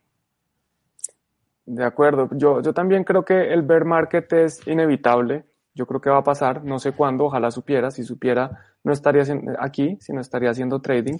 De 1.65 1.83
acuerdo. 1.83 2.29
Yo, 2.33 2.61
yo 2.61 2.73
también 2.75 3.03
creo 3.03 3.25
que 3.25 3.51
el 3.51 3.63
bear 3.63 3.85
market 3.85 4.31
es 4.33 4.67
inevitable. 4.67 5.45
Yo 5.73 5.87
creo 5.87 5.99
que 5.99 6.11
va 6.11 6.19
a 6.19 6.23
pasar. 6.23 6.63
No 6.63 6.77
sé 6.77 6.91
cuándo. 6.91 7.23
Ojalá 7.23 7.49
supiera. 7.49 7.89
Si 7.89 8.03
supiera, 8.03 8.51
no 8.83 8.93
estaría 8.93 9.23
aquí, 9.59 9.97
sino 9.99 10.21
estaría 10.21 10.51
haciendo 10.51 10.79
trading. 10.79 11.17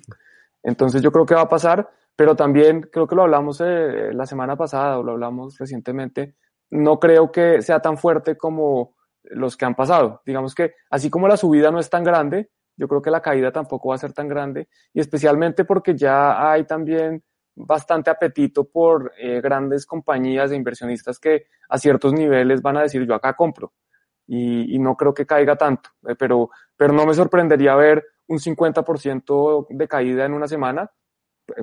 Entonces 0.61 1.01
yo 1.01 1.11
creo 1.11 1.25
que 1.25 1.33
va 1.33 1.41
a 1.41 1.49
pasar. 1.49 1.89
Pero 2.15 2.35
también 2.35 2.81
creo 2.93 3.07
que 3.07 3.15
lo 3.15 3.23
hablamos 3.23 3.59
eh, 3.61 4.13
la 4.13 4.27
semana 4.27 4.55
pasada 4.55 4.99
o 4.99 5.03
lo 5.03 5.13
hablamos 5.13 5.57
recientemente. 5.57 6.35
No 6.69 6.99
creo 6.99 7.31
que 7.31 7.63
sea 7.63 7.79
tan 7.79 7.97
fuerte 7.97 8.37
como 8.37 8.93
los 9.31 9.57
que 9.57 9.65
han 9.65 9.75
pasado. 9.75 10.21
Digamos 10.25 10.55
que 10.55 10.73
así 10.89 11.09
como 11.09 11.27
la 11.27 11.37
subida 11.37 11.71
no 11.71 11.79
es 11.79 11.89
tan 11.89 12.03
grande, 12.03 12.49
yo 12.77 12.87
creo 12.87 13.01
que 13.01 13.11
la 13.11 13.21
caída 13.21 13.51
tampoco 13.51 13.89
va 13.89 13.95
a 13.95 13.99
ser 13.99 14.13
tan 14.13 14.27
grande. 14.27 14.67
Y 14.93 14.99
especialmente 14.99 15.65
porque 15.65 15.95
ya 15.95 16.51
hay 16.51 16.65
también 16.65 17.23
bastante 17.55 18.09
apetito 18.09 18.65
por 18.65 19.13
eh, 19.17 19.39
grandes 19.41 19.85
compañías 19.85 20.49
de 20.49 20.57
inversionistas 20.57 21.19
que 21.19 21.47
a 21.69 21.77
ciertos 21.77 22.13
niveles 22.13 22.61
van 22.61 22.77
a 22.77 22.81
decir 22.81 23.05
yo 23.07 23.15
acá 23.15 23.33
compro 23.33 23.71
y, 24.27 24.79
no 24.79 24.95
creo 24.95 25.13
que 25.13 25.25
caiga 25.25 25.55
tanto, 25.55 25.89
eh, 26.07 26.15
pero, 26.17 26.49
pero 26.75 26.93
no 26.93 27.05
me 27.05 27.13
sorprendería 27.13 27.75
ver 27.75 28.03
un 28.27 28.39
50% 28.39 29.67
de 29.69 29.87
caída 29.87 30.25
en 30.25 30.33
una 30.33 30.47
semana. 30.47 30.89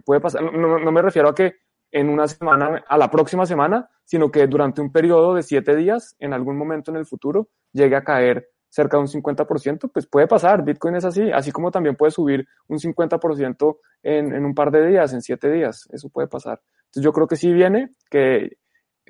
Puede 0.04 0.20
pasar, 0.20 0.42
no, 0.42 0.78
no, 0.78 0.92
me 0.92 1.02
refiero 1.02 1.28
a 1.28 1.34
que 1.34 1.56
en 1.92 2.08
una 2.08 2.26
semana, 2.26 2.82
a 2.88 2.98
la 2.98 3.10
próxima 3.10 3.46
semana, 3.46 3.88
sino 4.04 4.30
que 4.30 4.46
durante 4.46 4.80
un 4.80 4.90
periodo 4.90 5.34
de 5.34 5.42
siete 5.42 5.76
días, 5.76 6.16
en 6.18 6.32
algún 6.32 6.56
momento 6.56 6.90
en 6.90 6.96
el 6.96 7.06
futuro, 7.06 7.48
llegue 7.72 7.96
a 7.96 8.02
caer 8.02 8.48
cerca 8.68 8.96
de 8.96 9.02
un 9.02 9.08
50%, 9.08 9.90
pues 9.92 10.06
puede 10.06 10.26
pasar, 10.26 10.64
Bitcoin 10.64 10.96
es 10.96 11.04
así, 11.04 11.30
así 11.30 11.52
como 11.52 11.70
también 11.70 11.94
puede 11.94 12.10
subir 12.10 12.48
un 12.68 12.78
50% 12.78 13.76
en, 14.02 14.34
en 14.34 14.44
un 14.46 14.54
par 14.54 14.70
de 14.70 14.86
días, 14.86 15.12
en 15.12 15.20
siete 15.20 15.52
días, 15.52 15.86
eso 15.92 16.08
puede 16.08 16.26
pasar. 16.26 16.62
Entonces 16.86 17.04
yo 17.04 17.12
creo 17.12 17.26
que 17.26 17.36
sí 17.36 17.52
viene, 17.52 17.90
que 18.10 18.56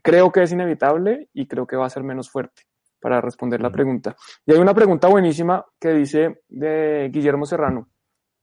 creo 0.03 0.33
que 0.33 0.43
es 0.43 0.53
inevitable 0.53 1.29
y 1.33 1.47
creo 1.47 1.67
que 1.67 1.77
va 1.77 1.87
a 1.87 1.91
ser 1.91 2.03
menos 2.03 2.29
fuerte 2.29 2.63
para 3.01 3.21
responder 3.21 3.61
la 3.61 3.71
pregunta. 3.71 4.17
Y 4.45 4.53
hay 4.53 4.59
una 4.59 4.75
pregunta 4.75 5.09
buenísima 5.09 5.65
que 5.79 5.91
dice 5.91 6.43
de 6.49 7.11
Guillermo 7.13 7.47
Serrano, 7.47 7.89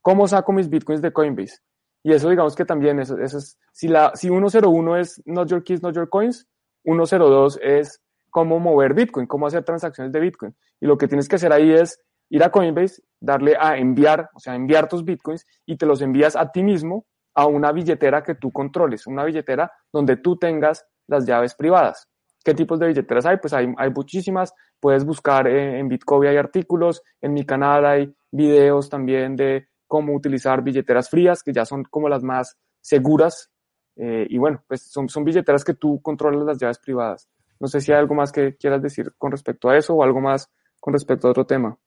¿cómo 0.01 0.25
saco 0.25 0.53
mis 0.53 0.69
Bitcoins 0.69 1.01
de 1.01 1.11
Coinbase? 1.11 1.57
Y 2.03 2.13
eso 2.13 2.29
digamos 2.29 2.55
que 2.55 2.65
también, 2.65 2.99
eso, 2.99 3.17
eso 3.17 3.37
es, 3.37 3.57
si, 3.71 3.87
la, 3.87 4.11
si 4.15 4.29
101 4.29 4.97
es 4.97 5.21
not 5.25 5.49
your 5.49 5.63
keys, 5.63 5.81
not 5.81 5.95
your 5.95 6.09
coins, 6.09 6.47
102 6.83 7.59
es 7.61 8.01
cómo 8.29 8.59
mover 8.59 8.93
Bitcoin, 8.93 9.27
cómo 9.27 9.47
hacer 9.47 9.63
transacciones 9.63 10.13
de 10.13 10.19
Bitcoin. 10.19 10.55
Y 10.79 10.85
lo 10.85 10.97
que 10.97 11.07
tienes 11.07 11.27
que 11.27 11.35
hacer 11.35 11.51
ahí 11.51 11.71
es 11.71 11.99
ir 12.29 12.43
a 12.43 12.51
Coinbase, 12.51 13.01
darle 13.19 13.55
a 13.59 13.77
enviar, 13.77 14.29
o 14.33 14.39
sea, 14.39 14.55
enviar 14.55 14.87
tus 14.87 15.03
Bitcoins 15.03 15.45
y 15.65 15.77
te 15.77 15.85
los 15.85 16.01
envías 16.01 16.35
a 16.35 16.51
ti 16.51 16.63
mismo 16.63 17.05
a 17.33 17.45
una 17.47 17.71
billetera 17.71 18.23
que 18.23 18.35
tú 18.35 18.51
controles, 18.51 19.07
una 19.07 19.23
billetera 19.23 19.71
donde 19.91 20.17
tú 20.17 20.37
tengas 20.37 20.85
las 21.07 21.25
llaves 21.25 21.55
privadas. 21.55 22.07
¿Qué 22.43 22.53
tipos 22.53 22.79
de 22.79 22.87
billeteras 22.87 23.25
hay? 23.25 23.37
Pues 23.37 23.53
hay, 23.53 23.73
hay 23.77 23.89
muchísimas. 23.89 24.53
Puedes 24.79 25.05
buscar 25.05 25.47
en, 25.47 25.87
Bitcoin 25.89 26.29
hay 26.29 26.37
artículos, 26.37 27.01
en 27.21 27.33
mi 27.33 27.45
canal 27.45 27.85
hay 27.85 28.13
videos 28.31 28.89
también 28.89 29.35
de 29.35 29.67
cómo 29.89 30.15
utilizar 30.15 30.63
billeteras 30.63 31.09
frías, 31.09 31.43
que 31.43 31.51
ya 31.51 31.65
son 31.65 31.83
como 31.83 32.07
las 32.07 32.23
más 32.23 32.57
seguras. 32.79 33.51
Eh, 33.97 34.27
y 34.29 34.37
bueno, 34.37 34.63
pues 34.67 34.83
son, 34.83 35.09
son 35.09 35.25
billeteras 35.25 35.65
que 35.65 35.73
tú 35.73 35.99
controlas 36.01 36.45
las 36.45 36.59
llaves 36.59 36.79
privadas. 36.79 37.27
No 37.59 37.67
sé 37.67 37.81
si 37.81 37.91
hay 37.91 37.97
algo 37.97 38.15
más 38.15 38.31
que 38.31 38.55
quieras 38.55 38.81
decir 38.81 39.11
con 39.17 39.31
respecto 39.31 39.67
a 39.67 39.75
eso 39.75 39.95
o 39.95 40.03
algo 40.03 40.21
más 40.21 40.49
con 40.79 40.93
respecto 40.93 41.27
a 41.27 41.31
otro 41.31 41.45
tema. 41.45 41.77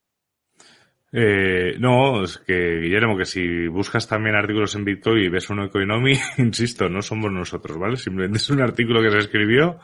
Eh, 1.15 1.77
no, 1.79 2.25
es 2.25 2.39
que 2.39 2.81
Guillermo, 2.81 3.17
que 3.17 3.25
si 3.25 3.69
buscas 3.69 4.09
también 4.09 4.35
artículos 4.35 4.75
en 4.75 4.85
Bitcoin 4.85 5.23
y 5.23 5.29
ves 5.29 5.49
uno 5.51 5.65
de 5.65 5.71
Coinomi, 5.71 6.15
insisto, 6.39 6.89
no 6.89 7.03
somos 7.03 7.31
nosotros, 7.31 7.79
¿vale? 7.79 7.97
Simplemente 7.97 8.39
es 8.39 8.51
un 8.51 8.61
artículo 8.61 9.01
que 9.01 9.11
se 9.11 9.19
escribió. 9.19 9.79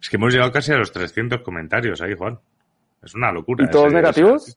Es 0.00 0.10
que 0.10 0.16
hemos 0.16 0.32
llegado 0.32 0.52
casi 0.52 0.72
a 0.72 0.76
los 0.76 0.92
300 0.92 1.40
comentarios 1.40 2.02
ahí, 2.02 2.14
Juan. 2.14 2.38
Es 3.02 3.14
una 3.14 3.32
locura. 3.32 3.64
¿Y 3.64 3.70
todos 3.70 3.92
negativos? 3.92 4.56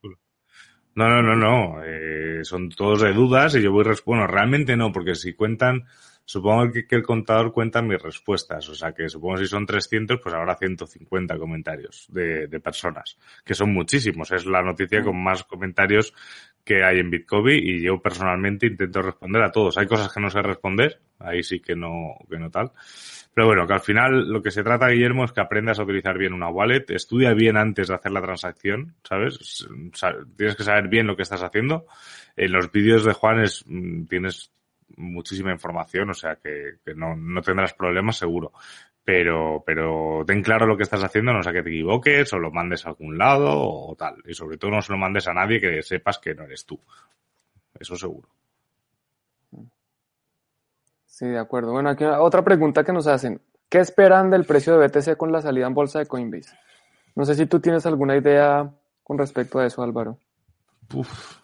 No, 0.96 1.10
no, 1.10 1.22
no, 1.22 1.36
no. 1.36 1.84
Eh, 1.84 2.40
son 2.44 2.70
todos 2.70 3.02
de 3.02 3.14
dudas 3.14 3.56
y 3.56 3.62
yo 3.62 3.72
voy 3.72 3.84
respondiendo. 3.84 4.32
Realmente 4.32 4.76
no, 4.76 4.92
porque 4.92 5.16
si 5.16 5.34
cuentan 5.34 5.86
Supongo 6.28 6.72
que, 6.72 6.88
que, 6.88 6.96
el 6.96 7.04
contador 7.04 7.54
cuenta 7.54 7.84
mis 7.84 8.02
respuestas, 8.02 8.68
o 8.70 8.74
sea 8.74 8.94
que 8.94 9.08
supongo 9.08 9.38
si 9.38 9.46
son 9.46 9.68
300, 9.68 10.20
pues 10.20 10.34
habrá 10.34 10.58
150 10.58 11.38
comentarios 11.38 12.08
de, 12.10 12.48
de 12.48 12.60
personas, 12.60 13.20
que 13.46 13.54
son 13.54 13.72
muchísimos. 13.72 14.32
Es 14.32 14.48
la 14.48 14.64
noticia 14.64 15.04
con 15.04 15.22
más 15.24 15.44
comentarios 15.44 16.14
que 16.64 16.84
hay 16.84 16.98
en 16.98 17.12
Bitcoin 17.12 17.64
y 17.64 17.80
yo 17.80 18.02
personalmente 18.02 18.66
intento 18.66 19.04
responder 19.04 19.44
a 19.44 19.52
todos. 19.52 19.78
Hay 19.78 19.86
cosas 19.86 20.12
que 20.12 20.20
no 20.20 20.32
sé 20.32 20.42
responder, 20.42 21.00
ahí 21.20 21.44
sí 21.44 21.60
que 21.60 21.76
no, 21.76 22.16
que 22.28 22.40
no 22.40 22.50
tal. 22.50 22.72
Pero 23.36 23.48
bueno, 23.48 23.68
que 23.68 23.74
al 23.74 23.82
final 23.82 24.30
lo 24.30 24.42
que 24.42 24.50
se 24.50 24.64
trata, 24.64 24.88
Guillermo, 24.88 25.26
es 25.26 25.34
que 25.34 25.42
aprendas 25.42 25.78
a 25.78 25.84
utilizar 25.84 26.18
bien 26.18 26.32
una 26.32 26.48
wallet, 26.48 26.86
estudia 26.88 27.34
bien 27.34 27.58
antes 27.58 27.90
de 27.90 27.96
hacer 27.96 28.14
la 28.14 28.22
transacción, 28.22 28.96
¿sabes? 29.04 29.68
Tienes 30.38 30.56
que 30.56 30.64
saber 30.64 30.88
bien 30.88 31.06
lo 31.06 31.18
que 31.18 31.24
estás 31.24 31.44
haciendo. 31.44 31.86
En 32.38 32.54
los 32.54 32.72
vídeos 32.72 33.04
de 33.04 33.12
Juan 33.12 33.42
es, 33.42 33.66
mm, 33.68 34.06
tienes 34.06 34.54
muchísima 34.96 35.52
información, 35.52 36.12
o 36.12 36.14
sea 36.14 36.38
que, 36.38 36.78
no, 36.96 37.18
no, 37.18 37.42
tendrás 37.42 37.74
problemas 37.74 38.16
seguro. 38.16 38.54
Pero, 39.04 39.62
pero 39.66 40.24
ten 40.26 40.42
claro 40.42 40.66
lo 40.66 40.78
que 40.78 40.84
estás 40.84 41.04
haciendo, 41.04 41.34
no 41.34 41.44
sea 41.44 41.52
que 41.52 41.62
te 41.62 41.72
equivoques 41.72 42.32
o 42.32 42.40
lo 42.40 42.52
mandes 42.52 42.86
a 42.86 42.90
algún 42.90 43.18
lado 43.18 43.52
o 43.52 43.96
tal. 43.98 44.16
Y 44.26 44.34
sobre 44.34 44.58
todo 44.58 44.72
no 44.72 44.82
se 44.82 44.94
lo 44.94 44.98
mandes 44.98 45.28
a 45.28 45.34
nadie 45.34 45.60
que 45.60 45.84
sepas 45.84 46.20
que 46.20 46.34
no 46.34 46.46
eres 46.46 46.66
tú. 46.66 46.82
Eso 47.78 47.98
seguro. 47.98 48.30
Sí, 51.16 51.26
de 51.28 51.40
acuerdo. 51.40 51.72
Bueno, 51.72 51.92
aquí 51.92 52.04
otra 52.04 52.44
pregunta 52.44 52.84
que 52.84 52.92
nos 52.92 53.08
hacen. 53.08 53.40
¿Qué 53.70 53.78
esperan 53.78 54.30
del 54.30 54.44
precio 54.44 54.78
de 54.78 54.86
BTC 54.86 55.16
con 55.16 55.32
la 55.32 55.42
salida 55.42 55.66
en 55.66 55.74
bolsa 55.74 56.00
de 56.00 56.08
Coinbase? 56.08 56.58
No 57.16 57.24
sé 57.24 57.36
si 57.36 57.46
tú 57.46 57.62
tienes 57.62 57.86
alguna 57.86 58.18
idea 58.18 58.70
con 59.02 59.18
respecto 59.18 59.60
a 59.60 59.66
eso, 59.66 59.82
Álvaro. 59.82 60.20
Uf, 60.94 61.38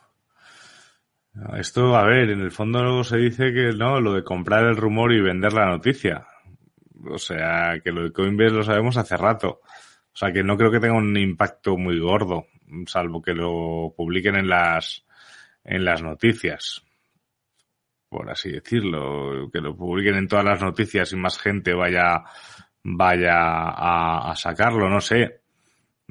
esto, 1.55 1.95
a 1.95 2.03
ver, 2.03 2.32
en 2.32 2.41
el 2.41 2.51
fondo 2.51 2.84
luego 2.84 3.05
se 3.05 3.15
dice 3.15 3.53
que 3.53 3.72
no, 3.72 4.01
lo 4.01 4.13
de 4.13 4.26
comprar 4.26 4.65
el 4.65 4.76
rumor 4.76 5.13
y 5.13 5.22
vender 5.22 5.53
la 5.53 5.67
noticia. 5.67 6.28
O 7.09 7.17
sea, 7.17 7.80
que 7.82 7.93
lo 7.93 8.03
de 8.03 8.11
Coinbase 8.11 8.51
lo 8.51 8.63
sabemos 8.63 8.97
hace 8.97 9.15
rato. 9.15 9.61
O 10.13 10.17
sea, 10.17 10.34
que 10.34 10.43
no 10.43 10.57
creo 10.57 10.69
que 10.69 10.82
tenga 10.82 10.97
un 10.97 11.15
impacto 11.15 11.78
muy 11.78 11.97
gordo, 11.97 12.47
salvo 12.88 13.22
que 13.22 13.34
lo 13.34 13.93
publiquen 13.95 14.36
en 14.36 14.49
las, 14.49 15.05
en 15.63 15.86
las 15.86 16.03
noticias. 16.03 16.84
Por 18.12 18.30
así 18.30 18.51
decirlo, 18.51 19.49
que 19.51 19.62
lo 19.62 19.76
publiquen 19.76 20.16
en 20.16 20.28
todas 20.28 20.43
las 20.43 20.62
noticias 20.62 21.14
y 21.14 21.16
más 21.16 21.39
gente 21.39 21.74
vaya, 21.74 22.24
vaya 22.84 23.38
a, 23.38 24.32
a 24.32 24.36
sacarlo, 24.36 24.89
no 24.89 24.99
sé 24.99 25.41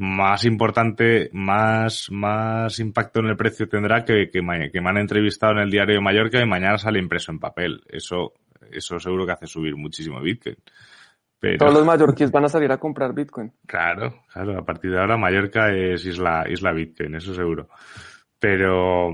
más 0.01 0.46
importante, 0.46 1.28
más, 1.34 2.09
más 2.11 2.78
impacto 2.78 3.20
en 3.20 3.26
el 3.26 3.36
precio 3.36 3.68
tendrá 3.68 4.03
que, 4.03 4.30
que, 4.32 4.40
me, 4.40 4.70
que 4.70 4.80
me 4.80 4.88
han 4.88 4.96
entrevistado 4.96 5.53
en 5.53 5.59
el 5.59 5.70
diario 5.70 5.96
de 5.96 6.01
Mallorca 6.01 6.40
y 6.40 6.46
mañana 6.46 6.78
sale 6.78 6.98
impreso 6.98 7.32
en 7.32 7.38
papel. 7.38 7.82
Eso, 7.86 8.32
eso 8.72 8.98
seguro 8.98 9.26
que 9.26 9.32
hace 9.32 9.46
subir 9.46 9.76
muchísimo 9.76 10.18
Bitcoin. 10.22 10.57
Pero... 11.38 11.59
Todos 11.59 11.74
los 11.74 11.84
mallorquíes 11.84 12.30
van 12.30 12.46
a 12.46 12.48
salir 12.48 12.72
a 12.72 12.78
comprar 12.78 13.14
Bitcoin. 13.14 13.53
Claro, 13.66 14.22
claro. 14.32 14.59
A 14.59 14.64
partir 14.64 14.90
de 14.90 15.01
ahora 15.01 15.18
Mallorca 15.18 15.68
es 15.68 16.07
isla, 16.07 16.46
isla 16.48 16.72
Bitcoin, 16.72 17.16
eso 17.16 17.34
seguro. 17.34 17.68
Pero, 18.38 19.11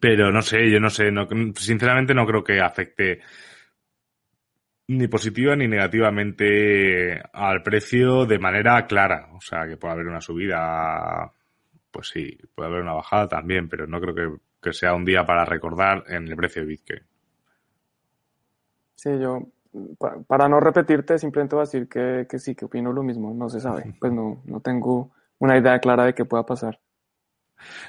pero 0.00 0.32
no 0.32 0.42
sé, 0.42 0.70
yo 0.70 0.80
no 0.80 0.90
sé, 0.90 1.10
no, 1.10 1.28
sinceramente 1.54 2.14
no 2.14 2.26
creo 2.26 2.42
que 2.42 2.60
afecte 2.60 3.20
ni 4.88 5.08
positiva 5.08 5.56
ni 5.56 5.66
negativamente 5.66 7.20
al 7.32 7.62
precio 7.62 8.24
de 8.24 8.38
manera 8.38 8.86
clara. 8.86 9.30
O 9.34 9.40
sea, 9.40 9.66
que 9.66 9.76
puede 9.76 9.94
haber 9.94 10.06
una 10.06 10.20
subida, 10.20 11.32
pues 11.90 12.08
sí, 12.08 12.36
puede 12.54 12.68
haber 12.70 12.82
una 12.82 12.94
bajada 12.94 13.28
también, 13.28 13.68
pero 13.68 13.86
no 13.86 14.00
creo 14.00 14.14
que, 14.14 14.36
que 14.62 14.72
sea 14.72 14.94
un 14.94 15.04
día 15.04 15.24
para 15.24 15.44
recordar 15.44 16.04
en 16.08 16.28
el 16.28 16.36
precio 16.36 16.62
de 16.62 16.68
Bitcoin. 16.68 17.00
Sí, 18.94 19.10
yo, 19.20 19.42
para 20.26 20.48
no 20.48 20.60
repetirte, 20.60 21.18
simplemente 21.18 21.54
voy 21.54 21.62
a 21.62 21.66
decir 21.66 21.88
que, 21.88 22.26
que 22.28 22.38
sí, 22.38 22.54
que 22.54 22.64
opino 22.64 22.92
lo 22.92 23.02
mismo, 23.02 23.34
no 23.34 23.48
se 23.48 23.60
sabe. 23.60 23.94
Pues 24.00 24.12
no, 24.12 24.42
no 24.44 24.60
tengo 24.60 25.10
una 25.38 25.58
idea 25.58 25.78
clara 25.80 26.04
de 26.04 26.14
qué 26.14 26.24
pueda 26.24 26.46
pasar. 26.46 26.80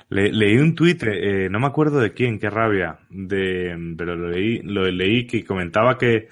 Le, 0.09 0.31
leí 0.31 0.57
un 0.57 0.75
tuit, 0.75 1.01
eh, 1.03 1.49
no 1.49 1.59
me 1.59 1.67
acuerdo 1.67 1.99
de 1.99 2.13
quién, 2.13 2.39
qué 2.39 2.49
rabia, 2.49 2.99
de, 3.09 3.75
pero 3.97 4.15
lo 4.15 4.29
leí, 4.29 4.59
lo 4.63 4.85
leí 4.85 5.27
que 5.27 5.43
comentaba 5.43 5.97
que 5.97 6.29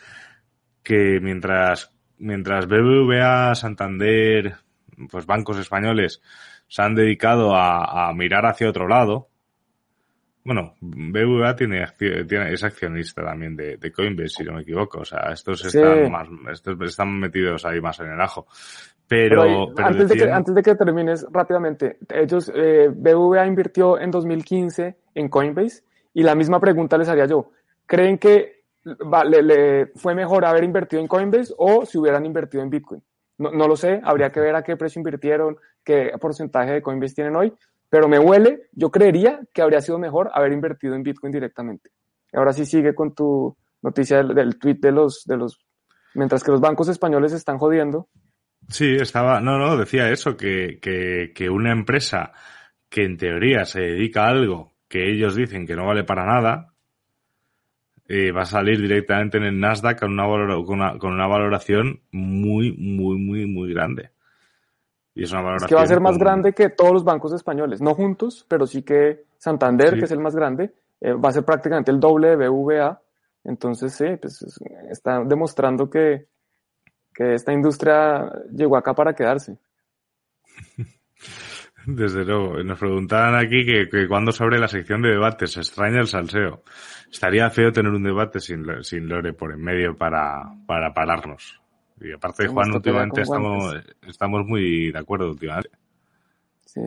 que 0.85 1.19
mientras, 1.19 1.91
mientras 2.19 2.67
BBVA, 2.67 3.55
Santander, 3.55 4.55
pues 5.09 5.25
bancos 5.25 5.57
españoles 5.57 6.21
se 6.67 6.81
han 6.83 6.95
dedicado 6.95 7.55
a, 7.55 8.07
a 8.07 8.13
mirar 8.13 8.45
hacia 8.45 8.69
otro 8.69 8.87
lado, 8.87 9.27
bueno, 10.45 10.75
BBVA 10.79 11.55
tiene, 11.55 11.85
tiene 11.97 12.53
es 12.53 12.63
accionista 12.63 13.23
también 13.23 13.55
de, 13.55 13.77
de 13.77 13.91
Coinbase, 13.91 14.29
si 14.29 14.43
no 14.43 14.53
me 14.53 14.61
equivoco. 14.61 14.99
O 14.99 15.05
sea, 15.05 15.31
estos 15.33 15.59
Sí. 15.61 15.77
están 15.79 16.11
más, 16.11 16.27
estos 16.53 16.79
están 16.81 17.19
metidos 17.19 17.65
ahí 17.65 17.81
más 17.81 17.99
en 17.99 18.11
el 18.11 18.21
ajo. 18.21 18.45
Pero 19.07 19.41
Pero, 19.41 19.41
ahí, 19.41 19.73
pero 19.75 19.87
antes, 19.87 20.07
de 20.09 20.15
que, 20.15 20.31
antes 20.31 20.55
de 20.55 20.61
que 20.61 20.75
termines 20.75 21.25
rápidamente, 21.31 21.97
ellos, 22.09 22.51
eh, 22.55 22.89
BBVA 22.93 23.45
invirtió 23.47 23.99
en 23.99 24.11
2015 24.11 24.95
en 25.15 25.29
Coinbase 25.29 25.83
y 26.13 26.21
la 26.23 26.35
misma 26.35 26.59
pregunta 26.59 26.97
les 26.97 27.09
haría 27.09 27.25
yo. 27.25 27.51
¿Creen 27.87 28.17
que 28.19 28.63
le, 28.83 29.41
le 29.41 29.87
fue 29.95 30.13
mejor 30.13 30.45
haber 30.45 30.63
invertido 30.63 31.01
en 31.01 31.07
Coinbase 31.07 31.53
o 31.57 31.85
si 31.85 31.97
hubieran 31.97 32.25
invertido 32.25 32.63
en 32.63 32.69
Bitcoin? 32.69 33.01
No, 33.37 33.51
no 33.51 33.67
lo 33.67 33.75
sé, 33.75 33.99
habría 34.03 34.29
que 34.31 34.39
ver 34.39 34.55
a 34.55 34.63
qué 34.63 34.77
precio 34.77 34.99
invirtieron, 34.99 35.57
qué 35.83 36.11
porcentaje 36.21 36.71
de 36.73 36.81
Coinbase 36.81 37.15
tienen 37.15 37.35
hoy, 37.35 37.53
pero 37.95 38.09
me 38.09 38.19
huele, 38.19 38.63
yo 38.73 38.91
creería 38.91 39.39
que 39.53 39.61
habría 39.61 39.79
sido 39.79 39.97
mejor 39.97 40.29
haber 40.33 40.51
invertido 40.51 40.95
en 40.95 41.03
Bitcoin 41.03 41.31
directamente. 41.31 41.91
Ahora 42.33 42.51
sí 42.51 42.65
sigue 42.65 42.93
con 42.93 43.15
tu 43.15 43.55
noticia 43.81 44.17
del, 44.17 44.35
del 44.35 44.59
tweet 44.59 44.79
de 44.81 44.91
los, 44.91 45.23
de 45.25 45.37
los, 45.37 45.65
mientras 46.13 46.43
que 46.43 46.51
los 46.51 46.59
bancos 46.59 46.89
españoles 46.89 47.31
están 47.31 47.57
jodiendo. 47.57 48.09
Sí, 48.67 48.97
estaba, 48.99 49.39
no, 49.39 49.57
no, 49.57 49.77
decía 49.77 50.11
eso, 50.11 50.35
que, 50.35 50.77
que, 50.81 51.31
que 51.33 51.49
una 51.49 51.71
empresa 51.71 52.33
que 52.89 53.05
en 53.05 53.15
teoría 53.15 53.63
se 53.63 53.79
dedica 53.79 54.25
a 54.25 54.31
algo 54.31 54.73
que 54.89 55.09
ellos 55.09 55.33
dicen 55.33 55.65
que 55.65 55.77
no 55.77 55.85
vale 55.85 56.03
para 56.03 56.25
nada, 56.25 56.73
eh, 58.09 58.33
va 58.33 58.41
a 58.41 58.45
salir 58.45 58.81
directamente 58.81 59.37
en 59.37 59.45
el 59.45 59.57
Nasdaq 59.57 60.01
con 60.01 60.19
una, 60.19 60.25
con 60.65 60.69
una, 60.69 60.97
con 60.97 61.13
una 61.13 61.27
valoración 61.27 62.01
muy, 62.11 62.73
muy, 62.73 63.17
muy, 63.17 63.45
muy 63.45 63.73
grande. 63.73 64.09
Y 65.15 65.23
es 65.23 65.31
una 65.31 65.39
Es 65.41 65.45
valoración. 65.45 65.69
que 65.69 65.75
va 65.75 65.81
a 65.81 65.87
ser 65.87 66.01
más 66.01 66.17
grande 66.17 66.53
que 66.53 66.69
todos 66.69 66.91
los 66.91 67.03
bancos 67.03 67.33
españoles, 67.33 67.81
no 67.81 67.95
juntos, 67.95 68.45
pero 68.49 68.67
sí 68.67 68.83
que 68.83 69.23
Santander, 69.37 69.93
Sí. 69.93 69.99
que 69.99 70.05
es 70.05 70.11
el 70.11 70.19
más 70.19 70.35
grande, 70.35 70.73
eh, 71.01 71.13
va 71.13 71.29
a 71.29 71.31
ser 71.31 71.43
prácticamente 71.45 71.89
el 71.91 71.99
doble 71.99 72.29
de 72.29 72.35
BVA. 72.35 73.01
Entonces, 73.45 73.93
sí, 73.93 74.05
pues 74.21 74.41
es- 74.41 74.59
está 74.91 75.23
demostrando 75.23 75.89
que, 75.89 76.27
que 77.13 77.33
esta 77.35 77.53
industria 77.53 78.29
llegó 78.51 78.75
acá 78.75 78.93
para 78.93 79.13
quedarse. 79.13 79.57
Desde 81.85 82.25
luego. 82.25 82.63
Nos 82.63 82.79
preguntaban 82.79 83.35
aquí 83.35 83.63
que, 83.65 83.87
que 83.89 84.07
cuando 84.07 84.31
sobre 84.31 84.57
la 84.57 84.67
sección 84.67 85.01
de 85.03 85.09
debates. 85.11 85.51
Se 85.53 85.59
extraña 85.59 85.99
el 85.99 86.07
salseo. 86.07 86.63
Estaría 87.11 87.49
feo 87.51 87.71
tener 87.71 87.91
un 87.91 88.03
debate 88.03 88.39
sin, 88.39 88.65
sin 88.83 89.07
Lore 89.07 89.33
por 89.33 89.51
en 89.53 89.61
medio 89.61 89.95
para, 89.95 90.41
para 90.65 90.93
pararnos. 90.93 91.61
Y 91.99 92.11
aparte, 92.11 92.47
Juan, 92.47 92.73
últimamente 92.73 93.21
estamos, 93.21 93.75
estamos 94.07 94.45
muy 94.45 94.91
de 94.91 94.99
acuerdo 94.99 95.29
últimamente. 95.29 95.69
Sí. 96.65 96.81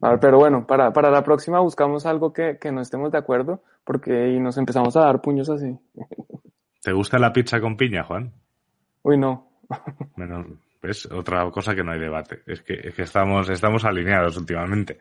A 0.00 0.10
ver, 0.10 0.20
pero 0.20 0.38
bueno, 0.38 0.66
para, 0.66 0.92
para 0.92 1.10
la 1.10 1.24
próxima 1.24 1.58
buscamos 1.60 2.06
algo 2.06 2.32
que, 2.32 2.58
que 2.60 2.70
no 2.70 2.80
estemos 2.80 3.10
de 3.10 3.18
acuerdo, 3.18 3.62
porque 3.84 4.28
y 4.28 4.38
nos 4.38 4.56
empezamos 4.56 4.96
a 4.96 5.00
dar 5.00 5.20
puños 5.20 5.50
así. 5.50 5.76
¿Te 6.82 6.92
gusta 6.92 7.18
la 7.18 7.32
pizza 7.32 7.60
con 7.60 7.76
piña, 7.76 8.04
Juan? 8.04 8.32
Uy, 9.02 9.18
no. 9.18 9.50
Menos, 10.16 10.46
¿ves? 10.80 11.06
Otra 11.10 11.50
cosa 11.50 11.74
que 11.74 11.82
no 11.82 11.92
hay 11.92 11.98
debate. 11.98 12.42
Es 12.46 12.62
que, 12.62 12.74
es 12.74 12.94
que 12.94 13.02
estamos, 13.02 13.50
estamos 13.50 13.84
alineados 13.84 14.36
últimamente. 14.36 14.98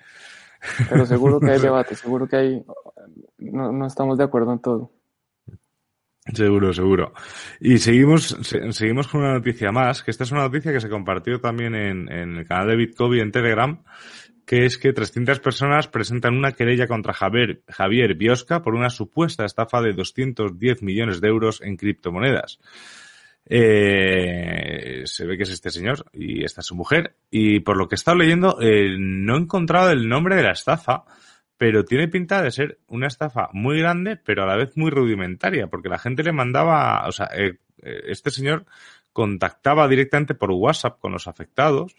Pero 0.89 1.05
seguro 1.05 1.39
que 1.39 1.51
hay 1.51 1.59
debate, 1.61 1.95
seguro 1.95 2.27
que 2.27 2.35
hay. 2.35 2.65
No, 3.37 3.71
no 3.71 3.85
estamos 3.85 4.17
de 4.17 4.23
acuerdo 4.23 4.53
en 4.53 4.59
todo. 4.59 4.91
Seguro, 6.33 6.73
seguro. 6.73 7.13
Y 7.59 7.77
seguimos, 7.77 8.37
se- 8.41 8.71
seguimos 8.73 9.07
con 9.07 9.21
una 9.21 9.33
noticia 9.33 9.71
más, 9.71 10.03
que 10.03 10.11
esta 10.11 10.23
es 10.25 10.31
una 10.31 10.41
noticia 10.41 10.73
que 10.73 10.81
se 10.81 10.89
compartió 10.89 11.39
también 11.39 11.73
en, 11.75 12.09
el 12.11 12.45
canal 12.45 12.67
de 12.67 12.75
Bitcoin 12.75 13.21
en 13.21 13.31
Telegram, 13.31 13.83
que 14.45 14.65
es 14.65 14.77
que 14.77 14.93
300 14.93 15.39
personas 15.39 15.87
presentan 15.87 16.35
una 16.37 16.51
querella 16.53 16.87
contra 16.87 17.13
Javier, 17.13 17.61
Javier 17.67 18.15
Biosca 18.15 18.61
por 18.61 18.75
una 18.75 18.89
supuesta 18.89 19.45
estafa 19.45 19.81
de 19.81 19.93
210 19.93 20.83
millones 20.83 21.21
de 21.21 21.27
euros 21.27 21.61
en 21.61 21.75
criptomonedas. 21.77 22.59
Eh, 23.49 25.03
se 25.05 25.25
ve 25.25 25.37
que 25.37 25.43
es 25.43 25.51
este 25.51 25.69
señor 25.69 26.05
y 26.13 26.43
esta 26.43 26.61
es 26.61 26.67
su 26.67 26.75
mujer. 26.75 27.15
Y 27.31 27.59
por 27.61 27.77
lo 27.77 27.87
que 27.87 27.95
he 27.95 27.97
estado 27.97 28.17
leyendo, 28.17 28.57
eh, 28.61 28.95
no 28.99 29.35
he 29.37 29.39
encontrado 29.39 29.91
el 29.91 30.07
nombre 30.07 30.35
de 30.35 30.43
la 30.43 30.51
estafa, 30.51 31.03
pero 31.57 31.85
tiene 31.85 32.07
pinta 32.07 32.41
de 32.41 32.51
ser 32.51 32.79
una 32.87 33.07
estafa 33.07 33.49
muy 33.53 33.79
grande, 33.79 34.15
pero 34.15 34.43
a 34.43 34.45
la 34.45 34.55
vez 34.55 34.77
muy 34.77 34.91
rudimentaria, 34.91 35.67
porque 35.67 35.89
la 35.89 35.97
gente 35.97 36.23
le 36.23 36.31
mandaba, 36.31 37.07
o 37.07 37.11
sea, 37.11 37.29
eh, 37.35 37.57
eh, 37.81 38.03
este 38.07 38.29
señor 38.31 38.65
contactaba 39.13 39.87
directamente 39.87 40.35
por 40.35 40.51
WhatsApp 40.51 40.99
con 40.99 41.11
los 41.11 41.27
afectados 41.27 41.95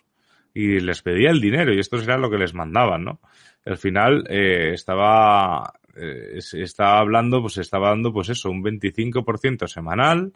y 0.54 0.80
les 0.80 1.02
pedía 1.02 1.30
el 1.30 1.40
dinero 1.40 1.72
y 1.72 1.80
esto 1.80 1.98
era 1.98 2.16
lo 2.18 2.30
que 2.30 2.38
les 2.38 2.54
mandaban, 2.54 3.04
¿no? 3.04 3.20
Al 3.64 3.76
final 3.76 4.24
eh, 4.28 4.70
estaba 4.72 5.74
eh, 5.96 6.38
estaba 6.38 7.00
hablando, 7.00 7.40
pues 7.40 7.58
estaba 7.58 7.90
dando, 7.90 8.12
pues 8.12 8.28
eso, 8.28 8.50
un 8.50 8.62
25% 8.62 9.66
semanal, 9.66 10.32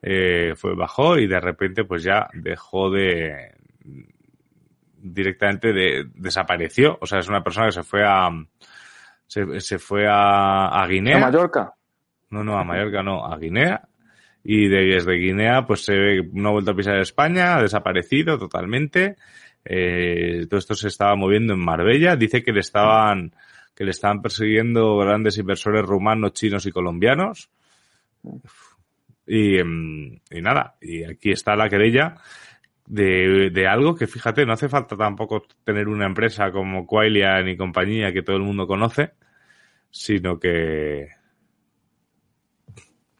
fue 0.00 0.74
bajó 0.74 1.18
y 1.18 1.26
de 1.26 1.40
repente 1.40 1.84
pues 1.84 2.02
ya 2.02 2.28
dejó 2.32 2.90
de 2.90 3.52
directamente 5.02 5.72
de, 5.72 6.06
desapareció, 6.14 6.98
o 7.00 7.06
sea, 7.06 7.18
es 7.20 7.28
una 7.28 7.42
persona 7.42 7.66
que 7.66 7.72
se 7.72 7.82
fue 7.82 8.02
a 8.06 8.28
se, 9.26 9.60
se 9.60 9.78
fue 9.78 10.06
a, 10.08 10.66
a 10.68 10.86
Guinea. 10.86 11.16
A 11.16 11.20
Mallorca. 11.20 11.72
No, 12.30 12.42
no, 12.44 12.58
a 12.58 12.64
Mallorca 12.64 13.02
no, 13.02 13.24
a 13.24 13.36
Guinea. 13.38 13.82
Y 14.42 14.68
de- 14.68 14.86
desde 14.94 15.14
Guinea, 15.14 15.66
pues 15.66 15.84
se 15.84 15.94
ve, 15.94 16.28
no 16.32 16.48
ha 16.48 16.52
vuelto 16.52 16.72
a 16.72 16.74
pisar 16.74 16.96
España, 16.98 17.56
ha 17.56 17.62
desaparecido 17.62 18.38
totalmente. 18.38 19.16
Eh, 19.64 20.46
todo 20.48 20.58
esto 20.58 20.74
se 20.74 20.88
estaba 20.88 21.14
moviendo 21.14 21.52
en 21.54 21.60
Marbella. 21.60 22.16
Dice 22.16 22.42
que 22.42 22.52
le 22.52 22.60
estaban, 22.60 23.34
que 23.74 23.84
le 23.84 23.90
estaban 23.90 24.20
persiguiendo 24.22 24.96
grandes 24.96 25.38
inversores 25.38 25.84
rumanos, 25.84 26.32
chinos 26.32 26.66
y 26.66 26.72
colombianos. 26.72 27.50
Y, 29.26 29.58
em, 29.58 30.18
y 30.30 30.40
nada, 30.42 30.74
y 30.80 31.04
aquí 31.04 31.30
está 31.30 31.54
la 31.54 31.68
querella 31.68 32.16
de, 32.90 33.50
de 33.50 33.68
algo 33.68 33.94
que 33.94 34.08
fíjate, 34.08 34.44
no 34.44 34.52
hace 34.52 34.68
falta 34.68 34.96
tampoco 34.96 35.44
tener 35.64 35.86
una 35.86 36.06
empresa 36.06 36.50
como 36.50 36.86
Quailian 36.86 37.48
y 37.48 37.56
compañía 37.56 38.12
que 38.12 38.22
todo 38.22 38.36
el 38.36 38.42
mundo 38.42 38.66
conoce, 38.66 39.12
sino 39.92 40.40
que, 40.40 41.08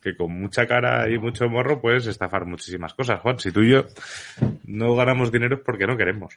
que 0.02 0.16
con 0.16 0.32
mucha 0.32 0.66
cara 0.66 1.08
y 1.08 1.18
mucho 1.18 1.48
morro 1.48 1.80
puedes 1.80 2.08
estafar 2.08 2.46
muchísimas 2.46 2.94
cosas, 2.94 3.20
Juan. 3.20 3.38
Si 3.38 3.52
tú 3.52 3.60
y 3.60 3.70
yo 3.70 3.84
no 4.64 4.96
ganamos 4.96 5.30
dinero 5.30 5.54
es 5.54 5.62
porque 5.62 5.86
no 5.86 5.96
queremos. 5.96 6.36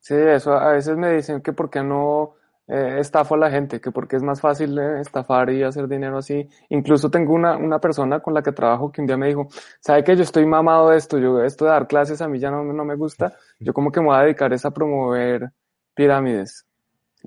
Sí, 0.00 0.14
eso 0.14 0.54
a 0.54 0.72
veces 0.72 0.96
me 0.96 1.12
dicen 1.12 1.42
que 1.42 1.52
por 1.52 1.70
qué 1.70 1.84
no 1.84 2.34
eh, 2.68 2.96
estafo 3.00 3.34
a 3.34 3.38
la 3.38 3.50
gente, 3.50 3.80
que 3.80 3.90
porque 3.90 4.16
es 4.16 4.22
más 4.22 4.42
fácil 4.42 4.78
eh, 4.78 5.00
estafar 5.00 5.50
y 5.50 5.62
hacer 5.62 5.88
dinero 5.88 6.18
así. 6.18 6.46
Incluso 6.68 7.10
tengo 7.10 7.32
una, 7.32 7.56
una 7.56 7.78
persona 7.78 8.20
con 8.20 8.34
la 8.34 8.42
que 8.42 8.52
trabajo 8.52 8.92
que 8.92 9.00
un 9.00 9.06
día 9.06 9.16
me 9.16 9.28
dijo, 9.28 9.48
¿sabe 9.80 10.04
que 10.04 10.14
yo 10.14 10.22
estoy 10.22 10.44
mamado 10.44 10.90
de 10.90 10.98
esto? 10.98 11.18
Yo, 11.18 11.42
esto 11.42 11.64
de 11.64 11.70
dar 11.70 11.86
clases 11.88 12.20
a 12.20 12.28
mí 12.28 12.38
ya 12.38 12.50
no, 12.50 12.62
no 12.62 12.84
me 12.84 12.94
gusta. 12.94 13.32
Yo 13.58 13.72
como 13.72 13.90
que 13.90 14.00
me 14.00 14.06
voy 14.08 14.16
a 14.16 14.20
dedicar 14.20 14.52
es 14.52 14.66
a 14.66 14.70
promover 14.70 15.50
pirámides. 15.94 16.66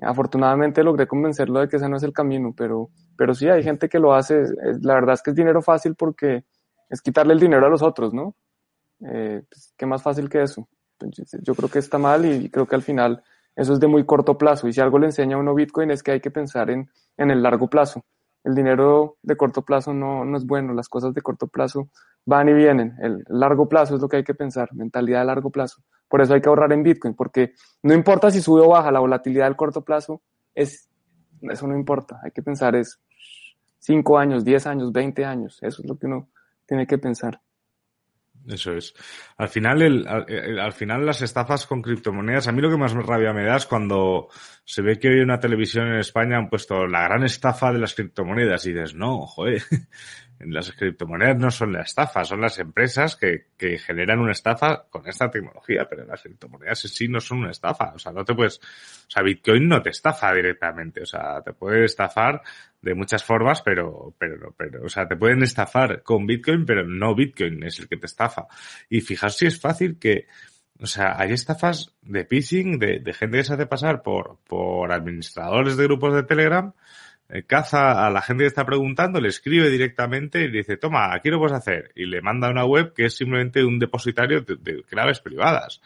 Afortunadamente 0.00 0.82
logré 0.84 1.06
convencerlo 1.08 1.60
de 1.60 1.68
que 1.68 1.76
ese 1.76 1.88
no 1.88 1.96
es 1.96 2.02
el 2.04 2.12
camino, 2.12 2.54
pero, 2.56 2.90
pero 3.16 3.34
sí 3.34 3.48
hay 3.48 3.64
gente 3.64 3.88
que 3.88 3.98
lo 3.98 4.14
hace. 4.14 4.44
La 4.80 4.94
verdad 4.94 5.14
es 5.14 5.22
que 5.22 5.30
es 5.30 5.36
dinero 5.36 5.60
fácil 5.60 5.96
porque 5.96 6.44
es 6.88 7.02
quitarle 7.02 7.34
el 7.34 7.40
dinero 7.40 7.66
a 7.66 7.68
los 7.68 7.82
otros, 7.82 8.14
¿no? 8.14 8.36
Eh, 9.04 9.42
pues, 9.48 9.74
¿qué 9.76 9.86
más 9.86 10.02
fácil 10.02 10.28
que 10.28 10.42
eso? 10.42 10.68
Yo 11.42 11.56
creo 11.56 11.68
que 11.68 11.80
está 11.80 11.98
mal 11.98 12.24
y 12.24 12.48
creo 12.48 12.66
que 12.66 12.76
al 12.76 12.82
final 12.82 13.24
eso 13.54 13.74
es 13.74 13.80
de 13.80 13.86
muy 13.86 14.04
corto 14.04 14.38
plazo. 14.38 14.68
Y 14.68 14.72
si 14.72 14.80
algo 14.80 14.98
le 14.98 15.06
enseña 15.06 15.36
a 15.36 15.38
uno 15.40 15.54
Bitcoin 15.54 15.90
es 15.90 16.02
que 16.02 16.12
hay 16.12 16.20
que 16.20 16.30
pensar 16.30 16.70
en, 16.70 16.90
en 17.16 17.30
el 17.30 17.42
largo 17.42 17.68
plazo. 17.68 18.04
El 18.44 18.54
dinero 18.54 19.18
de 19.22 19.36
corto 19.36 19.62
plazo 19.62 19.94
no, 19.94 20.24
no 20.24 20.36
es 20.36 20.44
bueno, 20.44 20.72
las 20.74 20.88
cosas 20.88 21.14
de 21.14 21.22
corto 21.22 21.46
plazo 21.46 21.88
van 22.24 22.48
y 22.48 22.52
vienen. 22.52 22.96
El 23.00 23.24
largo 23.28 23.68
plazo 23.68 23.94
es 23.94 24.00
lo 24.00 24.08
que 24.08 24.16
hay 24.16 24.24
que 24.24 24.34
pensar, 24.34 24.72
mentalidad 24.72 25.20
de 25.20 25.26
largo 25.26 25.50
plazo. 25.50 25.82
Por 26.08 26.20
eso 26.20 26.34
hay 26.34 26.40
que 26.40 26.48
ahorrar 26.48 26.72
en 26.72 26.82
Bitcoin, 26.82 27.14
porque 27.14 27.52
no 27.82 27.94
importa 27.94 28.30
si 28.30 28.40
sube 28.40 28.62
o 28.62 28.68
baja, 28.68 28.90
la 28.90 29.00
volatilidad 29.00 29.46
del 29.46 29.56
corto 29.56 29.82
plazo 29.82 30.22
es, 30.54 30.88
eso 31.42 31.66
no 31.66 31.76
importa. 31.76 32.20
Hay 32.22 32.32
que 32.32 32.42
pensar 32.42 32.74
es 32.74 33.00
5 33.78 34.18
años, 34.18 34.44
10 34.44 34.66
años, 34.66 34.92
20 34.92 35.24
años. 35.24 35.58
Eso 35.62 35.82
es 35.82 35.88
lo 35.88 35.96
que 35.96 36.06
uno 36.06 36.28
tiene 36.66 36.86
que 36.86 36.98
pensar. 36.98 37.40
Eso 38.48 38.72
es. 38.72 38.92
Al 39.36 39.48
final, 39.48 39.82
el, 39.82 40.06
el- 40.28 40.58
al 40.58 40.72
final 40.72 41.06
las 41.06 41.22
estafas 41.22 41.66
con 41.66 41.80
criptomonedas, 41.80 42.48
a 42.48 42.52
mí 42.52 42.60
lo 42.60 42.70
que 42.70 42.76
más 42.76 42.92
rabia 42.92 43.32
me 43.32 43.44
da 43.44 43.56
es 43.56 43.66
cuando 43.66 44.28
se 44.64 44.82
ve 44.82 44.98
que 44.98 45.08
hoy 45.08 45.20
una 45.20 45.38
televisión 45.38 45.86
en 45.88 46.00
España 46.00 46.38
han 46.38 46.48
puesto 46.48 46.86
la 46.86 47.02
gran 47.04 47.22
estafa 47.24 47.72
de 47.72 47.78
las 47.78 47.94
criptomonedas 47.94 48.66
y 48.66 48.72
dices, 48.72 48.94
no, 48.94 49.26
joder, 49.26 49.62
las 50.46 50.72
criptomonedas 50.72 51.36
no 51.38 51.50
son 51.50 51.72
la 51.72 51.82
estafa, 51.82 52.24
son 52.24 52.40
las 52.40 52.58
empresas 52.58 53.16
que, 53.16 53.46
que 53.56 53.78
generan 53.78 54.18
una 54.18 54.32
estafa 54.32 54.86
con 54.90 55.06
esta 55.06 55.30
tecnología, 55.30 55.86
pero 55.88 56.04
las 56.04 56.22
criptomonedas 56.22 56.84
en 56.84 56.90
sí 56.90 57.08
no 57.08 57.20
son 57.20 57.38
una 57.38 57.50
estafa, 57.50 57.92
o 57.94 57.98
sea, 57.98 58.12
no 58.12 58.24
te 58.24 58.34
puedes, 58.34 58.58
o 58.58 59.10
sea, 59.10 59.22
Bitcoin 59.22 59.68
no 59.68 59.82
te 59.82 59.90
estafa 59.90 60.32
directamente, 60.34 61.02
o 61.02 61.06
sea, 61.06 61.42
te 61.42 61.52
puede 61.52 61.84
estafar 61.84 62.42
de 62.80 62.94
muchas 62.94 63.22
formas, 63.24 63.62
pero, 63.62 64.14
pero, 64.18 64.54
pero, 64.56 64.84
o 64.84 64.88
sea, 64.88 65.06
te 65.06 65.16
pueden 65.16 65.42
estafar 65.42 66.02
con 66.02 66.26
Bitcoin, 66.26 66.66
pero 66.66 66.86
no 66.86 67.14
Bitcoin 67.14 67.62
es 67.62 67.78
el 67.78 67.88
que 67.88 67.96
te 67.96 68.06
estafa. 68.06 68.46
Y 68.88 69.00
fijaos 69.00 69.36
si 69.36 69.46
es 69.46 69.60
fácil 69.60 69.98
que, 69.98 70.26
o 70.80 70.86
sea, 70.86 71.14
hay 71.16 71.32
estafas 71.32 71.94
de 72.02 72.24
phishing, 72.24 72.78
de, 72.78 72.98
de 72.98 73.12
gente 73.12 73.38
que 73.38 73.44
se 73.44 73.54
hace 73.54 73.66
pasar 73.66 74.02
por, 74.02 74.38
por 74.48 74.90
administradores 74.92 75.76
de 75.76 75.84
grupos 75.84 76.14
de 76.14 76.24
Telegram, 76.24 76.74
eh, 77.34 77.44
caza 77.44 78.06
a 78.06 78.10
la 78.10 78.20
gente 78.20 78.44
que 78.44 78.48
está 78.48 78.66
preguntando, 78.66 79.18
le 79.18 79.28
escribe 79.28 79.70
directamente 79.70 80.42
y 80.42 80.48
le 80.48 80.58
dice, 80.58 80.76
toma, 80.76 81.14
aquí 81.14 81.30
lo 81.30 81.38
puedes 81.38 81.56
hacer. 81.56 81.90
Y 81.94 82.04
le 82.04 82.20
manda 82.20 82.50
una 82.50 82.66
web 82.66 82.92
que 82.92 83.06
es 83.06 83.16
simplemente 83.16 83.64
un 83.64 83.78
depositario 83.78 84.42
de, 84.42 84.56
de 84.56 84.82
claves 84.82 85.20
privadas. 85.20 85.80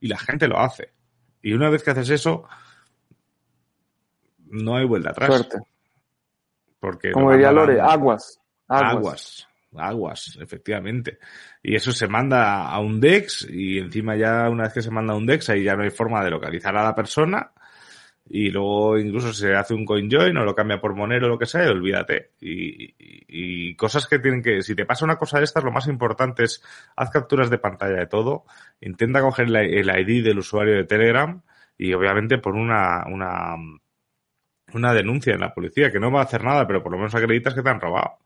Y 0.00 0.08
la 0.08 0.16
gente 0.16 0.48
lo 0.48 0.58
hace. 0.58 0.92
Y 1.42 1.52
una 1.52 1.68
vez 1.68 1.82
que 1.82 1.90
haces 1.90 2.08
eso, 2.08 2.48
no 4.46 4.76
hay 4.76 4.86
vuelta 4.86 5.10
atrás. 5.10 5.28
Suerte. 5.28 5.58
Porque 6.80 7.12
Como 7.12 7.30
diría 7.30 7.52
Lore, 7.52 7.78
aguas. 7.78 8.40
Aguas. 8.66 8.96
Aguas, 8.96 9.48
aguas, 9.76 10.38
efectivamente. 10.40 11.18
Y 11.62 11.74
eso 11.76 11.92
se 11.92 12.08
manda 12.08 12.68
a 12.68 12.80
un 12.80 13.00
DEX 13.02 13.46
y 13.50 13.78
encima 13.78 14.16
ya 14.16 14.48
una 14.48 14.64
vez 14.64 14.72
que 14.72 14.82
se 14.82 14.90
manda 14.90 15.12
a 15.12 15.16
un 15.16 15.26
DEX 15.26 15.50
ahí 15.50 15.62
ya 15.62 15.76
no 15.76 15.82
hay 15.82 15.90
forma 15.90 16.24
de 16.24 16.30
localizar 16.30 16.74
a 16.74 16.84
la 16.84 16.94
persona 16.94 17.52
y 18.28 18.50
luego 18.50 18.98
incluso 18.98 19.32
se 19.32 19.54
hace 19.54 19.74
un 19.74 19.84
CoinJoin 19.84 20.36
o 20.36 20.44
lo 20.44 20.54
cambia 20.54 20.80
por 20.80 20.94
Monero 20.94 21.26
o 21.26 21.30
lo 21.30 21.38
que 21.38 21.46
sea 21.46 21.64
y 21.64 21.68
olvídate. 21.68 22.32
Y, 22.40 22.84
y- 22.98 23.24
y 23.28 23.76
cosas 23.76 24.06
que 24.06 24.18
tienen 24.18 24.42
que, 24.42 24.62
si 24.62 24.74
te 24.74 24.84
pasa 24.86 25.04
una 25.04 25.16
cosa 25.16 25.38
de 25.38 25.44
estas, 25.44 25.62
lo 25.64 25.70
más 25.72 25.86
importante 25.88 26.44
es 26.44 26.62
haz 26.96 27.10
capturas 27.10 27.50
de 27.50 27.58
pantalla 27.58 27.96
de 27.98 28.06
todo, 28.06 28.44
intenta 28.80 29.20
coger 29.20 29.48
la- 29.50 29.62
el 29.62 29.88
ID 29.88 30.22
del 30.24 30.38
usuario 30.38 30.74
de 30.74 30.84
Telegram 30.84 31.40
y 31.78 31.92
obviamente 31.92 32.38
pon 32.38 32.56
una, 32.58 33.04
una, 33.06 33.54
una 34.74 34.92
denuncia 34.94 35.34
en 35.34 35.40
la 35.40 35.54
policía 35.54 35.90
que 35.92 36.00
no 36.00 36.10
va 36.10 36.20
a 36.20 36.24
hacer 36.24 36.42
nada, 36.44 36.66
pero 36.66 36.82
por 36.82 36.92
lo 36.92 36.98
menos 36.98 37.14
acreditas 37.14 37.54
que 37.54 37.62
te 37.62 37.68
han 37.70 37.80
robado. 37.80 38.18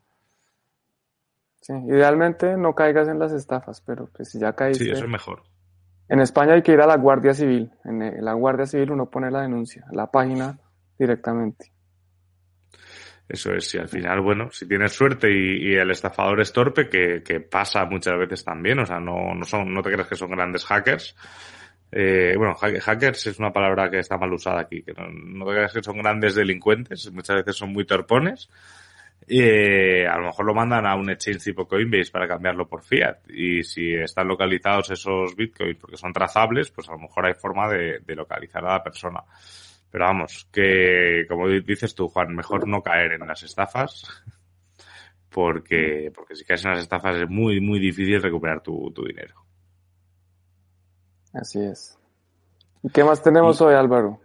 Sí, 1.60 1.74
idealmente 1.74 2.56
no 2.56 2.74
caigas 2.74 3.06
en 3.08 3.18
las 3.18 3.32
estafas, 3.32 3.82
pero 3.82 4.06
pues 4.06 4.30
si 4.30 4.38
ya 4.38 4.54
caíste. 4.54 4.84
Sí, 4.84 4.90
eso 4.90 5.04
es 5.04 5.10
mejor. 5.10 5.42
En 6.10 6.18
España 6.20 6.54
hay 6.54 6.62
que 6.62 6.72
ir 6.72 6.80
a 6.80 6.88
la 6.88 6.96
Guardia 6.96 7.32
Civil. 7.32 7.70
En 7.84 8.02
eh, 8.02 8.16
la 8.20 8.32
Guardia 8.32 8.66
Civil 8.66 8.90
uno 8.90 9.08
pone 9.08 9.30
la 9.30 9.42
denuncia, 9.42 9.84
la 9.92 10.10
página 10.10 10.58
directamente. 10.98 11.72
Eso 13.28 13.52
es, 13.54 13.70
si 13.70 13.78
al 13.78 13.88
final, 13.88 14.20
bueno, 14.20 14.50
si 14.50 14.66
tienes 14.66 14.92
suerte 14.92 15.30
y, 15.30 15.70
y 15.70 15.76
el 15.76 15.88
estafador 15.92 16.40
es 16.40 16.52
torpe, 16.52 16.88
que, 16.88 17.40
pasa 17.48 17.84
muchas 17.84 18.18
veces 18.18 18.44
también, 18.44 18.80
o 18.80 18.86
sea, 18.86 18.98
no, 18.98 19.32
no 19.36 19.44
son, 19.44 19.72
no 19.72 19.82
te 19.82 19.92
creas 19.92 20.08
que 20.08 20.16
son 20.16 20.32
grandes 20.32 20.64
hackers. 20.64 21.14
Eh, 21.92 22.34
bueno, 22.36 22.56
ha- 22.60 22.80
hackers 22.80 23.28
es 23.28 23.38
una 23.38 23.52
palabra 23.52 23.88
que 23.88 24.00
está 24.00 24.18
mal 24.18 24.32
usada 24.32 24.62
aquí, 24.62 24.82
que 24.82 24.92
no, 24.94 25.08
no 25.08 25.46
te 25.46 25.52
creas 25.52 25.72
que 25.72 25.82
son 25.82 25.98
grandes 25.98 26.34
delincuentes, 26.34 27.12
muchas 27.12 27.36
veces 27.36 27.54
son 27.54 27.72
muy 27.72 27.84
torpones. 27.86 28.50
Eh, 29.32 30.08
a 30.08 30.18
lo 30.18 30.26
mejor 30.26 30.44
lo 30.44 30.54
mandan 30.54 30.86
a 30.86 30.96
un 30.96 31.08
exchange 31.08 31.44
tipo 31.44 31.68
Coinbase 31.68 32.10
para 32.10 32.26
cambiarlo 32.26 32.66
por 32.68 32.82
fiat. 32.82 33.18
Y 33.30 33.62
si 33.62 33.94
están 33.94 34.26
localizados 34.26 34.90
esos 34.90 35.36
bitcoins 35.36 35.76
porque 35.78 35.96
son 35.96 36.12
trazables, 36.12 36.70
pues 36.72 36.88
a 36.88 36.92
lo 36.92 36.98
mejor 36.98 37.26
hay 37.26 37.34
forma 37.34 37.68
de, 37.68 38.00
de 38.00 38.14
localizar 38.16 38.64
a 38.64 38.72
la 38.72 38.82
persona. 38.82 39.22
Pero 39.88 40.04
vamos, 40.04 40.48
que 40.52 41.26
como 41.28 41.46
di- 41.48 41.60
dices 41.60 41.94
tú, 41.94 42.08
Juan, 42.08 42.34
mejor 42.34 42.66
no 42.66 42.82
caer 42.82 43.12
en 43.12 43.26
las 43.26 43.42
estafas. 43.44 44.04
Porque, 45.32 46.10
porque 46.12 46.34
si 46.34 46.44
caes 46.44 46.64
en 46.64 46.72
las 46.72 46.80
estafas 46.80 47.14
es 47.14 47.28
muy, 47.30 47.60
muy 47.60 47.78
difícil 47.78 48.20
recuperar 48.20 48.60
tu, 48.64 48.90
tu 48.92 49.04
dinero. 49.04 49.36
Así 51.32 51.60
es. 51.62 51.96
¿Y 52.82 52.88
qué 52.90 53.04
más 53.04 53.22
tenemos 53.22 53.60
hoy, 53.60 53.74
Álvaro? 53.74 54.20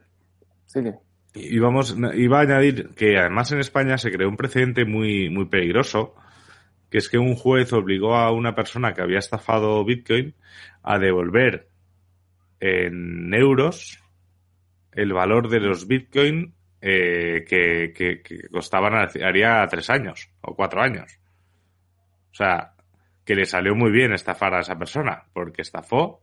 Sigue. 0.65 0.97
Y 1.35 1.59
vamos, 1.59 1.95
iba 2.15 2.39
a 2.39 2.41
añadir 2.41 2.89
que 2.95 3.17
además 3.17 3.51
en 3.51 3.59
España 3.59 3.97
se 3.97 4.11
creó 4.11 4.29
un 4.29 4.37
precedente 4.37 4.85
muy, 4.85 5.29
muy 5.29 5.45
peligroso, 5.45 6.15
que 6.89 6.97
es 6.97 7.09
que 7.09 7.17
un 7.17 7.35
juez 7.35 7.73
obligó 7.73 8.15
a 8.15 8.31
una 8.31 8.55
persona 8.55 8.93
que 8.93 9.01
había 9.01 9.19
estafado 9.19 9.83
Bitcoin 9.83 10.33
a 10.81 10.97
devolver 10.97 11.67
en 12.61 13.33
euros 13.33 13.99
el 14.93 15.11
valor 15.11 15.49
de 15.49 15.59
los 15.59 15.87
Bitcoin 15.87 16.53
eh, 16.81 17.43
que 17.45 18.47
costaban 18.49 18.93
haría 18.93 19.67
tres 19.69 19.89
años 19.89 20.29
o 20.41 20.55
cuatro 20.55 20.81
años. 20.81 21.19
O 22.31 22.35
sea, 22.35 22.75
que 23.25 23.35
le 23.35 23.45
salió 23.45 23.75
muy 23.75 23.91
bien 23.91 24.13
estafar 24.13 24.53
a 24.53 24.61
esa 24.61 24.77
persona, 24.77 25.23
porque 25.33 25.63
estafó 25.63 26.21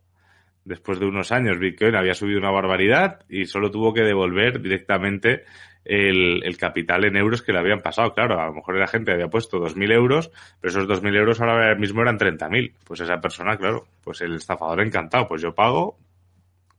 después 0.64 0.98
de 1.00 1.06
unos 1.06 1.32
años 1.32 1.58
Bitcoin 1.58 1.96
había 1.96 2.14
subido 2.14 2.38
una 2.38 2.50
barbaridad 2.50 3.20
y 3.28 3.46
solo 3.46 3.70
tuvo 3.70 3.92
que 3.92 4.02
devolver 4.02 4.60
directamente 4.60 5.44
el, 5.84 6.56
capital 6.58 7.04
en 7.04 7.16
euros 7.16 7.42
que 7.42 7.52
le 7.52 7.58
habían 7.58 7.80
pasado. 7.80 8.14
Claro, 8.14 8.40
a 8.40 8.46
lo 8.46 8.54
mejor 8.54 8.76
la 8.76 8.86
gente 8.86 9.12
había 9.12 9.28
puesto 9.28 9.58
2.000 9.58 9.92
euros, 9.92 10.30
pero 10.60 10.70
esos 10.70 10.86
2.000 10.88 11.16
euros 11.16 11.40
ahora 11.40 11.74
mismo 11.74 12.02
eran 12.02 12.18
30.000. 12.18 12.72
Pues 12.84 13.00
esa 13.00 13.20
persona, 13.20 13.56
claro, 13.56 13.86
pues 14.04 14.20
el 14.20 14.36
estafador 14.36 14.80
encantado, 14.80 15.26
pues 15.26 15.42
yo 15.42 15.54
pago, 15.54 15.98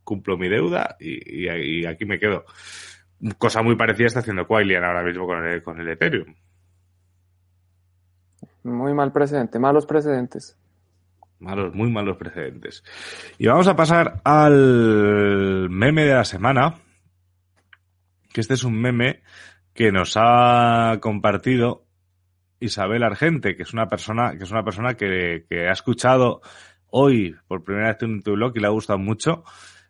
cumplo 0.03 0.37
mi 0.37 0.47
deuda 0.47 0.95
y 0.99 1.85
aquí 1.85 2.05
me 2.05 2.19
quedo. 2.19 2.45
Cosa 3.37 3.61
muy 3.61 3.75
parecida 3.75 4.07
está 4.07 4.19
haciendo 4.19 4.45
Quailian 4.45 4.83
ahora 4.83 5.03
mismo 5.03 5.25
con 5.25 5.45
el, 5.45 5.61
con 5.61 5.79
el 5.79 5.87
Ethereum. 5.87 6.35
Muy 8.63 8.93
mal 8.93 9.11
precedente, 9.11 9.59
malos 9.59 9.85
precedentes. 9.85 10.57
Malos, 11.43 11.75
muy 11.75 11.91
malos 11.91 12.15
precedentes. 12.15 12.83
Y 13.37 13.47
vamos 13.47 13.67
a 13.67 13.75
pasar 13.75 14.21
al 14.23 15.69
meme 15.69 16.05
de 16.05 16.13
la 16.13 16.23
semana. 16.23 16.75
Que 18.31 18.41
este 18.41 18.53
es 18.53 18.63
un 18.63 18.79
meme 18.79 19.21
que 19.73 19.91
nos 19.91 20.13
ha 20.15 20.97
compartido 21.01 21.85
Isabel 22.61 23.03
Argente, 23.03 23.57
que 23.57 23.63
es 23.63 23.73
una 23.73 23.87
persona, 23.87 24.37
que 24.37 24.45
es 24.45 24.51
una 24.51 24.63
persona 24.63 24.93
que, 24.93 25.45
que 25.49 25.67
ha 25.67 25.73
escuchado 25.73 26.41
hoy 26.87 27.35
por 27.47 27.63
primera 27.63 27.89
vez 27.89 28.01
en 28.03 28.21
tu 28.21 28.33
blog 28.33 28.53
y 28.55 28.61
le 28.61 28.67
ha 28.67 28.71
gustado 28.71 28.99
mucho. 28.99 29.43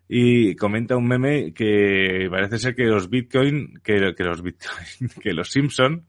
Y 0.07 0.55
comenta 0.55 0.97
un 0.97 1.07
meme 1.07 1.53
que 1.53 2.27
parece 2.31 2.57
ser 2.57 2.75
que 2.75 2.85
los 2.85 3.09
Bitcoin, 3.09 3.79
que, 3.83 4.13
que 4.17 4.23
los 4.23 4.41
Bitcoin, 4.41 5.09
que 5.21 5.33
los 5.33 5.51
Simpson 5.51 6.07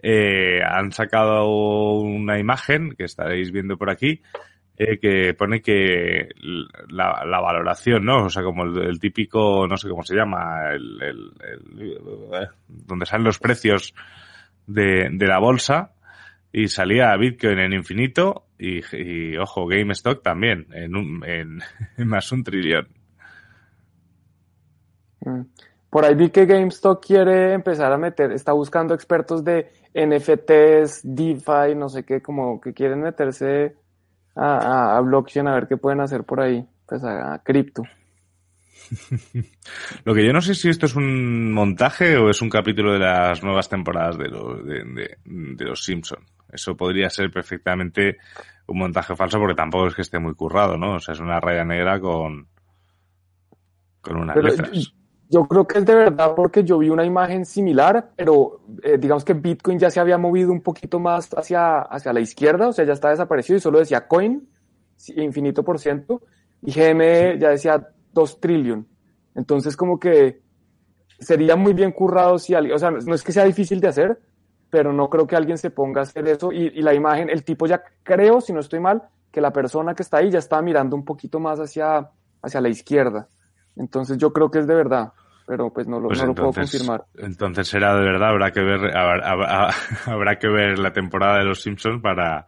eh, 0.00 0.60
han 0.64 0.92
sacado 0.92 1.48
una 1.48 2.38
imagen 2.38 2.94
que 2.96 3.04
estaréis 3.04 3.50
viendo 3.50 3.76
por 3.76 3.90
aquí 3.90 4.22
eh, 4.78 4.98
que 4.98 5.32
pone 5.34 5.62
que 5.62 6.28
la, 6.88 7.40
valoración, 7.40 8.04
¿no? 8.04 8.24
O 8.24 8.28
sea, 8.28 8.42
como 8.42 8.64
el, 8.64 9.00
típico, 9.00 9.66
no 9.66 9.76
sé 9.76 9.88
cómo 9.88 10.02
se 10.02 10.14
llama, 10.14 10.70
el, 10.72 11.02
el 11.02 12.48
donde 12.68 13.06
salen 13.06 13.24
los 13.24 13.38
precios 13.38 13.94
de, 14.66 15.08
de, 15.12 15.26
la 15.26 15.38
bolsa 15.38 15.92
y 16.52 16.68
salía 16.68 17.16
Bitcoin 17.16 17.58
en 17.58 17.72
infinito 17.72 18.46
y, 18.58 18.80
y 18.96 19.36
ojo, 19.38 19.66
GameStop 19.66 20.22
también 20.22 20.66
en, 20.72 20.94
un, 20.94 21.24
en, 21.24 21.60
en 21.96 22.08
más 22.08 22.30
un 22.32 22.44
trillón. 22.44 22.88
Mm. 25.20 25.40
Por 25.88 26.04
ahí 26.04 26.14
vi 26.14 26.28
que 26.28 26.44
GameStop 26.44 27.02
quiere 27.02 27.54
empezar 27.54 27.90
a 27.92 27.96
meter, 27.96 28.32
está 28.32 28.52
buscando 28.52 28.92
expertos 28.92 29.42
de 29.42 29.70
NFTs, 29.94 31.00
DeFi, 31.02 31.74
no 31.74 31.88
sé 31.88 32.04
qué, 32.04 32.20
como 32.20 32.60
que 32.60 32.74
quieren 32.74 33.00
meterse 33.00 33.76
a, 34.36 34.58
a, 34.58 34.96
a 34.96 35.00
blockchain 35.00 35.48
a 35.48 35.54
ver 35.54 35.66
qué 35.66 35.76
pueden 35.76 36.00
hacer 36.00 36.24
por 36.24 36.40
ahí, 36.40 36.64
pues 36.86 37.02
a, 37.02 37.34
a 37.34 37.38
cripto. 37.40 37.82
Lo 40.04 40.14
que 40.14 40.24
yo 40.24 40.32
no 40.32 40.40
sé 40.40 40.54
si 40.54 40.68
esto 40.68 40.86
es 40.86 40.94
un 40.94 41.52
montaje 41.52 42.16
o 42.16 42.30
es 42.30 42.40
un 42.40 42.50
capítulo 42.50 42.92
de 42.92 43.00
las 43.00 43.42
nuevas 43.42 43.68
temporadas 43.68 44.16
de, 44.16 44.28
lo, 44.28 44.56
de, 44.62 44.84
de, 44.84 45.18
de 45.24 45.64
los 45.64 45.84
Simpson. 45.84 46.24
Eso 46.52 46.76
podría 46.76 47.10
ser 47.10 47.30
perfectamente 47.30 48.18
un 48.66 48.78
montaje 48.78 49.16
falso 49.16 49.38
porque 49.38 49.54
tampoco 49.54 49.88
es 49.88 49.94
que 49.94 50.02
esté 50.02 50.18
muy 50.18 50.34
currado, 50.34 50.76
¿no? 50.76 50.94
O 50.94 51.00
sea, 51.00 51.14
es 51.14 51.20
una 51.20 51.40
raya 51.40 51.64
negra 51.64 52.00
con, 52.00 52.46
con 54.00 54.16
unas 54.18 54.34
Pero 54.36 54.48
letras. 54.48 54.70
Yo, 54.72 54.90
yo 55.28 55.46
creo 55.46 55.66
que 55.66 55.78
es 55.78 55.84
de 55.84 55.94
verdad 55.94 56.34
porque 56.34 56.62
yo 56.62 56.78
vi 56.78 56.88
una 56.88 57.04
imagen 57.04 57.44
similar, 57.44 58.10
pero 58.16 58.60
eh, 58.82 58.96
digamos 58.98 59.24
que 59.24 59.34
Bitcoin 59.34 59.78
ya 59.78 59.90
se 59.90 59.98
había 59.98 60.18
movido 60.18 60.52
un 60.52 60.60
poquito 60.60 61.00
más 61.00 61.30
hacia, 61.36 61.80
hacia 61.80 62.12
la 62.12 62.20
izquierda, 62.20 62.68
o 62.68 62.72
sea, 62.72 62.84
ya 62.84 62.92
está 62.92 63.10
desaparecido 63.10 63.56
y 63.56 63.60
solo 63.60 63.78
decía 63.78 64.06
coin, 64.06 64.48
infinito 65.16 65.64
por 65.64 65.78
ciento, 65.78 66.22
y 66.62 66.72
GM 66.72 67.32
sí. 67.32 67.38
ya 67.38 67.50
decía 67.50 67.88
2 68.12 68.40
trillion. 68.40 68.86
Entonces, 69.34 69.76
como 69.76 69.98
que 69.98 70.42
sería 71.18 71.56
muy 71.56 71.74
bien 71.74 71.92
currado 71.92 72.38
si 72.38 72.54
alguien, 72.54 72.76
o 72.76 72.78
sea, 72.78 72.90
no 72.90 73.14
es 73.14 73.22
que 73.22 73.32
sea 73.32 73.44
difícil 73.44 73.80
de 73.80 73.88
hacer, 73.88 74.20
pero 74.70 74.92
no 74.92 75.10
creo 75.10 75.26
que 75.26 75.36
alguien 75.36 75.58
se 75.58 75.70
ponga 75.70 76.00
a 76.00 76.04
hacer 76.04 76.26
eso. 76.28 76.52
Y, 76.52 76.68
y, 76.68 76.82
la 76.82 76.94
imagen, 76.94 77.30
el 77.30 77.44
tipo 77.44 77.66
ya 77.66 77.82
creo, 78.02 78.40
si 78.40 78.52
no 78.52 78.60
estoy 78.60 78.80
mal, 78.80 79.02
que 79.30 79.40
la 79.40 79.52
persona 79.52 79.94
que 79.94 80.02
está 80.02 80.18
ahí 80.18 80.30
ya 80.30 80.38
está 80.38 80.62
mirando 80.62 80.96
un 80.96 81.04
poquito 81.04 81.40
más 81.40 81.58
hacia, 81.58 82.10
hacia 82.42 82.60
la 82.60 82.68
izquierda. 82.68 83.28
Entonces 83.76 84.18
yo 84.18 84.32
creo 84.32 84.50
que 84.50 84.60
es 84.60 84.66
de 84.66 84.74
verdad, 84.74 85.12
pero 85.46 85.72
pues 85.72 85.86
no 85.86 86.00
lo, 86.00 86.08
pues 86.08 86.22
no 86.22 86.30
entonces, 86.30 86.44
lo 86.44 86.52
puedo 86.52 86.66
confirmar. 86.66 87.04
Entonces 87.16 87.68
será 87.68 87.94
de 87.94 88.04
verdad, 88.04 88.30
habrá 88.30 88.50
que 88.50 88.60
ver, 88.60 88.96
habrá, 88.96 89.30
habrá, 89.30 89.70
habrá 90.06 90.38
que 90.38 90.48
ver 90.48 90.78
la 90.78 90.92
temporada 90.92 91.38
de 91.38 91.44
los 91.44 91.60
Simpsons 91.60 92.02
para, 92.02 92.46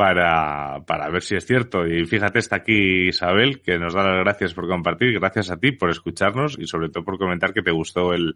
para, 0.00 0.80
para 0.86 1.10
ver 1.10 1.20
si 1.22 1.36
es 1.36 1.44
cierto. 1.44 1.86
Y 1.86 2.06
fíjate, 2.06 2.38
está 2.38 2.56
aquí 2.56 3.08
Isabel, 3.08 3.60
que 3.60 3.78
nos 3.78 3.92
da 3.92 4.02
las 4.02 4.24
gracias 4.24 4.54
por 4.54 4.66
compartir, 4.66 5.12
gracias 5.18 5.50
a 5.50 5.58
ti 5.58 5.72
por 5.72 5.90
escucharnos 5.90 6.58
y 6.58 6.66
sobre 6.66 6.88
todo 6.88 7.04
por 7.04 7.18
comentar 7.18 7.52
que 7.52 7.60
te 7.60 7.70
gustó 7.70 8.14
el, 8.14 8.34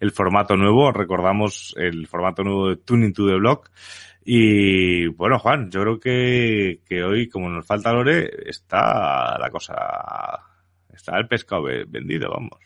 el 0.00 0.10
formato 0.10 0.54
nuevo. 0.56 0.92
Recordamos 0.92 1.74
el 1.78 2.06
formato 2.06 2.42
nuevo 2.42 2.68
de 2.68 2.76
Tuning 2.76 3.14
to 3.14 3.26
the 3.26 3.36
Block. 3.36 3.70
Y 4.22 5.06
bueno, 5.06 5.38
Juan, 5.38 5.70
yo 5.70 5.80
creo 5.80 5.98
que, 5.98 6.80
que 6.86 7.02
hoy, 7.02 7.26
como 7.30 7.48
nos 7.48 7.66
falta 7.66 7.90
Lore, 7.90 8.30
está 8.44 9.38
la 9.38 9.48
cosa, 9.50 9.74
está 10.98 11.16
el 11.16 11.26
pescado 11.28 11.64
vendido, 11.88 12.30
vamos. 12.30 12.58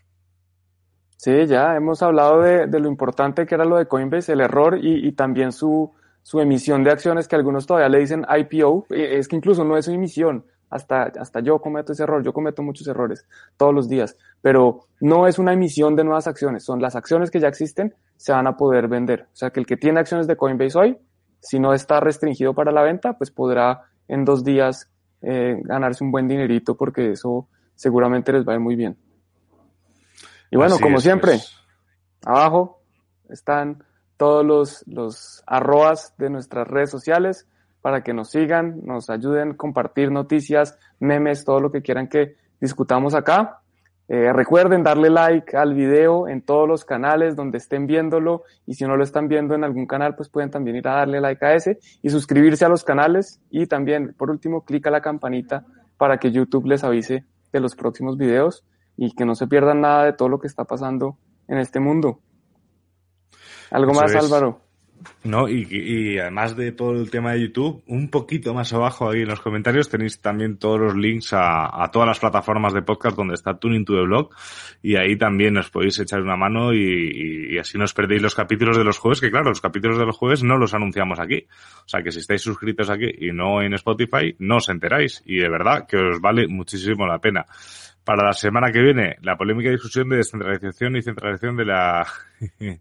Sí, 1.17 1.47
ya 1.47 1.77
hemos 1.77 2.03
hablado 2.03 2.41
de, 2.41 2.67
de 2.67 2.81
lo 2.81 2.89
importante 2.89 3.47
que 3.47 3.55
era 3.55 3.65
lo 3.65 3.77
de 3.77 3.87
Coinbase, 3.87 4.33
el 4.33 4.41
error 4.41 4.79
y, 4.83 5.07
y 5.07 5.13
también 5.13 5.53
su, 5.53 5.93
su 6.23 6.41
emisión 6.41 6.83
de 6.83 6.91
acciones 6.91 7.29
que 7.29 7.37
algunos 7.37 7.67
todavía 7.67 7.89
le 7.89 8.01
dicen 8.01 8.27
IPO. 8.29 8.87
Eh, 8.91 9.19
es 9.19 9.29
que 9.29 9.37
incluso 9.37 9.65
no 9.65 9.77
es 9.77 9.85
su 9.85 9.93
emisión, 9.93 10.45
hasta, 10.69 11.03
hasta 11.03 11.41
yo 11.41 11.61
cometo 11.61 11.93
ese 11.93 12.03
error, 12.03 12.25
yo 12.25 12.33
cometo 12.33 12.63
muchos 12.63 12.89
errores 12.89 13.27
todos 13.57 13.75
los 13.75 13.89
días, 13.89 14.17
pero 14.41 14.87
no 15.01 15.27
es 15.27 15.39
una 15.39 15.53
emisión 15.53 15.95
de 15.95 16.03
nuevas 16.03 16.27
acciones, 16.27 16.65
son 16.65 16.81
las 16.81 16.97
acciones 16.97 17.31
que 17.31 17.41
ya 17.41 17.49
existen, 17.49 17.95
se 18.17 18.33
van 18.33 18.47
a 18.47 18.57
poder 18.57 18.89
vender. 18.89 19.29
O 19.33 19.37
sea 19.37 19.51
que 19.51 19.61
el 19.61 19.67
que 19.67 19.77
tiene 19.77 20.01
acciones 20.01 20.27
de 20.27 20.37
Coinbase 20.37 20.79
hoy, 20.79 20.99
si 21.41 21.61
no 21.61 21.75
está 21.75 22.01
restringido 22.01 22.55
para 22.55 22.73
la 22.73 22.83
venta, 22.83 23.19
pues 23.19 23.31
podrá 23.31 23.83
en 24.09 24.25
dos 24.25 24.45
días 24.45 24.89
eh, 25.21 25.57
ganarse 25.63 26.03
un 26.03 26.11
buen 26.11 26.27
dinerito 26.27 26.77
porque 26.77 27.13
eso 27.13 27.47
seguramente 27.83 28.33
les 28.33 28.47
va 28.47 28.53
a 28.53 28.55
ir 28.55 28.61
muy 28.61 28.77
bien. 28.77 28.97
Y 30.53 30.57
bueno, 30.57 30.79
como 30.81 30.99
siempre, 30.99 31.41
abajo 32.25 32.81
están 33.29 33.83
todos 34.17 34.47
los, 34.47 34.85
los 34.87 35.43
arrobas 35.47 36.15
de 36.17 36.31
nuestras 36.31 36.69
redes 36.69 36.91
sociales 36.91 37.49
para 37.81 38.05
que 38.05 38.15
nos 38.15 38.31
sigan, 38.31 38.81
nos 38.85 39.11
ayuden 39.11 39.51
a 39.51 39.57
compartir 39.57 40.13
noticias, 40.13 40.79
memes, 41.01 41.45
todo 41.45 41.59
lo 41.59 41.73
que 41.73 41.83
quieran 41.83 42.07
que 42.07 42.37
discutamos 42.61 43.15
acá. 43.15 43.59
Eh, 44.07 44.33
recuerden 44.33 44.85
darle 44.85 45.11
like 45.11 45.57
al 45.57 45.75
video 45.75 46.29
en 46.29 46.43
todos 46.43 46.69
los 46.69 46.85
canales 46.85 47.35
donde 47.35 47.59
estén 47.59 47.87
viéndolo 47.87 48.43
y 48.65 48.75
si 48.75 48.85
no 48.85 48.97
lo 48.97 49.03
están 49.03 49.27
viendo 49.27 49.57
en 49.57 49.65
algún 49.65 49.87
canal, 49.87 50.15
pues 50.15 50.29
pueden 50.29 50.51
también 50.51 50.77
ir 50.77 50.87
a 50.87 50.97
darle 50.97 51.21
like 51.21 51.45
a 51.45 51.55
ese 51.55 51.79
y 52.01 52.11
suscribirse 52.11 52.65
a 52.65 52.69
los 52.69 52.85
canales 52.85 53.41
y 53.51 53.67
también, 53.67 54.15
por 54.17 54.31
último, 54.31 54.65
clica 54.65 54.91
la 54.91 55.01
campanita 55.01 55.65
para 55.97 56.19
que 56.19 56.31
YouTube 56.31 56.67
les 56.67 56.85
avise 56.85 57.25
de 57.53 57.61
los 57.61 57.75
próximos 57.75 58.17
videos 58.17 58.65
y 58.97 59.15
que 59.15 59.25
no 59.25 59.35
se 59.35 59.47
pierdan 59.47 59.81
nada 59.81 60.05
de 60.05 60.13
todo 60.13 60.29
lo 60.29 60.39
que 60.39 60.47
está 60.47 60.65
pasando 60.65 61.19
en 61.49 61.59
este 61.59 61.81
mundo. 61.81 62.21
¿Algo 63.71 63.93
más, 63.95 64.15
Álvaro? 64.15 64.61
No, 65.25 65.49
y, 65.49 66.19
además 66.19 66.57
de 66.57 66.73
todo 66.73 66.93
el 66.93 67.11
tema 67.11 67.33
de 67.33 67.43
YouTube, 67.43 67.83
un 67.87 68.09
poquito 68.09 68.55
más 68.55 68.73
abajo 68.73 69.11
ahí 69.11 69.23
en 69.23 69.29
los 69.29 69.41
comentarios 69.41 69.89
tenéis 69.89 70.21
también 70.21 70.59
todos 70.59 70.81
los 70.81 70.97
links 70.97 71.33
a, 71.33 71.83
a 71.83 71.91
todas 71.91 72.09
las 72.09 72.19
plataformas 72.19 72.73
de 72.73 72.83
podcast 72.83 73.17
donde 73.17 73.35
está 73.35 73.57
Tuning 73.57 73.85
to 73.85 73.95
the 73.95 74.03
Blog 74.03 74.31
y 74.83 74.97
ahí 74.97 75.17
también 75.17 75.57
os 75.57 75.71
podéis 75.71 75.99
echar 76.01 76.21
una 76.23 76.37
mano 76.37 76.73
y, 76.73 77.53
y, 77.53 77.59
así 77.59 77.79
no 77.79 77.85
os 77.85 77.95
perdéis 77.95 78.23
los 78.23 78.35
capítulos 78.35 78.77
de 78.77 78.85
los 78.85 78.99
jueves, 78.99 79.21
que 79.21 79.31
claro, 79.31 79.51
los 79.51 79.61
capítulos 79.61 79.99
de 79.99 80.07
los 80.07 80.17
jueves 80.17 80.43
no 80.43 80.57
los 80.57 80.75
anunciamos 80.75 81.19
aquí. 81.21 81.47
O 81.85 81.89
sea 81.89 82.03
que 82.03 82.11
si 82.11 82.21
estáis 82.21 82.43
suscritos 82.43 82.91
aquí 82.91 83.11
y 83.19 83.33
no 83.33 83.63
en 83.63 83.75
Spotify, 83.75 84.35
no 84.39 84.57
os 84.57 84.69
enteráis 84.69 85.23
y 85.25 85.39
de 85.39 85.49
verdad 85.49 85.87
que 85.87 85.97
os 85.97 86.21
vale 86.21 86.49
muchísimo 86.49 87.07
la 87.07 87.19
pena. 87.19 87.47
Para 88.05 88.27
la 88.27 88.33
semana 88.33 88.73
que 88.73 88.83
viene, 88.83 89.17
la 89.23 89.37
polémica 89.37 89.71
discusión 89.71 90.09
de 90.09 90.17
descentralización 90.17 90.97
y 90.97 91.03
centralización 91.03 91.57
de 91.57 91.65
la 91.65 92.07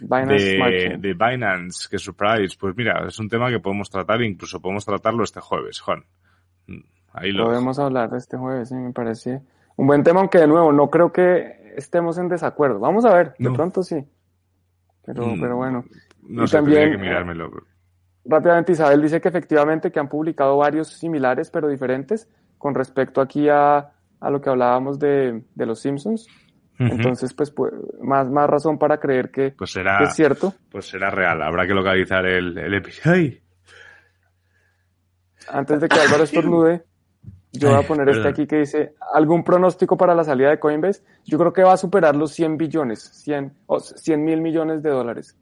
Binance 0.00 0.34
de, 0.34 0.96
de, 0.98 1.14
Binance, 1.14 1.88
que 1.90 1.98
surprise. 1.98 2.56
Pues 2.58 2.76
mira, 2.76 3.06
es 3.06 3.18
un 3.18 3.28
tema 3.28 3.50
que 3.50 3.60
podemos 3.60 3.90
tratar, 3.90 4.22
incluso 4.22 4.60
podemos 4.60 4.84
tratarlo 4.84 5.24
este 5.24 5.40
jueves, 5.40 5.80
Juan. 5.80 6.04
Ahí 7.12 7.32
lo 7.32 7.46
Podemos 7.46 7.78
hablar 7.78 8.10
este 8.14 8.36
jueves, 8.36 8.68
sí, 8.68 8.74
me 8.74 8.92
parece 8.92 9.40
un 9.76 9.86
buen 9.86 10.02
tema, 10.02 10.20
aunque 10.20 10.38
de 10.38 10.46
nuevo 10.46 10.72
no 10.72 10.90
creo 10.90 11.12
que 11.12 11.72
estemos 11.76 12.18
en 12.18 12.28
desacuerdo. 12.28 12.78
Vamos 12.80 13.04
a 13.04 13.14
ver, 13.14 13.34
de 13.38 13.48
no. 13.50 13.54
pronto 13.54 13.82
sí. 13.82 14.04
Pero, 15.04 15.26
mm, 15.26 15.40
pero 15.40 15.56
bueno. 15.56 15.84
No 16.22 16.44
y 16.44 16.48
sé, 16.48 16.56
también, 16.56 16.92
que 16.92 16.98
mirármelo. 16.98 17.46
Eh, 17.46 17.62
rápidamente 18.24 18.72
Isabel 18.72 19.02
dice 19.02 19.20
que 19.20 19.28
efectivamente 19.28 19.92
que 19.92 20.00
han 20.00 20.08
publicado 20.08 20.56
varios 20.56 20.88
similares 20.88 21.50
pero 21.50 21.68
diferentes 21.68 22.28
con 22.58 22.74
respecto 22.74 23.20
aquí 23.20 23.48
a, 23.48 23.92
a 24.20 24.30
lo 24.30 24.40
que 24.40 24.50
hablábamos 24.50 24.98
de, 24.98 25.42
de 25.54 25.66
los 25.66 25.80
Simpsons. 25.80 26.26
Entonces, 26.78 27.32
pues, 27.32 27.50
pues, 27.50 27.72
más, 28.00 28.28
más 28.30 28.48
razón 28.48 28.78
para 28.78 28.98
creer 28.98 29.30
que, 29.30 29.52
pues 29.52 29.70
será, 29.70 29.98
que 29.98 30.04
es 30.04 30.14
cierto. 30.14 30.54
Pues 30.70 30.86
será 30.86 31.10
real. 31.10 31.40
Habrá 31.42 31.66
que 31.66 31.72
localizar 31.72 32.26
el, 32.26 32.56
el 32.58 32.74
episodio. 32.74 33.38
Antes 35.48 35.80
de 35.80 35.88
que 35.88 35.98
Álvaro 36.00 36.24
estornude, 36.24 36.84
yo 37.52 37.70
voy 37.70 37.78
a 37.78 37.86
poner 37.86 38.08
este 38.08 38.28
aquí 38.28 38.46
que 38.46 38.58
dice, 38.58 38.94
¿algún 39.14 39.42
pronóstico 39.42 39.96
para 39.96 40.14
la 40.14 40.24
salida 40.24 40.50
de 40.50 40.58
Coinbase? 40.58 41.02
Yo 41.24 41.38
creo 41.38 41.52
que 41.52 41.62
va 41.62 41.72
a 41.72 41.78
superar 41.78 42.14
los 42.16 42.32
100 42.32 42.56
billones, 42.56 43.00
100, 43.00 43.52
o 43.66 43.80
100 43.80 44.24
mil 44.24 44.40
millones 44.40 44.82
de 44.82 44.90
dólares. 44.90 45.36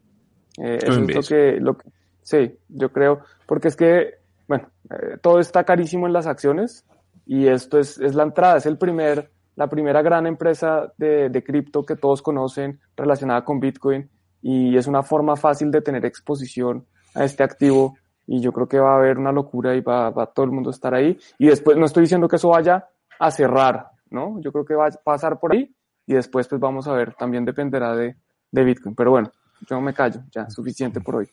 Eh, 0.58 0.78
eso 0.82 1.00
es 1.00 1.14
lo 1.14 1.22
que, 1.22 1.60
lo 1.60 1.76
que, 1.76 1.88
sí, 2.22 2.58
yo 2.68 2.92
creo, 2.92 3.20
porque 3.46 3.68
es 3.68 3.76
que, 3.76 4.14
bueno, 4.46 4.70
eh, 4.90 5.18
todo 5.20 5.40
está 5.40 5.64
carísimo 5.64 6.06
en 6.06 6.12
las 6.12 6.26
acciones 6.26 6.84
y 7.26 7.48
esto 7.48 7.78
es, 7.78 7.98
es 7.98 8.14
la 8.14 8.22
entrada, 8.22 8.58
es 8.58 8.66
el 8.66 8.78
primer, 8.78 9.30
la 9.56 9.68
primera 9.68 10.02
gran 10.02 10.26
empresa 10.26 10.92
de, 10.96 11.28
de 11.28 11.44
cripto 11.44 11.84
que 11.84 11.96
todos 11.96 12.22
conocen 12.22 12.80
relacionada 12.96 13.44
con 13.44 13.60
Bitcoin 13.60 14.08
y 14.42 14.76
es 14.76 14.86
una 14.86 15.02
forma 15.02 15.36
fácil 15.36 15.70
de 15.70 15.80
tener 15.80 16.04
exposición 16.04 16.86
a 17.14 17.24
este 17.24 17.42
activo 17.42 17.96
y 18.26 18.40
yo 18.40 18.52
creo 18.52 18.68
que 18.68 18.78
va 18.78 18.94
a 18.94 18.98
haber 18.98 19.18
una 19.18 19.32
locura 19.32 19.74
y 19.74 19.80
va, 19.80 20.10
va 20.10 20.26
todo 20.26 20.44
el 20.46 20.52
mundo 20.52 20.70
a 20.70 20.72
estar 20.72 20.94
ahí 20.94 21.16
y 21.38 21.46
después 21.46 21.76
no 21.76 21.86
estoy 21.86 22.02
diciendo 22.02 22.28
que 22.28 22.36
eso 22.36 22.48
vaya 22.48 22.88
a 23.18 23.30
cerrar, 23.30 23.88
¿no? 24.10 24.40
Yo 24.40 24.52
creo 24.52 24.64
que 24.64 24.74
va 24.74 24.86
a 24.86 24.90
pasar 24.90 25.38
por 25.38 25.52
ahí 25.52 25.74
y 26.06 26.14
después 26.14 26.48
pues 26.48 26.60
vamos 26.60 26.86
a 26.88 26.92
ver, 26.92 27.14
también 27.14 27.44
dependerá 27.44 27.94
de, 27.94 28.16
de 28.50 28.64
Bitcoin, 28.64 28.94
pero 28.94 29.12
bueno, 29.12 29.30
yo 29.68 29.80
me 29.80 29.94
callo, 29.94 30.20
ya, 30.30 30.48
suficiente 30.50 31.00
por 31.00 31.16
hoy. 31.16 31.28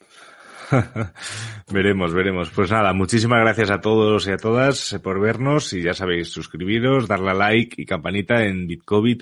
veremos, 1.72 2.14
veremos. 2.14 2.49
Pues 2.51 2.72
nada, 2.72 2.93
muchísimas 2.93 3.39
gracias 3.41 3.70
a 3.72 3.82
todos 3.82 4.28
y 4.28 4.32
a 4.32 4.38
todas 4.38 4.99
por 5.03 5.20
vernos 5.20 5.74
y 5.74 5.82
ya 5.82 5.93
sabéis, 5.93 6.30
suscribiros, 6.30 7.07
darle 7.07 7.32
a 7.32 7.34
like 7.34 7.82
y 7.82 7.86
campanita 7.86 8.43
en 8.43 8.68
Bitcoin, 8.68 9.18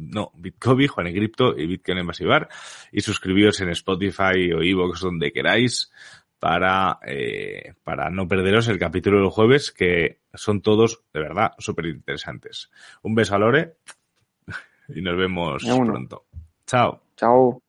no, 0.00 0.32
Bitcoin, 0.36 0.88
Juan 0.88 1.06
en 1.06 1.14
Cripto 1.14 1.56
y 1.56 1.66
Bitcoin 1.66 1.98
y 2.92 3.00
suscribiros 3.00 3.60
en 3.60 3.70
Spotify 3.70 4.52
o 4.52 4.62
Evox 4.62 5.00
donde 5.00 5.32
queráis 5.32 5.90
para, 6.38 6.98
eh, 7.06 7.74
para 7.84 8.10
no 8.10 8.26
perderos 8.26 8.68
el 8.68 8.78
capítulo 8.78 9.18
del 9.20 9.28
jueves 9.28 9.70
que 9.70 10.20
son 10.34 10.62
todos 10.62 11.02
de 11.12 11.20
verdad 11.20 11.52
súper 11.58 11.86
interesantes. 11.86 12.70
Un 13.02 13.14
beso 13.14 13.34
a 13.34 13.38
Lore 13.38 13.76
y 14.88 15.02
nos 15.02 15.16
vemos 15.16 15.62
pronto. 15.62 16.24
Chao. 16.66 17.02
Chao. 17.16 17.62